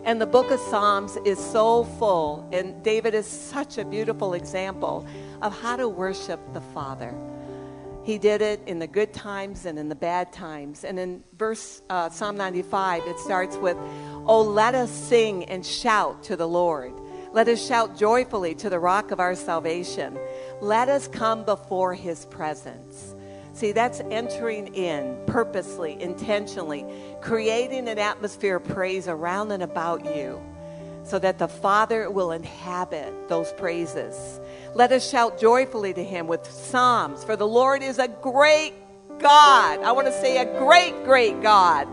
And 0.03 0.19
the 0.19 0.25
book 0.25 0.49
of 0.49 0.59
Psalms 0.59 1.17
is 1.25 1.37
so 1.37 1.83
full, 1.83 2.49
and 2.51 2.81
David 2.81 3.13
is 3.13 3.27
such 3.27 3.77
a 3.77 3.85
beautiful 3.85 4.33
example 4.33 5.05
of 5.43 5.61
how 5.61 5.75
to 5.75 5.87
worship 5.87 6.39
the 6.53 6.61
Father. 6.61 7.13
He 8.03 8.17
did 8.17 8.41
it 8.41 8.61
in 8.65 8.79
the 8.79 8.87
good 8.87 9.13
times 9.13 9.65
and 9.65 9.77
in 9.77 9.87
the 9.87 9.95
bad 9.95 10.33
times. 10.33 10.83
And 10.83 10.99
in 10.99 11.23
verse 11.37 11.81
uh, 11.89 12.09
Psalm 12.09 12.35
95, 12.35 13.03
it 13.05 13.19
starts 13.19 13.57
with, 13.57 13.77
Oh, 14.25 14.41
let 14.41 14.75
us 14.75 14.89
sing 14.89 15.45
and 15.45 15.65
shout 15.65 16.23
to 16.23 16.35
the 16.35 16.47
Lord. 16.47 16.93
Let 17.31 17.47
us 17.47 17.65
shout 17.65 17.95
joyfully 17.97 18.55
to 18.55 18.69
the 18.69 18.79
rock 18.79 19.11
of 19.11 19.19
our 19.19 19.35
salvation. 19.35 20.19
Let 20.61 20.89
us 20.89 21.07
come 21.07 21.45
before 21.45 21.93
his 21.93 22.25
presence. 22.25 23.15
See, 23.53 23.71
that's 23.71 24.01
entering 24.09 24.73
in 24.73 25.21
purposely, 25.27 26.01
intentionally, 26.01 26.85
creating 27.21 27.87
an 27.87 27.99
atmosphere 27.99 28.57
of 28.57 28.63
praise 28.63 29.07
around 29.07 29.51
and 29.51 29.63
about 29.63 30.05
you 30.15 30.41
so 31.11 31.19
that 31.19 31.37
the 31.37 31.47
Father 31.49 32.09
will 32.09 32.31
inhabit 32.31 33.27
those 33.27 33.51
praises. 33.51 34.39
Let 34.73 34.93
us 34.93 35.09
shout 35.09 35.37
joyfully 35.37 35.93
to 35.93 36.01
him 36.01 36.25
with 36.25 36.49
psalms, 36.49 37.25
for 37.25 37.35
the 37.35 37.45
Lord 37.45 37.83
is 37.83 37.99
a 37.99 38.07
great 38.07 38.73
God. 39.19 39.81
I 39.81 39.91
want 39.91 40.07
to 40.07 40.13
say 40.13 40.37
a 40.37 40.45
great, 40.57 41.03
great 41.03 41.41
God 41.41 41.85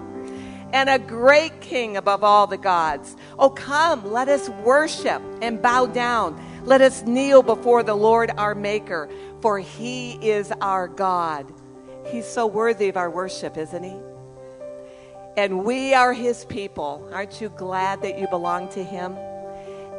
and 0.72 0.88
a 0.88 1.00
great 1.00 1.60
king 1.60 1.96
above 1.96 2.22
all 2.22 2.46
the 2.46 2.58
gods. 2.58 3.16
Oh, 3.40 3.50
come, 3.50 4.12
let 4.12 4.28
us 4.28 4.48
worship 4.50 5.20
and 5.42 5.60
bow 5.60 5.86
down. 5.86 6.40
Let 6.64 6.80
us 6.80 7.02
kneel 7.02 7.42
before 7.42 7.82
the 7.82 7.96
Lord 7.96 8.30
our 8.36 8.54
Maker, 8.54 9.10
for 9.40 9.58
he 9.58 10.12
is 10.12 10.52
our 10.60 10.86
God. 10.86 11.52
He's 12.06 12.26
so 12.26 12.46
worthy 12.46 12.88
of 12.88 12.96
our 12.96 13.10
worship, 13.10 13.56
isn't 13.56 13.82
he? 13.82 13.96
And 15.38 15.64
we 15.64 15.94
are 15.94 16.12
his 16.12 16.44
people. 16.44 17.08
Aren't 17.12 17.40
you 17.40 17.48
glad 17.48 18.02
that 18.02 18.18
you 18.18 18.26
belong 18.28 18.68
to 18.70 18.84
him? 18.84 19.16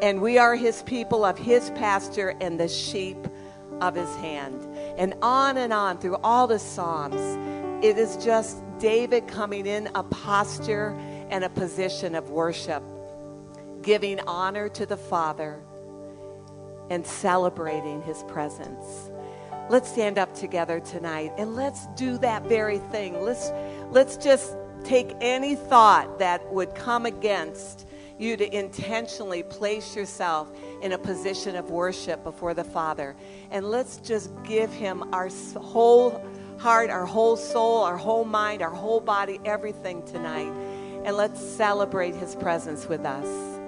and 0.01 0.21
we 0.21 0.37
are 0.37 0.55
his 0.55 0.81
people 0.83 1.25
of 1.25 1.37
his 1.37 1.69
pasture 1.71 2.35
and 2.39 2.59
the 2.59 2.67
sheep 2.67 3.17
of 3.81 3.95
his 3.95 4.13
hand. 4.17 4.65
And 4.97 5.13
on 5.21 5.57
and 5.57 5.73
on 5.73 5.97
through 5.97 6.17
all 6.17 6.47
the 6.47 6.59
Psalms, 6.59 7.83
it 7.83 7.97
is 7.97 8.17
just 8.17 8.61
David 8.79 9.27
coming 9.27 9.65
in 9.65 9.89
a 9.95 10.03
posture 10.03 10.97
and 11.29 11.43
a 11.43 11.49
position 11.49 12.15
of 12.15 12.29
worship, 12.29 12.83
giving 13.81 14.19
honor 14.21 14.69
to 14.69 14.85
the 14.85 14.97
Father 14.97 15.59
and 16.89 17.05
celebrating 17.05 18.01
his 18.01 18.23
presence. 18.23 19.11
Let's 19.69 19.89
stand 19.91 20.17
up 20.17 20.33
together 20.33 20.79
tonight 20.79 21.31
and 21.37 21.55
let's 21.55 21.85
do 21.95 22.17
that 22.19 22.43
very 22.43 22.79
thing. 22.79 23.21
Let's 23.21 23.51
let's 23.91 24.17
just 24.17 24.55
take 24.83 25.15
any 25.21 25.55
thought 25.55 26.19
that 26.19 26.51
would 26.51 26.75
come 26.75 27.05
against 27.05 27.87
you 28.17 28.35
to 28.35 28.55
intentionally 28.55 29.43
place 29.43 29.95
yourself 29.95 30.51
in 30.81 30.91
a 30.91 30.97
position 30.97 31.55
of 31.55 31.71
worship 31.71 32.23
before 32.23 32.53
the 32.53 32.63
Father. 32.63 33.15
And 33.49 33.69
let's 33.69 33.97
just 33.97 34.31
give 34.43 34.71
Him 34.71 35.13
our 35.13 35.29
whole 35.55 36.21
heart, 36.57 36.89
our 36.89 37.05
whole 37.05 37.37
soul, 37.37 37.83
our 37.83 37.97
whole 37.97 38.25
mind, 38.25 38.61
our 38.61 38.73
whole 38.73 38.99
body, 38.99 39.39
everything 39.45 40.03
tonight. 40.05 40.51
And 41.05 41.15
let's 41.15 41.41
celebrate 41.41 42.15
His 42.15 42.35
presence 42.35 42.87
with 42.87 43.05
us. 43.05 43.58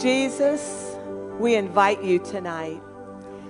Jesus, 0.00 0.96
we 1.38 1.56
invite 1.56 2.02
you 2.02 2.18
tonight. 2.20 2.80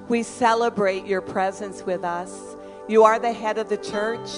We 0.09 0.25
celebrate 0.25 1.07
your 1.07 1.21
presence 1.21 1.85
with 1.85 2.03
us. 2.03 2.57
You 2.89 3.05
are 3.05 3.21
the 3.21 3.33
head 3.33 3.57
of 3.57 3.69
the 3.69 3.77
church. 3.77 4.29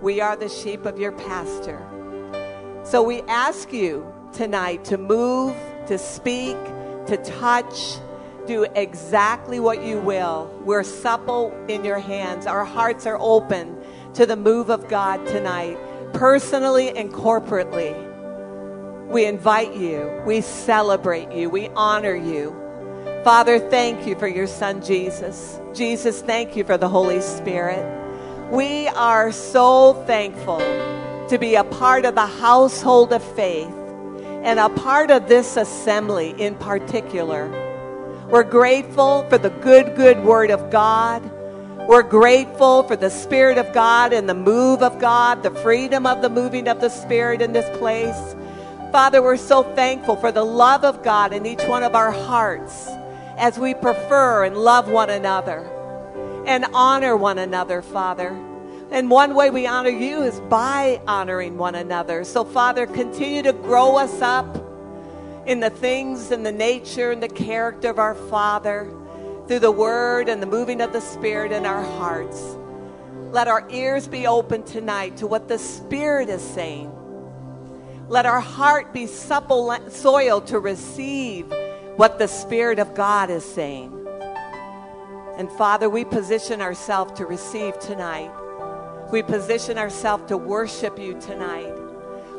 We 0.00 0.20
are 0.20 0.36
the 0.36 0.48
sheep 0.48 0.86
of 0.86 1.00
your 1.00 1.10
pasture. 1.10 1.84
So 2.84 3.02
we 3.02 3.22
ask 3.22 3.72
you 3.72 4.06
tonight 4.32 4.84
to 4.84 4.96
move, 4.96 5.56
to 5.88 5.98
speak, 5.98 6.56
to 7.06 7.16
touch, 7.16 7.96
do 8.46 8.64
exactly 8.74 9.60
what 9.60 9.82
you 9.82 9.98
will. 9.98 10.50
We're 10.64 10.84
supple 10.84 11.52
in 11.68 11.84
your 11.84 11.98
hands. 11.98 12.46
Our 12.46 12.64
hearts 12.64 13.06
are 13.06 13.18
open 13.20 13.76
to 14.14 14.26
the 14.26 14.36
move 14.36 14.70
of 14.70 14.88
God 14.88 15.26
tonight, 15.26 15.78
personally 16.12 16.96
and 16.96 17.12
corporately. 17.12 17.94
We 19.08 19.24
invite 19.24 19.76
you. 19.76 20.22
We 20.26 20.40
celebrate 20.40 21.30
you. 21.32 21.48
We 21.50 21.68
honor 21.70 22.14
you. 22.14 22.54
Father, 23.22 23.58
thank 23.58 24.06
you 24.06 24.16
for 24.16 24.28
your 24.28 24.46
son, 24.46 24.82
Jesus. 24.82 25.60
Jesus, 25.74 26.22
thank 26.22 26.56
you 26.56 26.64
for 26.64 26.78
the 26.78 26.88
Holy 26.88 27.20
Spirit. 27.20 27.84
We 28.50 28.88
are 28.88 29.32
so 29.32 29.94
thankful 30.06 30.58
to 31.28 31.36
be 31.38 31.56
a 31.56 31.64
part 31.64 32.04
of 32.04 32.14
the 32.14 32.26
household 32.26 33.12
of 33.12 33.22
faith 33.34 33.72
and 34.44 34.60
a 34.60 34.68
part 34.68 35.10
of 35.10 35.26
this 35.28 35.56
assembly 35.56 36.34
in 36.38 36.54
particular. 36.54 37.65
We're 38.28 38.42
grateful 38.42 39.24
for 39.30 39.38
the 39.38 39.50
good, 39.50 39.94
good 39.94 40.24
word 40.24 40.50
of 40.50 40.68
God. 40.68 41.22
We're 41.86 42.02
grateful 42.02 42.82
for 42.82 42.96
the 42.96 43.08
Spirit 43.08 43.56
of 43.56 43.72
God 43.72 44.12
and 44.12 44.28
the 44.28 44.34
move 44.34 44.82
of 44.82 44.98
God, 44.98 45.44
the 45.44 45.52
freedom 45.52 46.06
of 46.06 46.22
the 46.22 46.28
moving 46.28 46.66
of 46.66 46.80
the 46.80 46.88
Spirit 46.88 47.40
in 47.40 47.52
this 47.52 47.68
place. 47.78 48.34
Father, 48.90 49.22
we're 49.22 49.36
so 49.36 49.62
thankful 49.74 50.16
for 50.16 50.32
the 50.32 50.42
love 50.42 50.84
of 50.84 51.04
God 51.04 51.32
in 51.32 51.46
each 51.46 51.62
one 51.66 51.84
of 51.84 51.94
our 51.94 52.10
hearts 52.10 52.88
as 53.36 53.60
we 53.60 53.74
prefer 53.74 54.44
and 54.44 54.56
love 54.56 54.88
one 54.88 55.10
another 55.10 55.60
and 56.46 56.64
honor 56.74 57.16
one 57.16 57.38
another, 57.38 57.80
Father. 57.80 58.30
And 58.90 59.08
one 59.08 59.36
way 59.36 59.50
we 59.50 59.68
honor 59.68 59.90
you 59.90 60.22
is 60.22 60.40
by 60.40 61.00
honoring 61.06 61.58
one 61.58 61.76
another. 61.76 62.24
So, 62.24 62.44
Father, 62.44 62.86
continue 62.88 63.42
to 63.42 63.52
grow 63.52 63.96
us 63.96 64.20
up 64.20 64.65
in 65.46 65.60
the 65.60 65.70
things 65.70 66.32
and 66.32 66.44
the 66.44 66.52
nature 66.52 67.12
and 67.12 67.22
the 67.22 67.28
character 67.28 67.88
of 67.88 67.98
our 67.98 68.14
Father 68.14 68.92
through 69.46 69.60
the 69.60 69.70
Word 69.70 70.28
and 70.28 70.42
the 70.42 70.46
moving 70.46 70.80
of 70.80 70.92
the 70.92 71.00
Spirit 71.00 71.52
in 71.52 71.64
our 71.64 71.82
hearts. 71.82 72.56
Let 73.30 73.46
our 73.48 73.68
ears 73.70 74.08
be 74.08 74.26
open 74.26 74.64
tonight 74.64 75.18
to 75.18 75.26
what 75.26 75.46
the 75.46 75.58
Spirit 75.58 76.28
is 76.28 76.42
saying. 76.42 76.92
Let 78.08 78.26
our 78.26 78.40
heart 78.40 78.92
be 78.92 79.06
supple 79.06 79.76
soil 79.88 80.40
to 80.42 80.58
receive 80.58 81.52
what 81.96 82.18
the 82.18 82.28
Spirit 82.28 82.78
of 82.78 82.94
God 82.94 83.30
is 83.30 83.44
saying. 83.44 83.92
And 85.36 85.50
Father, 85.52 85.88
we 85.90 86.04
position 86.04 86.60
ourselves 86.60 87.12
to 87.18 87.26
receive 87.26 87.78
tonight. 87.78 88.32
We 89.12 89.22
position 89.22 89.78
ourselves 89.78 90.24
to 90.28 90.36
worship 90.36 90.98
you 90.98 91.20
tonight. 91.20 91.75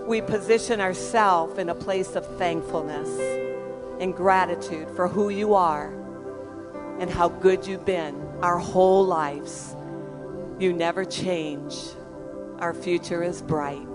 We 0.08 0.22
position 0.22 0.80
ourselves 0.80 1.60
in 1.60 1.68
a 1.68 1.76
place 1.76 2.16
of 2.16 2.26
thankfulness 2.38 3.10
and 4.00 4.16
gratitude 4.16 4.90
for 4.96 5.10
who 5.10 5.28
you 5.28 5.54
are 5.54 5.92
and 6.98 7.10
how 7.10 7.28
good 7.28 7.68
you've 7.68 7.84
been 7.84 8.16
our 8.42 8.58
whole 8.58 9.06
lives. 9.06 9.76
You 10.60 10.72
never 10.72 11.04
change. 11.04 11.76
Our 12.60 12.74
future 12.74 13.22
is 13.22 13.42
bright. 13.42 13.86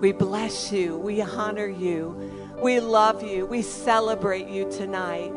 We 0.00 0.10
bless 0.10 0.72
you. 0.72 0.98
We 0.98 1.22
honor 1.22 1.68
you. 1.68 2.56
We 2.60 2.80
love 2.80 3.22
you. 3.22 3.46
We 3.46 3.62
celebrate 3.62 4.48
you 4.48 4.68
tonight. 4.68 5.32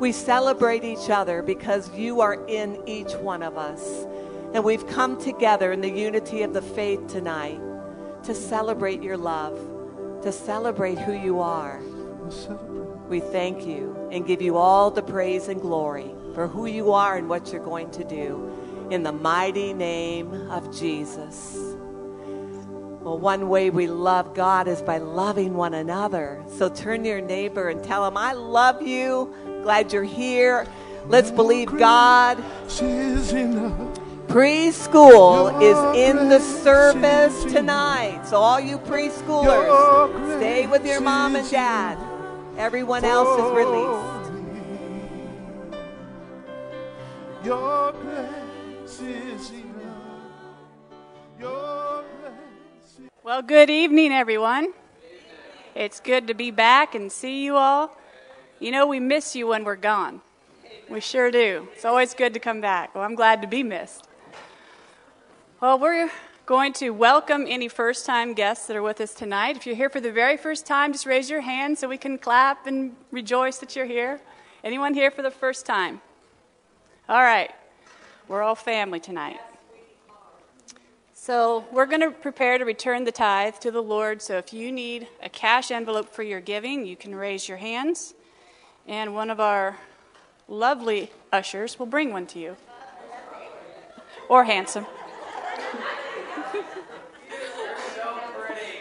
We 0.00 0.10
celebrate 0.10 0.82
each 0.82 1.08
other 1.08 1.40
because 1.42 1.94
you 1.94 2.20
are 2.20 2.34
in 2.48 2.82
each 2.84 3.12
one 3.14 3.44
of 3.44 3.56
us. 3.56 4.06
And 4.54 4.64
we've 4.64 4.88
come 4.88 5.22
together 5.22 5.70
in 5.70 5.82
the 5.82 5.90
unity 5.90 6.42
of 6.42 6.52
the 6.52 6.62
faith 6.62 7.06
tonight 7.06 7.60
to 8.26 8.34
celebrate 8.34 9.02
your 9.02 9.16
love, 9.16 9.56
to 10.22 10.32
celebrate 10.32 10.98
who 10.98 11.12
you 11.12 11.40
are. 11.40 11.80
We 13.08 13.20
thank 13.20 13.64
you 13.64 14.08
and 14.10 14.26
give 14.26 14.42
you 14.42 14.56
all 14.56 14.90
the 14.90 15.02
praise 15.02 15.46
and 15.48 15.60
glory 15.60 16.10
for 16.34 16.48
who 16.48 16.66
you 16.66 16.92
are 16.92 17.16
and 17.16 17.28
what 17.28 17.52
you're 17.52 17.64
going 17.64 17.90
to 17.92 18.04
do. 18.04 18.88
In 18.90 19.04
the 19.04 19.12
mighty 19.12 19.72
name 19.72 20.32
of 20.50 20.76
Jesus. 20.76 21.56
Well, 23.00 23.18
one 23.18 23.48
way 23.48 23.70
we 23.70 23.86
love 23.86 24.34
God 24.34 24.66
is 24.66 24.82
by 24.82 24.98
loving 24.98 25.54
one 25.54 25.74
another. 25.74 26.44
So 26.56 26.68
turn 26.68 27.04
to 27.04 27.08
your 27.08 27.20
neighbor 27.20 27.68
and 27.68 27.84
tell 27.84 28.04
him, 28.04 28.16
I 28.16 28.32
love 28.32 28.82
you. 28.82 29.32
Glad 29.62 29.92
you're 29.92 30.02
here. 30.02 30.66
Let's 31.06 31.30
believe 31.30 31.68
God. 31.78 32.42
Preschool 34.36 35.62
is 35.62 35.96
in 35.96 36.28
the 36.28 36.40
service 36.40 37.44
tonight. 37.44 38.22
So, 38.26 38.36
all 38.36 38.60
you 38.60 38.76
preschoolers, 38.76 40.36
stay 40.36 40.66
with 40.66 40.84
your 40.84 41.00
mom 41.00 41.36
and 41.36 41.50
dad. 41.50 41.96
Everyone 42.58 43.02
else 43.02 43.40
is 43.40 43.50
released. 43.56 44.32
Your 47.46 47.92
grace 47.92 49.00
is 49.00 49.52
enough. 49.52 50.20
Your 51.40 52.04
grace 52.20 53.08
well, 53.24 53.40
good 53.40 53.70
evening, 53.70 54.12
everyone. 54.12 54.74
It's 55.74 55.98
good 55.98 56.26
to 56.26 56.34
be 56.34 56.50
back 56.50 56.94
and 56.94 57.10
see 57.10 57.42
you 57.42 57.56
all. 57.56 57.96
You 58.60 58.70
know, 58.70 58.86
we 58.86 59.00
miss 59.00 59.34
you 59.34 59.46
when 59.46 59.64
we're 59.64 59.76
gone. 59.76 60.20
We 60.90 61.00
sure 61.00 61.30
do. 61.30 61.68
It's 61.72 61.86
always 61.86 62.12
good 62.12 62.34
to 62.34 62.38
come 62.38 62.60
back. 62.60 62.94
Well, 62.94 63.02
I'm 63.02 63.14
glad 63.14 63.40
to 63.40 63.48
be 63.48 63.62
missed. 63.62 64.06
Well, 65.58 65.78
we're 65.78 66.10
going 66.44 66.74
to 66.74 66.90
welcome 66.90 67.46
any 67.48 67.68
first 67.68 68.04
time 68.04 68.34
guests 68.34 68.66
that 68.66 68.76
are 68.76 68.82
with 68.82 69.00
us 69.00 69.14
tonight. 69.14 69.56
If 69.56 69.64
you're 69.64 69.74
here 69.74 69.88
for 69.88 70.02
the 70.02 70.12
very 70.12 70.36
first 70.36 70.66
time, 70.66 70.92
just 70.92 71.06
raise 71.06 71.30
your 71.30 71.40
hand 71.40 71.78
so 71.78 71.88
we 71.88 71.96
can 71.96 72.18
clap 72.18 72.66
and 72.66 72.94
rejoice 73.10 73.56
that 73.60 73.74
you're 73.74 73.86
here. 73.86 74.20
Anyone 74.62 74.92
here 74.92 75.10
for 75.10 75.22
the 75.22 75.30
first 75.30 75.64
time? 75.64 76.02
All 77.08 77.22
right. 77.22 77.50
We're 78.28 78.42
all 78.42 78.54
family 78.54 79.00
tonight. 79.00 79.38
So, 81.14 81.64
we're 81.72 81.86
going 81.86 82.02
to 82.02 82.10
prepare 82.10 82.58
to 82.58 82.66
return 82.66 83.04
the 83.04 83.12
tithe 83.12 83.54
to 83.60 83.70
the 83.70 83.82
Lord. 83.82 84.20
So, 84.20 84.36
if 84.36 84.52
you 84.52 84.70
need 84.70 85.08
a 85.22 85.30
cash 85.30 85.70
envelope 85.70 86.12
for 86.12 86.22
your 86.22 86.42
giving, 86.42 86.84
you 86.84 86.96
can 86.96 87.14
raise 87.14 87.48
your 87.48 87.56
hands 87.56 88.12
and 88.86 89.14
one 89.14 89.30
of 89.30 89.40
our 89.40 89.78
lovely 90.48 91.10
ushers 91.32 91.78
will 91.78 91.86
bring 91.86 92.12
one 92.12 92.26
to 92.26 92.38
you. 92.38 92.56
Or 94.28 94.44
handsome. 94.44 94.84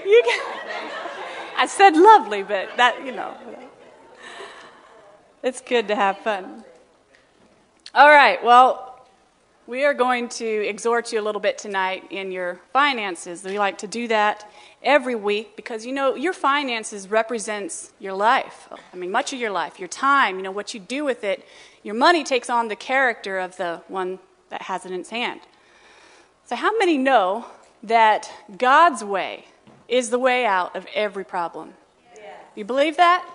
You 0.05 0.21
can, 0.25 0.91
I 1.57 1.65
said 1.67 1.95
lovely, 1.95 2.43
but 2.43 2.69
that, 2.77 3.05
you 3.05 3.11
know. 3.11 3.35
It's 5.43 5.61
good 5.61 5.87
to 5.89 5.95
have 5.95 6.17
fun. 6.19 6.63
All 7.93 8.09
right, 8.09 8.43
well, 8.43 9.05
we 9.67 9.83
are 9.83 9.93
going 9.93 10.29
to 10.29 10.45
exhort 10.45 11.11
you 11.11 11.19
a 11.19 11.23
little 11.23 11.41
bit 11.41 11.57
tonight 11.57 12.03
in 12.11 12.31
your 12.31 12.59
finances. 12.73 13.43
We 13.43 13.57
like 13.57 13.77
to 13.79 13.87
do 13.87 14.07
that 14.07 14.51
every 14.83 15.15
week 15.15 15.55
because 15.55 15.85
you 15.85 15.91
know 15.91 16.15
your 16.15 16.33
finances 16.33 17.09
represents 17.09 17.91
your 17.99 18.13
life. 18.13 18.69
I 18.93 18.95
mean, 18.95 19.11
much 19.11 19.33
of 19.33 19.39
your 19.39 19.49
life, 19.49 19.79
your 19.79 19.87
time, 19.87 20.37
you 20.37 20.43
know 20.43 20.51
what 20.51 20.73
you 20.73 20.79
do 20.79 21.03
with 21.03 21.23
it. 21.23 21.47
Your 21.83 21.95
money 21.95 22.23
takes 22.23 22.49
on 22.49 22.67
the 22.67 22.75
character 22.75 23.39
of 23.39 23.57
the 23.57 23.81
one 23.87 24.19
that 24.49 24.63
has 24.63 24.85
it 24.85 24.91
in 24.91 24.99
its 24.99 25.09
hand. 25.09 25.41
So, 26.45 26.55
how 26.55 26.77
many 26.77 26.97
know 26.97 27.45
that 27.81 28.31
God's 28.57 29.03
way 29.03 29.45
is 29.87 30.09
the 30.09 30.19
way 30.19 30.45
out 30.45 30.75
of 30.75 30.85
every 30.93 31.23
problem? 31.23 31.73
You 32.55 32.65
believe 32.65 32.97
that? 32.97 33.27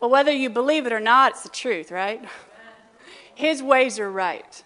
Well, 0.00 0.10
whether 0.10 0.32
you 0.32 0.50
believe 0.50 0.86
it 0.86 0.92
or 0.92 1.00
not, 1.00 1.32
it's 1.32 1.42
the 1.42 1.48
truth, 1.48 1.90
right? 1.90 2.22
His 3.34 3.62
ways 3.62 3.98
are 3.98 4.10
right. 4.10 4.62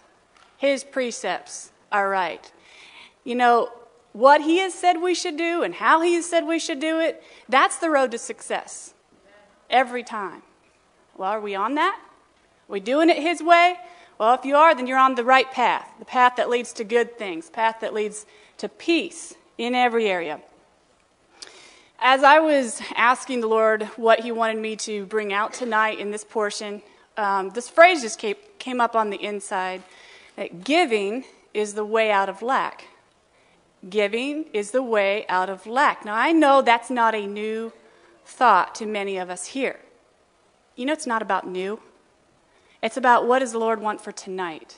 His 0.57 0.83
precepts 0.83 1.71
are 1.91 2.09
right. 2.09 2.51
You 3.23 3.35
know, 3.35 3.71
what 4.13 4.41
He 4.41 4.57
has 4.59 4.73
said 4.73 5.01
we 5.01 5.15
should 5.15 5.37
do 5.37 5.63
and 5.63 5.73
how 5.73 6.01
He 6.01 6.15
has 6.15 6.25
said 6.25 6.45
we 6.45 6.59
should 6.59 6.79
do 6.79 6.99
it, 6.99 7.23
that's 7.47 7.77
the 7.77 7.89
road 7.89 8.11
to 8.11 8.17
success 8.17 8.93
every 9.69 10.03
time. 10.03 10.43
Well, 11.17 11.31
are 11.31 11.39
we 11.39 11.55
on 11.55 11.75
that? 11.75 11.99
Are 11.99 12.71
we 12.73 12.79
doing 12.79 13.09
it 13.09 13.17
His 13.17 13.41
way? 13.41 13.77
Well, 14.19 14.33
if 14.35 14.43
you 14.43 14.57
are, 14.57 14.75
then 14.75 14.85
you're 14.85 14.97
on 14.97 15.15
the 15.15 15.23
right 15.23 15.49
path 15.49 15.87
the 15.97 16.05
path 16.05 16.35
that 16.35 16.49
leads 16.49 16.73
to 16.73 16.83
good 16.83 17.17
things, 17.17 17.49
path 17.49 17.77
that 17.81 17.93
leads 17.93 18.25
to 18.57 18.67
peace 18.67 19.35
in 19.57 19.73
every 19.73 20.07
area. 20.07 20.41
As 22.01 22.23
I 22.23 22.39
was 22.39 22.81
asking 22.95 23.41
the 23.41 23.47
Lord 23.47 23.83
what 23.97 24.21
He 24.21 24.31
wanted 24.31 24.57
me 24.57 24.77
to 24.77 25.05
bring 25.07 25.33
out 25.33 25.51
tonight 25.51 25.99
in 25.99 26.11
this 26.11 26.23
portion, 26.23 26.81
um, 27.17 27.49
this 27.49 27.67
phrase 27.67 28.01
just 28.01 28.17
came, 28.17 28.37
came 28.57 28.79
up 28.79 28.95
on 28.95 29.09
the 29.09 29.21
inside 29.21 29.83
that 30.37 30.63
giving 30.63 31.25
is 31.53 31.73
the 31.73 31.83
way 31.83 32.09
out 32.09 32.29
of 32.29 32.41
lack. 32.41 32.85
Giving 33.89 34.45
is 34.53 34.71
the 34.71 34.81
way 34.81 35.25
out 35.27 35.49
of 35.49 35.67
lack. 35.67 36.05
Now, 36.05 36.15
I 36.15 36.31
know 36.31 36.61
that's 36.61 36.89
not 36.89 37.15
a 37.15 37.27
new 37.27 37.73
thought 38.23 38.75
to 38.75 38.85
many 38.85 39.17
of 39.17 39.29
us 39.29 39.47
here. 39.47 39.79
You 40.77 40.85
know, 40.85 40.93
it's 40.93 41.07
not 41.07 41.21
about 41.21 41.47
new, 41.47 41.81
it's 42.81 42.95
about 42.95 43.27
what 43.27 43.39
does 43.39 43.51
the 43.51 43.59
Lord 43.59 43.81
want 43.81 43.99
for 43.99 44.13
tonight. 44.13 44.77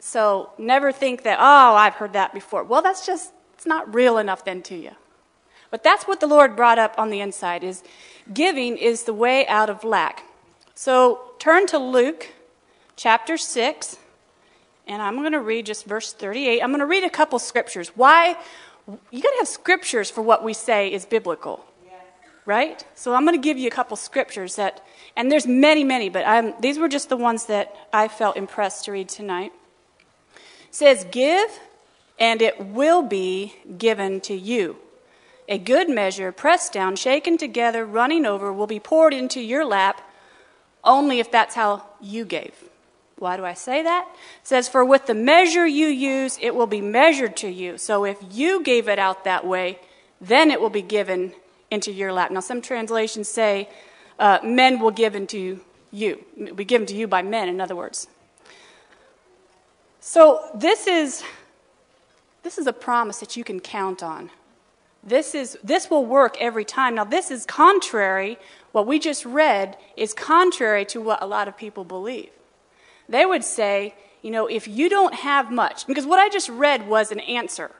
So 0.00 0.50
never 0.58 0.90
think 0.90 1.22
that, 1.22 1.38
oh, 1.40 1.76
I've 1.76 1.94
heard 1.94 2.14
that 2.14 2.34
before. 2.34 2.64
Well, 2.64 2.82
that's 2.82 3.06
just, 3.06 3.32
it's 3.54 3.66
not 3.66 3.94
real 3.94 4.18
enough 4.18 4.44
then 4.44 4.62
to 4.62 4.74
you. 4.74 4.90
But 5.70 5.84
that's 5.84 6.04
what 6.04 6.20
the 6.20 6.26
Lord 6.26 6.56
brought 6.56 6.78
up 6.78 6.94
on 6.98 7.10
the 7.10 7.20
inside 7.20 7.62
is 7.62 7.82
giving 8.32 8.76
is 8.76 9.04
the 9.04 9.14
way 9.14 9.46
out 9.46 9.70
of 9.70 9.84
lack. 9.84 10.24
So 10.74 11.20
turn 11.38 11.66
to 11.68 11.78
Luke 11.78 12.28
chapter 12.96 13.36
6, 13.36 13.96
and 14.86 15.00
I'm 15.00 15.16
going 15.16 15.32
to 15.32 15.40
read 15.40 15.66
just 15.66 15.84
verse 15.84 16.12
38. 16.12 16.60
I'm 16.60 16.70
going 16.70 16.80
to 16.80 16.86
read 16.86 17.04
a 17.04 17.10
couple 17.10 17.38
scriptures. 17.38 17.92
Why? 17.94 18.36
You 19.10 19.22
got 19.22 19.30
to 19.30 19.36
have 19.38 19.48
scriptures 19.48 20.10
for 20.10 20.22
what 20.22 20.42
we 20.42 20.52
say 20.52 20.92
is 20.92 21.06
biblical, 21.06 21.64
right? 22.44 22.84
So 22.96 23.14
I'm 23.14 23.24
going 23.24 23.40
to 23.40 23.42
give 23.42 23.56
you 23.56 23.68
a 23.68 23.70
couple 23.70 23.96
scriptures 23.96 24.56
that, 24.56 24.84
and 25.16 25.30
there's 25.30 25.46
many, 25.46 25.84
many, 25.84 26.08
but 26.08 26.26
I'm, 26.26 26.54
these 26.60 26.78
were 26.78 26.88
just 26.88 27.08
the 27.08 27.16
ones 27.16 27.46
that 27.46 27.74
I 27.92 28.08
felt 28.08 28.36
impressed 28.36 28.86
to 28.86 28.92
read 28.92 29.08
tonight. 29.08 29.52
It 30.34 30.74
says, 30.74 31.06
Give, 31.12 31.48
and 32.18 32.42
it 32.42 32.58
will 32.58 33.02
be 33.02 33.54
given 33.78 34.20
to 34.22 34.34
you. 34.34 34.76
A 35.50 35.58
good 35.58 35.90
measure, 35.90 36.30
pressed 36.30 36.72
down, 36.72 36.94
shaken 36.94 37.36
together, 37.36 37.84
running 37.84 38.24
over, 38.24 38.52
will 38.52 38.68
be 38.68 38.78
poured 38.78 39.12
into 39.12 39.40
your 39.40 39.64
lap, 39.64 40.00
only 40.84 41.18
if 41.18 41.30
that's 41.30 41.56
how 41.56 41.84
you 42.00 42.24
gave. 42.24 42.54
Why 43.18 43.36
do 43.36 43.44
I 43.44 43.54
say 43.54 43.82
that? 43.82 44.06
It 44.12 44.46
says, 44.46 44.68
For 44.68 44.84
with 44.84 45.06
the 45.06 45.14
measure 45.14 45.66
you 45.66 45.88
use, 45.88 46.38
it 46.40 46.54
will 46.54 46.68
be 46.68 46.80
measured 46.80 47.36
to 47.38 47.48
you. 47.48 47.78
So 47.78 48.04
if 48.04 48.16
you 48.30 48.62
gave 48.62 48.88
it 48.88 49.00
out 49.00 49.24
that 49.24 49.44
way, 49.44 49.80
then 50.20 50.52
it 50.52 50.60
will 50.60 50.70
be 50.70 50.82
given 50.82 51.32
into 51.68 51.90
your 51.90 52.12
lap. 52.12 52.30
Now, 52.30 52.40
some 52.40 52.62
translations 52.62 53.28
say, 53.28 53.68
uh, 54.20 54.38
Men 54.44 54.78
will 54.78 54.92
give 54.92 55.16
into 55.16 55.60
you. 55.90 56.24
It 56.38 56.50
will 56.50 56.54
be 56.54 56.64
given 56.64 56.86
to 56.86 56.94
you 56.94 57.08
by 57.08 57.22
men, 57.22 57.48
in 57.48 57.60
other 57.60 57.74
words. 57.74 58.06
So 59.98 60.48
this 60.54 60.86
is, 60.86 61.24
this 62.44 62.56
is 62.56 62.68
a 62.68 62.72
promise 62.72 63.18
that 63.18 63.36
you 63.36 63.42
can 63.42 63.58
count 63.58 64.02
on. 64.02 64.30
This, 65.02 65.34
is, 65.34 65.58
this 65.64 65.90
will 65.90 66.04
work 66.04 66.36
every 66.40 66.64
time. 66.64 66.94
Now, 66.94 67.04
this 67.04 67.30
is 67.30 67.46
contrary, 67.46 68.38
what 68.72 68.86
we 68.86 68.98
just 68.98 69.24
read 69.24 69.76
is 69.96 70.12
contrary 70.12 70.84
to 70.86 71.00
what 71.00 71.22
a 71.22 71.26
lot 71.26 71.48
of 71.48 71.56
people 71.56 71.84
believe. 71.84 72.30
They 73.08 73.24
would 73.24 73.42
say, 73.42 73.94
you 74.22 74.30
know, 74.30 74.46
if 74.46 74.68
you 74.68 74.88
don't 74.88 75.14
have 75.14 75.50
much, 75.50 75.86
because 75.86 76.06
what 76.06 76.18
I 76.18 76.28
just 76.28 76.48
read 76.48 76.86
was 76.86 77.10
an 77.10 77.20
answer. 77.20 77.70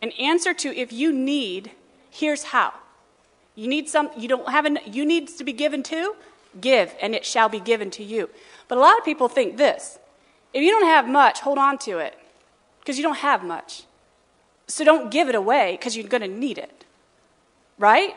An 0.00 0.12
answer 0.12 0.54
to 0.54 0.74
if 0.74 0.92
you 0.92 1.12
need, 1.12 1.72
here's 2.10 2.44
how. 2.44 2.72
You 3.54 3.68
need 3.68 3.88
some, 3.88 4.10
you 4.16 4.28
don't 4.28 4.48
have, 4.48 4.64
an, 4.64 4.78
you 4.86 5.04
need 5.04 5.28
to 5.28 5.44
be 5.44 5.52
given 5.52 5.82
to, 5.84 6.14
give, 6.60 6.94
and 7.02 7.14
it 7.14 7.26
shall 7.26 7.48
be 7.48 7.60
given 7.60 7.90
to 7.92 8.04
you. 8.04 8.30
But 8.68 8.78
a 8.78 8.80
lot 8.80 8.96
of 8.98 9.04
people 9.04 9.28
think 9.28 9.56
this 9.56 9.98
if 10.54 10.62
you 10.62 10.70
don't 10.70 10.86
have 10.86 11.08
much, 11.08 11.40
hold 11.40 11.58
on 11.58 11.78
to 11.78 11.98
it, 11.98 12.18
because 12.80 12.96
you 12.96 13.02
don't 13.02 13.18
have 13.18 13.44
much. 13.44 13.84
So 14.72 14.84
don't 14.84 15.10
give 15.10 15.28
it 15.28 15.34
away 15.34 15.72
because 15.72 15.96
you're 15.96 16.08
going 16.08 16.22
to 16.22 16.28
need 16.28 16.58
it. 16.58 16.84
Right? 17.78 18.14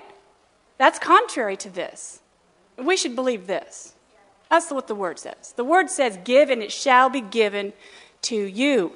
That's 0.78 1.00
contrary 1.00 1.58
to 1.58 1.70
this. 1.70 2.22
We 2.78 2.98
should 2.98 3.16
believe 3.16 3.48
this. 3.48 3.94
That's 4.50 4.72
what 4.72 4.88
the 4.88 4.96
word 4.96 5.20
says. 5.20 5.54
The 5.56 5.64
word 5.64 5.90
says, 5.90 6.18
Give 6.24 6.50
and 6.50 6.62
it 6.62 6.72
shall 6.72 7.10
be 7.10 7.22
given 7.22 7.74
to 8.24 8.36
you. 8.36 8.94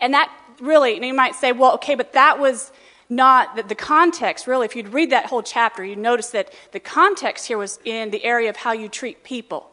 And 0.00 0.12
that 0.12 0.30
really, 0.60 0.96
and 0.96 1.04
you 1.04 1.14
might 1.14 1.34
say, 1.34 1.52
well, 1.52 1.74
okay, 1.74 1.94
but 1.94 2.12
that 2.12 2.38
was 2.38 2.72
not 3.08 3.56
the, 3.56 3.62
the 3.62 3.74
context, 3.74 4.46
really. 4.46 4.66
If 4.66 4.76
you'd 4.76 4.92
read 4.92 5.10
that 5.10 5.26
whole 5.26 5.42
chapter, 5.42 5.84
you'd 5.84 5.98
notice 5.98 6.30
that 6.30 6.52
the 6.72 6.80
context 6.80 7.46
here 7.46 7.58
was 7.58 7.78
in 7.84 8.10
the 8.10 8.24
area 8.24 8.50
of 8.50 8.56
how 8.56 8.72
you 8.72 8.88
treat 8.88 9.24
people. 9.24 9.70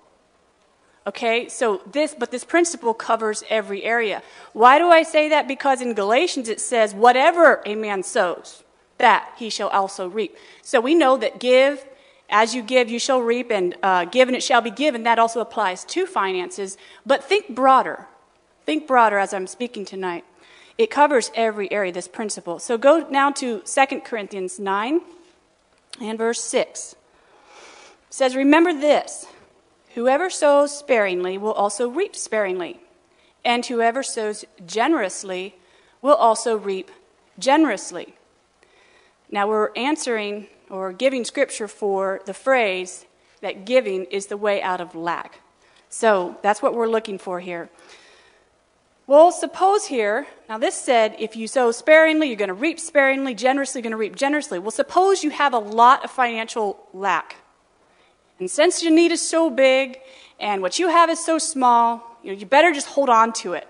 Okay, 1.07 1.49
so 1.49 1.81
this, 1.91 2.13
but 2.17 2.29
this 2.29 2.43
principle 2.43 2.93
covers 2.93 3.43
every 3.49 3.83
area. 3.83 4.21
Why 4.53 4.77
do 4.77 4.89
I 4.89 5.01
say 5.01 5.29
that? 5.29 5.47
Because 5.47 5.81
in 5.81 5.95
Galatians 5.95 6.47
it 6.47 6.61
says, 6.61 6.93
whatever 6.93 7.61
a 7.65 7.73
man 7.73 8.03
sows, 8.03 8.63
that 8.99 9.33
he 9.37 9.49
shall 9.49 9.69
also 9.69 10.07
reap. 10.07 10.37
So 10.61 10.79
we 10.79 10.93
know 10.93 11.17
that 11.17 11.39
give, 11.39 11.85
as 12.29 12.53
you 12.53 12.61
give, 12.61 12.87
you 12.87 12.99
shall 12.99 13.19
reap, 13.19 13.51
and 13.51 13.75
uh, 13.81 14.05
give 14.05 14.29
and 14.29 14.37
it 14.37 14.43
shall 14.43 14.61
be 14.61 14.69
given. 14.69 15.01
That 15.01 15.17
also 15.17 15.39
applies 15.39 15.83
to 15.85 16.05
finances. 16.05 16.77
But 17.03 17.23
think 17.23 17.55
broader. 17.55 18.05
Think 18.65 18.85
broader 18.85 19.17
as 19.17 19.33
I'm 19.33 19.47
speaking 19.47 19.85
tonight. 19.85 20.23
It 20.77 20.91
covers 20.91 21.31
every 21.33 21.71
area, 21.71 21.91
this 21.91 22.07
principle. 22.07 22.59
So 22.59 22.77
go 22.77 23.07
now 23.09 23.31
to 23.31 23.61
2 23.61 24.01
Corinthians 24.01 24.59
9 24.59 25.01
and 25.99 26.17
verse 26.17 26.43
6. 26.43 26.93
It 26.93 26.97
says, 28.09 28.35
Remember 28.35 28.71
this 28.71 29.25
Whoever 29.95 30.29
sows 30.29 30.77
sparingly 30.77 31.37
will 31.37 31.53
also 31.53 31.89
reap 31.89 32.15
sparingly, 32.15 32.79
and 33.43 33.65
whoever 33.65 34.03
sows 34.03 34.45
generously 34.65 35.55
will 36.01 36.15
also 36.15 36.55
reap 36.55 36.91
generously. 37.37 38.15
Now 39.29 39.47
we're 39.47 39.71
answering 39.75 40.47
or 40.69 40.93
giving 40.93 41.25
scripture 41.25 41.67
for 41.67 42.21
the 42.25 42.33
phrase 42.33 43.05
that 43.41 43.65
giving 43.65 44.05
is 44.05 44.27
the 44.27 44.37
way 44.37 44.61
out 44.61 44.79
of 44.79 44.95
lack. 44.95 45.41
So 45.89 46.37
that's 46.41 46.61
what 46.61 46.73
we're 46.73 46.87
looking 46.87 47.17
for 47.17 47.41
here. 47.41 47.69
Well, 49.07 49.31
suppose 49.33 49.87
here, 49.87 50.27
now 50.47 50.57
this 50.57 50.75
said, 50.75 51.15
if 51.19 51.35
you 51.35 51.47
sow 51.47 51.71
sparingly, 51.71 52.27
you're 52.27 52.37
going 52.37 52.47
to 52.47 52.53
reap 52.53 52.79
sparingly, 52.79 53.33
generously, 53.33 53.79
you're 53.79 53.83
going 53.83 53.91
to 53.91 53.97
reap 53.97 54.15
generously. 54.15 54.57
Well, 54.57 54.71
suppose 54.71 55.21
you 55.21 55.31
have 55.31 55.53
a 55.53 55.59
lot 55.59 56.05
of 56.05 56.11
financial 56.11 56.87
lack. 56.93 57.35
And 58.41 58.49
since 58.49 58.81
your 58.81 58.91
need 58.91 59.11
is 59.11 59.21
so 59.21 59.51
big 59.51 59.99
and 60.39 60.63
what 60.63 60.79
you 60.79 60.87
have 60.87 61.11
is 61.11 61.23
so 61.23 61.37
small, 61.37 62.17
you, 62.23 62.33
know, 62.33 62.39
you 62.39 62.47
better 62.47 62.71
just 62.71 62.87
hold 62.87 63.07
on 63.07 63.33
to 63.33 63.53
it. 63.53 63.67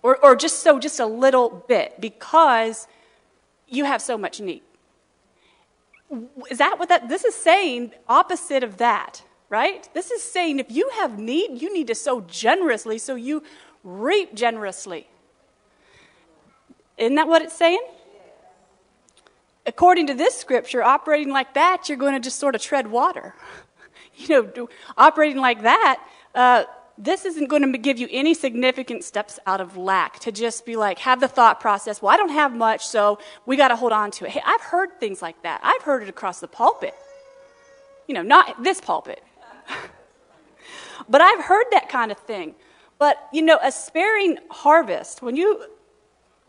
Or, 0.00 0.16
or 0.24 0.36
just 0.36 0.60
so 0.60 0.78
just 0.78 1.00
a 1.00 1.06
little 1.06 1.64
bit 1.66 2.00
because 2.00 2.86
you 3.66 3.84
have 3.84 4.00
so 4.00 4.16
much 4.16 4.40
need. 4.40 4.62
Is 6.48 6.58
that 6.58 6.78
what 6.78 6.88
that 6.88 7.08
this 7.08 7.24
is 7.24 7.34
saying 7.34 7.90
opposite 8.08 8.62
of 8.62 8.76
that, 8.76 9.24
right? 9.48 9.88
This 9.92 10.12
is 10.12 10.22
saying 10.22 10.60
if 10.60 10.70
you 10.70 10.88
have 10.94 11.18
need, 11.18 11.60
you 11.60 11.74
need 11.74 11.88
to 11.88 11.94
sow 11.96 12.20
generously 12.20 12.96
so 12.96 13.16
you 13.16 13.42
reap 13.82 14.34
generously. 14.34 15.08
Isn't 16.96 17.16
that 17.16 17.26
what 17.26 17.42
it's 17.42 17.56
saying? 17.56 17.84
According 19.66 20.06
to 20.06 20.14
this 20.14 20.36
scripture, 20.36 20.80
operating 20.80 21.32
like 21.32 21.54
that, 21.54 21.88
you're 21.88 21.98
going 21.98 22.14
to 22.14 22.20
just 22.20 22.38
sort 22.38 22.54
of 22.54 22.62
tread 22.62 22.86
water 22.86 23.34
you 24.30 24.42
know, 24.56 24.68
operating 24.96 25.38
like 25.38 25.62
that, 25.62 26.02
uh, 26.34 26.64
this 26.96 27.24
isn't 27.24 27.48
going 27.48 27.72
to 27.72 27.78
give 27.78 27.98
you 27.98 28.08
any 28.10 28.34
significant 28.34 29.02
steps 29.04 29.38
out 29.46 29.60
of 29.60 29.76
lack 29.76 30.18
to 30.20 30.30
just 30.30 30.66
be 30.66 30.76
like, 30.76 30.98
have 30.98 31.20
the 31.20 31.28
thought 31.28 31.58
process, 31.58 32.02
well, 32.02 32.12
I 32.12 32.16
don't 32.16 32.30
have 32.30 32.54
much, 32.54 32.86
so 32.86 33.18
we 33.46 33.56
got 33.56 33.68
to 33.68 33.76
hold 33.76 33.92
on 33.92 34.10
to 34.12 34.26
it. 34.26 34.32
Hey, 34.32 34.42
I've 34.44 34.60
heard 34.60 35.00
things 35.00 35.22
like 35.22 35.42
that. 35.42 35.60
I've 35.62 35.82
heard 35.82 36.02
it 36.02 36.08
across 36.08 36.40
the 36.40 36.48
pulpit. 36.48 36.94
You 38.06 38.14
know, 38.14 38.22
not 38.22 38.62
this 38.62 38.80
pulpit. 38.80 39.22
but 41.08 41.22
I've 41.22 41.42
heard 41.44 41.64
that 41.70 41.88
kind 41.88 42.12
of 42.12 42.18
thing. 42.18 42.54
But, 42.98 43.16
you 43.32 43.40
know, 43.40 43.58
a 43.62 43.72
sparing 43.72 44.36
harvest, 44.50 45.22
when 45.22 45.36
you, 45.36 45.64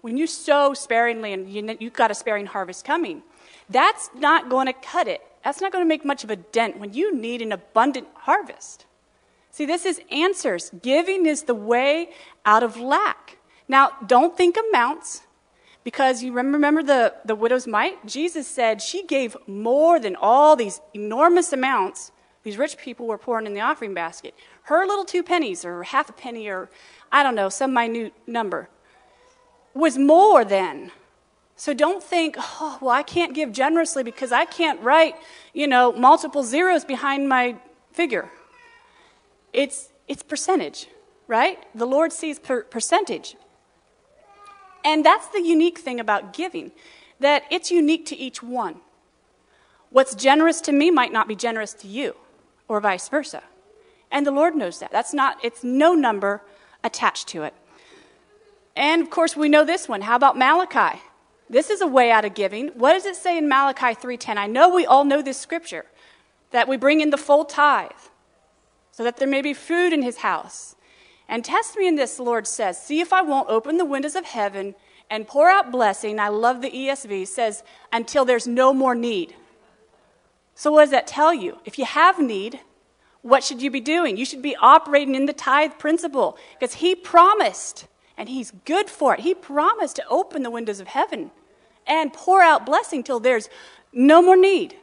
when 0.02 0.18
you 0.18 0.28
sow 0.28 0.74
sparingly 0.74 1.32
and 1.32 1.50
you, 1.50 1.78
you've 1.80 1.94
got 1.94 2.12
a 2.12 2.16
sparing 2.16 2.46
harvest 2.46 2.84
coming, 2.84 3.24
that's 3.70 4.10
not 4.16 4.50
going 4.50 4.68
to 4.68 4.74
cut 4.74 5.08
it 5.08 5.22
that's 5.44 5.62
not 5.62 5.72
going 5.72 5.84
to 5.84 5.88
make 5.88 6.06
much 6.06 6.24
of 6.24 6.30
a 6.30 6.36
dent 6.36 6.80
when 6.80 6.94
you 6.94 7.16
need 7.16 7.42
an 7.42 7.52
abundant 7.52 8.08
harvest. 8.14 8.86
See, 9.50 9.66
this 9.66 9.86
is 9.86 10.02
answers. 10.12 10.72
Giving 10.82 11.26
is 11.26 11.44
the 11.44 11.56
way 11.56 12.10
out 12.46 12.64
of 12.64 12.78
lack. 12.78 13.38
Now, 13.68 13.92
don't 14.06 14.38
think 14.38 14.58
amounts, 14.70 15.22
because 15.84 16.24
you 16.24 16.34
remember 16.34 16.84
the, 16.84 17.16
the 17.26 17.36
widow's 17.36 17.68
mite? 17.68 18.06
Jesus 18.06 18.48
said 18.48 18.82
she 18.82 19.04
gave 19.04 19.36
more 19.48 20.00
than 20.00 20.16
all 20.16 20.56
these 20.56 20.80
enormous 20.94 21.52
amounts 21.54 22.12
these 22.44 22.58
rich 22.58 22.78
people 22.78 23.06
were 23.06 23.18
pouring 23.18 23.46
in 23.46 23.54
the 23.54 23.62
offering 23.62 23.94
basket. 23.94 24.34
Her 24.64 24.86
little 24.86 25.06
two 25.06 25.24
pennies, 25.24 25.64
or 25.64 25.84
half 25.84 26.10
a 26.10 26.14
penny, 26.14 26.48
or 26.48 26.70
I 27.12 27.24
don't 27.24 27.36
know, 27.36 27.50
some 27.50 27.74
minute 27.74 28.14
number, 28.26 28.70
was 29.74 29.98
more 29.98 30.44
than 30.44 30.92
so 31.62 31.76
don't 31.76 32.02
think, 32.02 32.38
oh, 32.40 32.80
well, 32.82 32.90
I 32.90 33.04
can't 33.04 33.36
give 33.36 33.52
generously 33.52 34.02
because 34.02 34.32
I 34.32 34.46
can't 34.46 34.82
write, 34.82 35.14
you 35.54 35.68
know, 35.68 35.92
multiple 35.92 36.42
zeros 36.42 36.84
behind 36.84 37.30
my 37.30 37.56
figure. 37.94 38.32
It's, 39.54 39.90
it's 40.08 40.24
percentage, 40.24 40.88
right? 41.28 41.60
The 41.76 41.86
Lord 41.86 42.14
sees 42.14 42.40
per- 42.40 42.64
percentage. 42.64 43.36
And 44.84 45.06
that's 45.06 45.28
the 45.28 45.44
unique 45.44 45.78
thing 45.78 46.00
about 46.00 46.34
giving, 46.34 46.72
that 47.20 47.44
it's 47.52 47.70
unique 47.70 48.08
to 48.08 48.18
each 48.18 48.42
one. 48.42 48.78
What's 49.92 50.16
generous 50.16 50.62
to 50.62 50.72
me 50.72 50.90
might 50.90 51.14
not 51.14 51.28
be 51.28 51.36
generous 51.36 51.76
to 51.76 51.88
you, 51.88 52.16
or 52.68 52.82
vice 52.82 53.08
versa. 53.08 53.44
And 54.10 54.26
the 54.26 54.32
Lord 54.32 54.56
knows 54.56 54.80
that. 54.80 54.92
That's 54.92 55.14
not, 55.14 55.38
it's 55.44 55.64
no 55.64 55.94
number 55.94 56.42
attached 56.84 57.28
to 57.28 57.44
it. 57.44 57.54
And 58.76 59.04
of 59.04 59.12
course, 59.12 59.36
we 59.36 59.48
know 59.48 59.64
this 59.64 59.88
one. 59.88 60.02
How 60.02 60.16
about 60.16 60.36
Malachi? 60.36 61.00
This 61.52 61.70
is 61.70 61.82
a 61.82 61.88
way 61.88 62.12
out 62.12 62.24
of 62.24 62.34
giving. 62.34 62.70
What 62.70 62.94
does 62.94 63.06
it 63.06 63.18
say 63.18 63.38
in 63.38 63.50
Malachi 63.50 63.94
3:10? 63.94 64.38
I 64.38 64.48
know 64.48 64.70
we 64.70 64.86
all 64.86 65.04
know 65.04 65.22
this 65.22 65.38
scripture 65.38 65.86
that 66.52 66.66
we 66.66 66.78
bring 66.78 67.02
in 67.02 67.10
the 67.10 67.18
full 67.18 67.44
tithe 67.44 67.92
so 68.92 69.04
that 69.04 69.18
there 69.18 69.28
may 69.28 69.42
be 69.42 69.54
food 69.54 69.92
in 69.92 70.02
his 70.02 70.18
house. 70.18 70.76
And 71.28 71.44
test 71.44 71.78
me 71.78 71.90
in 71.90 71.96
this, 71.96 72.16
the 72.16 72.24
Lord 72.24 72.48
says, 72.48 72.82
see 72.82 73.02
if 73.02 73.12
I 73.12 73.22
won't 73.22 73.50
open 73.50 73.78
the 73.78 73.86
windows 73.86 74.16
of 74.16 74.26
heaven 74.26 74.76
and 75.10 75.28
pour 75.28 75.50
out 75.50 75.72
blessing. 75.72 76.22
I 76.22 76.30
love 76.30 76.62
the 76.62 76.72
ESV 76.72 77.28
says 77.28 77.64
until 77.92 78.24
there's 78.24 78.48
no 78.48 78.74
more 78.74 78.96
need. 78.96 79.36
So 80.56 80.72
what 80.72 80.84
does 80.84 80.92
that 80.92 81.08
tell 81.08 81.34
you? 81.34 81.60
If 81.66 81.78
you 81.78 81.84
have 81.86 82.18
need, 82.18 82.62
what 83.24 83.44
should 83.44 83.62
you 83.62 83.70
be 83.70 83.82
doing? 83.82 84.16
You 84.16 84.26
should 84.26 84.42
be 84.42 84.56
operating 84.56 85.16
in 85.16 85.26
the 85.26 85.34
tithe 85.34 85.74
principle 85.78 86.38
because 86.58 86.76
he 86.76 86.96
promised 86.96 87.88
and 88.18 88.30
he's 88.30 88.52
good 88.66 88.90
for 88.90 89.16
it. 89.16 89.22
He 89.22 89.34
promised 89.34 89.98
to 89.98 90.08
open 90.10 90.44
the 90.44 90.52
windows 90.52 90.80
of 90.80 90.88
heaven 90.88 91.32
and 91.88 92.14
pour 92.14 92.42
out 92.42 92.66
blessing 92.66 93.04
till 93.04 93.20
there's 93.20 93.50
no 93.94 94.22
more 94.22 94.38
need. 94.38 94.76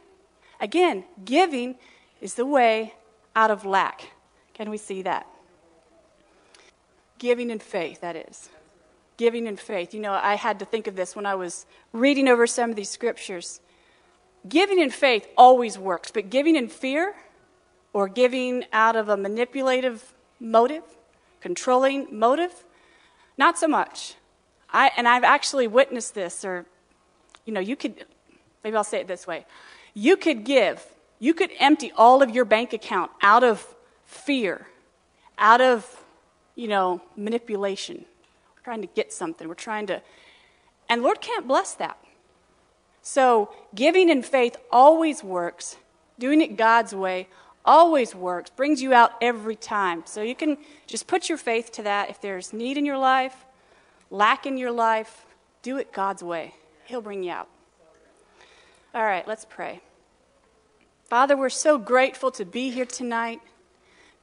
Again, 0.59 1.05
giving 1.23 1.75
is 2.21 2.35
the 2.35 2.45
way 2.45 2.93
out 3.35 3.51
of 3.51 3.65
lack. 3.65 4.11
Can 4.53 4.69
we 4.69 4.77
see 4.77 5.01
that? 5.03 5.25
Giving 7.17 7.49
in 7.49 7.59
faith, 7.59 8.01
that 8.01 8.15
is. 8.15 8.49
Giving 9.17 9.47
in 9.47 9.57
faith. 9.57 9.93
You 9.93 9.99
know, 9.99 10.13
I 10.13 10.35
had 10.35 10.59
to 10.59 10.65
think 10.65 10.87
of 10.87 10.95
this 10.95 11.15
when 11.15 11.25
I 11.25 11.35
was 11.35 11.65
reading 11.93 12.27
over 12.27 12.47
some 12.47 12.69
of 12.69 12.75
these 12.75 12.89
scriptures. 12.89 13.61
Giving 14.47 14.79
in 14.79 14.89
faith 14.89 15.27
always 15.37 15.77
works, 15.77 16.11
but 16.11 16.29
giving 16.29 16.55
in 16.55 16.69
fear 16.69 17.15
or 17.91 18.07
giving 18.07 18.65
out 18.71 18.95
of 18.95 19.09
a 19.09 19.17
manipulative 19.17 20.13
motive, 20.39 20.83
controlling 21.41 22.07
motive, 22.11 22.65
not 23.37 23.57
so 23.57 23.67
much. 23.67 24.15
I, 24.71 24.91
and 24.95 25.07
I've 25.07 25.23
actually 25.23 25.67
witnessed 25.67 26.13
this, 26.13 26.45
or 26.45 26.65
you 27.49 27.55
know, 27.55 27.59
you 27.59 27.75
could, 27.75 28.05
maybe 28.63 28.77
I'll 28.77 28.83
say 28.83 28.99
it 28.99 29.07
this 29.07 29.25
way 29.25 29.43
you 29.95 30.17
could 30.17 30.43
give, 30.43 30.85
you 31.17 31.33
could 31.33 31.49
empty 31.59 31.91
all 31.97 32.21
of 32.21 32.29
your 32.29 32.45
bank 32.45 32.73
account 32.73 33.09
out 33.23 33.43
of 33.43 33.65
fear, 34.05 34.67
out 35.39 35.59
of, 35.59 35.99
you 36.53 36.67
know, 36.67 37.01
manipulation. 37.17 38.05
We're 38.55 38.63
trying 38.63 38.81
to 38.81 38.87
get 38.87 39.11
something. 39.11 39.47
We're 39.47 39.55
trying 39.55 39.87
to, 39.87 39.99
and 40.87 41.01
Lord 41.01 41.21
can't 41.21 41.47
bless 41.47 41.73
that. 41.73 41.97
So, 43.01 43.51
giving 43.73 44.09
in 44.09 44.21
faith 44.21 44.55
always 44.71 45.23
works. 45.23 45.77
Doing 46.19 46.41
it 46.41 46.55
God's 46.55 46.93
way 46.93 47.29
always 47.65 48.13
works, 48.13 48.51
brings 48.51 48.79
you 48.79 48.93
out 48.93 49.13
every 49.21 49.55
time. 49.55 50.03
So, 50.05 50.21
you 50.21 50.35
can 50.35 50.59
just 50.85 51.07
put 51.07 51.29
your 51.29 51.39
faith 51.39 51.71
to 51.73 51.83
that. 51.83 52.11
If 52.11 52.21
there's 52.21 52.53
need 52.53 52.77
in 52.77 52.85
your 52.85 52.99
life, 52.99 53.35
lack 54.11 54.45
in 54.45 54.55
your 54.59 54.71
life, 54.71 55.25
do 55.63 55.77
it 55.77 55.91
God's 55.91 56.21
way. 56.21 56.53
He'll 56.89 57.01
bring 57.01 57.21
you 57.21 57.31
out. 57.31 57.47
All 58.95 59.03
right, 59.03 59.27
let's 59.27 59.45
pray. 59.45 59.79
Father, 61.03 61.37
we're 61.37 61.49
so 61.49 61.77
grateful 61.77 62.31
to 62.31 62.43
be 62.43 62.71
here 62.71 62.85
tonight. 62.85 63.41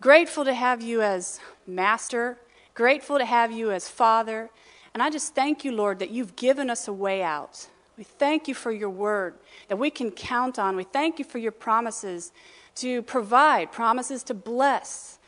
Grateful 0.01 0.45
to 0.45 0.53
have 0.53 0.83
you 0.83 1.01
as 1.01 1.39
master. 1.65 2.39
Grateful 2.75 3.19
to 3.19 3.25
have 3.25 3.53
you 3.53 3.71
as 3.71 3.89
father. 3.89 4.51
And 4.95 5.01
I 5.01 5.11
just 5.11 5.33
thank 5.33 5.65
you, 5.65 5.71
Lord, 5.71 6.01
that 6.01 6.11
you've 6.11 6.35
given 6.35 6.69
us 6.69 6.89
a 6.89 6.93
way 6.93 7.23
out. 7.23 7.69
We 7.97 8.03
thank 8.03 8.49
you 8.49 8.55
for 8.55 8.73
your 8.73 8.91
word 8.91 9.35
that 9.69 9.77
we 9.77 9.89
can 9.89 10.11
count 10.11 10.59
on. 10.59 10.75
We 10.75 10.83
thank 10.83 11.21
you 11.21 11.25
for 11.25 11.39
your 11.39 11.53
promises 11.53 12.33
to 12.77 13.01
provide, 13.03 13.71
promises 13.71 14.25
to 14.25 14.35
bless. 14.35 15.21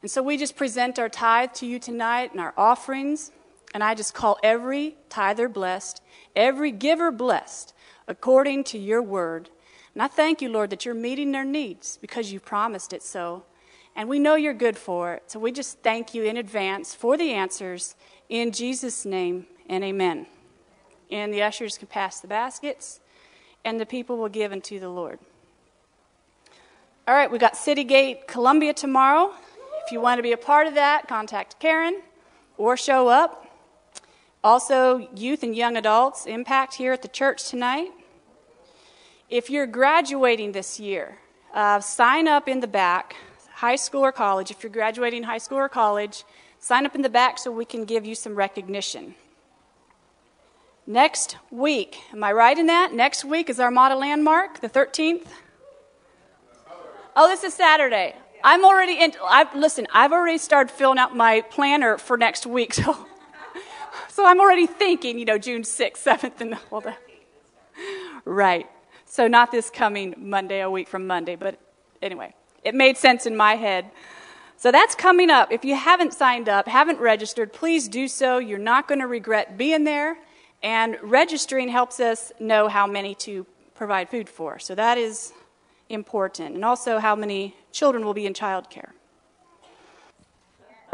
And 0.00 0.10
so 0.10 0.22
we 0.22 0.38
just 0.38 0.56
present 0.56 0.98
our 0.98 1.10
tithe 1.10 1.52
to 1.56 1.66
you 1.66 1.78
tonight 1.78 2.32
and 2.32 2.40
our 2.40 2.54
offerings. 2.56 3.32
And 3.76 3.84
I 3.84 3.94
just 3.94 4.14
call 4.14 4.38
every 4.42 4.96
tither 5.10 5.50
blessed, 5.50 6.00
every 6.34 6.72
giver 6.72 7.10
blessed, 7.10 7.74
according 8.08 8.64
to 8.64 8.78
your 8.78 9.02
word. 9.02 9.50
And 9.92 10.02
I 10.02 10.06
thank 10.06 10.40
you, 10.40 10.48
Lord, 10.48 10.70
that 10.70 10.86
you're 10.86 10.94
meeting 10.94 11.30
their 11.30 11.44
needs 11.44 11.98
because 11.98 12.32
you 12.32 12.40
promised 12.40 12.94
it 12.94 13.02
so. 13.02 13.44
And 13.94 14.08
we 14.08 14.18
know 14.18 14.34
you're 14.34 14.54
good 14.54 14.78
for 14.78 15.12
it. 15.12 15.24
So 15.30 15.38
we 15.38 15.52
just 15.52 15.80
thank 15.80 16.14
you 16.14 16.24
in 16.24 16.38
advance 16.38 16.94
for 16.94 17.18
the 17.18 17.34
answers. 17.34 17.96
In 18.30 18.50
Jesus' 18.50 19.04
name 19.04 19.44
and 19.68 19.84
amen. 19.84 20.24
And 21.10 21.30
the 21.30 21.42
ushers 21.42 21.76
can 21.76 21.88
pass 21.88 22.20
the 22.20 22.28
baskets, 22.28 23.00
and 23.62 23.78
the 23.78 23.84
people 23.84 24.16
will 24.16 24.30
give 24.30 24.52
unto 24.52 24.80
the 24.80 24.88
Lord. 24.88 25.18
All 27.06 27.14
right, 27.14 27.30
we 27.30 27.36
got 27.36 27.58
City 27.58 27.84
Gate 27.84 28.26
Columbia 28.26 28.72
tomorrow. 28.72 29.34
If 29.84 29.92
you 29.92 30.00
want 30.00 30.18
to 30.18 30.22
be 30.22 30.32
a 30.32 30.38
part 30.38 30.66
of 30.66 30.76
that, 30.76 31.08
contact 31.08 31.60
Karen 31.60 32.00
or 32.56 32.78
show 32.78 33.08
up. 33.08 33.45
Also, 34.46 35.08
youth 35.16 35.42
and 35.42 35.56
young 35.56 35.76
adults 35.76 36.24
impact 36.24 36.74
here 36.74 36.92
at 36.92 37.02
the 37.02 37.08
church 37.08 37.48
tonight. 37.50 37.90
If 39.28 39.50
you're 39.50 39.66
graduating 39.66 40.52
this 40.52 40.78
year, 40.78 41.18
uh, 41.52 41.80
sign 41.80 42.28
up 42.28 42.46
in 42.46 42.60
the 42.60 42.68
back, 42.68 43.16
high 43.54 43.74
school 43.74 44.02
or 44.02 44.12
college. 44.12 44.52
If 44.52 44.62
you're 44.62 44.70
graduating 44.70 45.24
high 45.24 45.38
school 45.38 45.58
or 45.58 45.68
college, 45.68 46.22
sign 46.60 46.86
up 46.86 46.94
in 46.94 47.02
the 47.02 47.08
back 47.08 47.40
so 47.40 47.50
we 47.50 47.64
can 47.64 47.84
give 47.84 48.06
you 48.06 48.14
some 48.14 48.36
recognition. 48.36 49.16
Next 50.86 51.38
week, 51.50 51.98
am 52.12 52.22
I 52.22 52.30
right 52.30 52.56
in 52.56 52.66
that? 52.66 52.94
Next 52.94 53.24
week 53.24 53.50
is 53.50 53.58
our 53.58 53.72
model 53.72 53.98
landmark, 53.98 54.60
the 54.60 54.68
13th. 54.68 55.26
Oh, 57.16 57.26
this 57.26 57.42
is 57.42 57.52
Saturday. 57.52 58.14
I'm 58.44 58.64
already 58.64 58.96
in. 59.02 59.12
I've, 59.24 59.52
listen, 59.56 59.88
I've 59.92 60.12
already 60.12 60.38
started 60.38 60.70
filling 60.70 60.98
out 60.98 61.16
my 61.16 61.40
planner 61.40 61.98
for 61.98 62.16
next 62.16 62.46
week, 62.46 62.74
so 62.80 63.08
so 64.16 64.24
I'm 64.24 64.40
already 64.40 64.66
thinking, 64.66 65.18
you 65.18 65.26
know, 65.26 65.36
June 65.36 65.60
6th, 65.60 66.02
7th, 66.02 66.40
and 66.40 66.56
all 66.72 66.80
that. 66.80 66.98
Right. 68.24 68.66
So 69.04 69.28
not 69.28 69.52
this 69.52 69.68
coming 69.68 70.14
Monday, 70.16 70.62
a 70.62 70.70
week 70.70 70.88
from 70.88 71.06
Monday, 71.06 71.36
but 71.36 71.60
anyway, 72.00 72.34
it 72.64 72.74
made 72.74 72.96
sense 72.96 73.26
in 73.26 73.36
my 73.36 73.56
head. 73.56 73.90
So 74.56 74.72
that's 74.72 74.94
coming 74.94 75.28
up. 75.28 75.52
If 75.52 75.66
you 75.66 75.74
haven't 75.74 76.14
signed 76.14 76.48
up, 76.48 76.66
haven't 76.66 76.98
registered, 76.98 77.52
please 77.52 77.88
do 77.88 78.08
so. 78.08 78.38
You're 78.38 78.56
not 78.56 78.88
going 78.88 79.00
to 79.00 79.06
regret 79.06 79.58
being 79.58 79.84
there. 79.84 80.16
And 80.62 80.96
registering 81.02 81.68
helps 81.68 82.00
us 82.00 82.32
know 82.40 82.68
how 82.68 82.86
many 82.86 83.14
to 83.16 83.44
provide 83.74 84.08
food 84.08 84.30
for. 84.30 84.58
So 84.58 84.74
that 84.76 84.96
is 84.96 85.34
important. 85.90 86.54
And 86.54 86.64
also 86.64 87.00
how 87.00 87.14
many 87.14 87.54
children 87.70 88.02
will 88.02 88.14
be 88.14 88.24
in 88.24 88.32
childcare. 88.32 88.92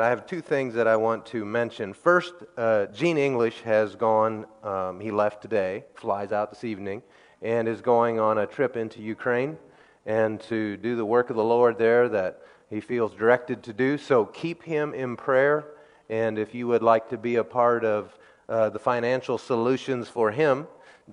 I 0.03 0.09
have 0.09 0.26
two 0.26 0.40
things 0.40 0.74
that 0.74 0.88
I 0.88 0.96
want 0.96 1.24
to 1.26 1.44
mention. 1.44 1.92
First, 1.92 2.34
uh, 2.57 2.86
Gene 2.86 3.18
English 3.18 3.61
has 3.61 3.94
gone, 3.94 4.46
um, 4.64 4.98
he 4.98 5.12
left 5.12 5.40
today, 5.40 5.84
flies 5.94 6.32
out 6.32 6.50
this 6.50 6.64
evening, 6.64 7.05
and 7.40 7.68
is 7.68 7.80
going 7.80 8.18
on 8.18 8.38
a 8.38 8.46
trip 8.46 8.76
into 8.76 9.00
Ukraine 9.00 9.57
and 10.05 10.40
to 10.40 10.76
do 10.78 10.96
the 10.96 11.05
work 11.05 11.30
of 11.30 11.36
the 11.36 11.44
Lord 11.44 11.78
there 11.78 12.09
that 12.09 12.40
he 12.68 12.80
feels 12.80 13.14
directed 13.14 13.62
to 13.62 13.72
do. 13.72 13.96
So 13.96 14.24
keep 14.24 14.64
him 14.64 14.92
in 14.92 15.16
prayer. 15.16 15.66
And 16.11 16.36
if 16.36 16.53
you 16.53 16.66
would 16.66 16.82
like 16.82 17.09
to 17.11 17.16
be 17.16 17.36
a 17.36 17.44
part 17.44 17.84
of 17.84 18.18
uh, 18.48 18.70
the 18.70 18.80
financial 18.80 19.38
solutions 19.38 20.09
for 20.09 20.32
him, 20.32 20.66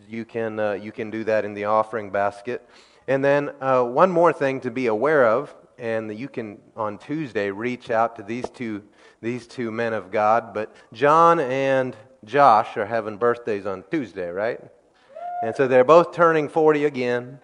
you 0.07 0.25
can, 0.25 0.59
uh, 0.59 0.71
you 0.71 0.91
can 0.91 1.11
do 1.11 1.23
that 1.25 1.45
in 1.45 1.53
the 1.53 1.65
offering 1.65 2.09
basket. 2.09 2.67
And 3.07 3.23
then 3.23 3.51
uh, 3.61 3.83
one 3.83 4.09
more 4.09 4.33
thing 4.33 4.61
to 4.61 4.71
be 4.71 4.87
aware 4.87 5.27
of 5.27 5.53
and 5.79 6.17
you 6.17 6.27
can 6.27 6.59
on 6.75 6.97
Tuesday 6.97 7.51
reach 7.51 7.89
out 7.89 8.15
to 8.17 8.23
these 8.23 8.49
two 8.49 8.83
these 9.21 9.47
two 9.47 9.71
men 9.71 9.93
of 9.93 10.11
God. 10.11 10.53
But 10.53 10.73
John 10.93 11.39
and 11.39 11.95
Josh 12.25 12.77
are 12.77 12.85
having 12.85 13.17
birthdays 13.17 13.65
on 13.65 13.83
Tuesday, 13.89 14.29
right? 14.29 14.59
And 15.43 15.55
so 15.55 15.67
they're 15.67 15.83
both 15.83 16.13
turning 16.13 16.49
40 16.49 16.85
again. 16.85 17.39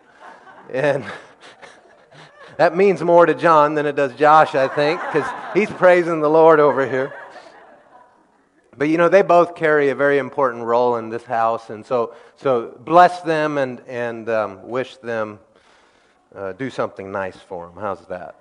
And 0.70 1.04
that 2.58 2.76
means 2.76 3.02
more 3.02 3.26
to 3.26 3.34
John 3.34 3.76
than 3.76 3.86
it 3.86 3.96
does 3.96 4.14
Josh, 4.14 4.56
I 4.56 4.68
think, 4.68 5.02
because 5.02 5.30
he's 5.54 5.70
praising 5.70 6.22
the 6.22 6.30
Lord 6.30 6.60
over 6.60 6.88
here. 6.88 7.14
But 8.78 8.90
you 8.90 8.98
know, 8.98 9.08
they 9.08 9.22
both 9.22 9.56
carry 9.56 9.90
a 9.90 9.96
very 9.96 10.18
important 10.18 10.66
role 10.66 10.98
in 10.98 11.10
this 11.10 11.24
house. 11.24 11.70
And 11.70 11.86
so, 11.86 12.14
so 12.36 12.78
bless 12.82 13.22
them 13.22 13.58
and, 13.58 13.82
and 13.88 14.28
um, 14.28 14.68
wish 14.68 14.98
them 14.98 15.40
uh, 16.36 16.54
do 16.54 16.70
something 16.70 17.12
nice 17.12 17.38
for 17.38 17.68
them. 17.68 17.76
How's 17.80 18.06
that? 18.08 18.36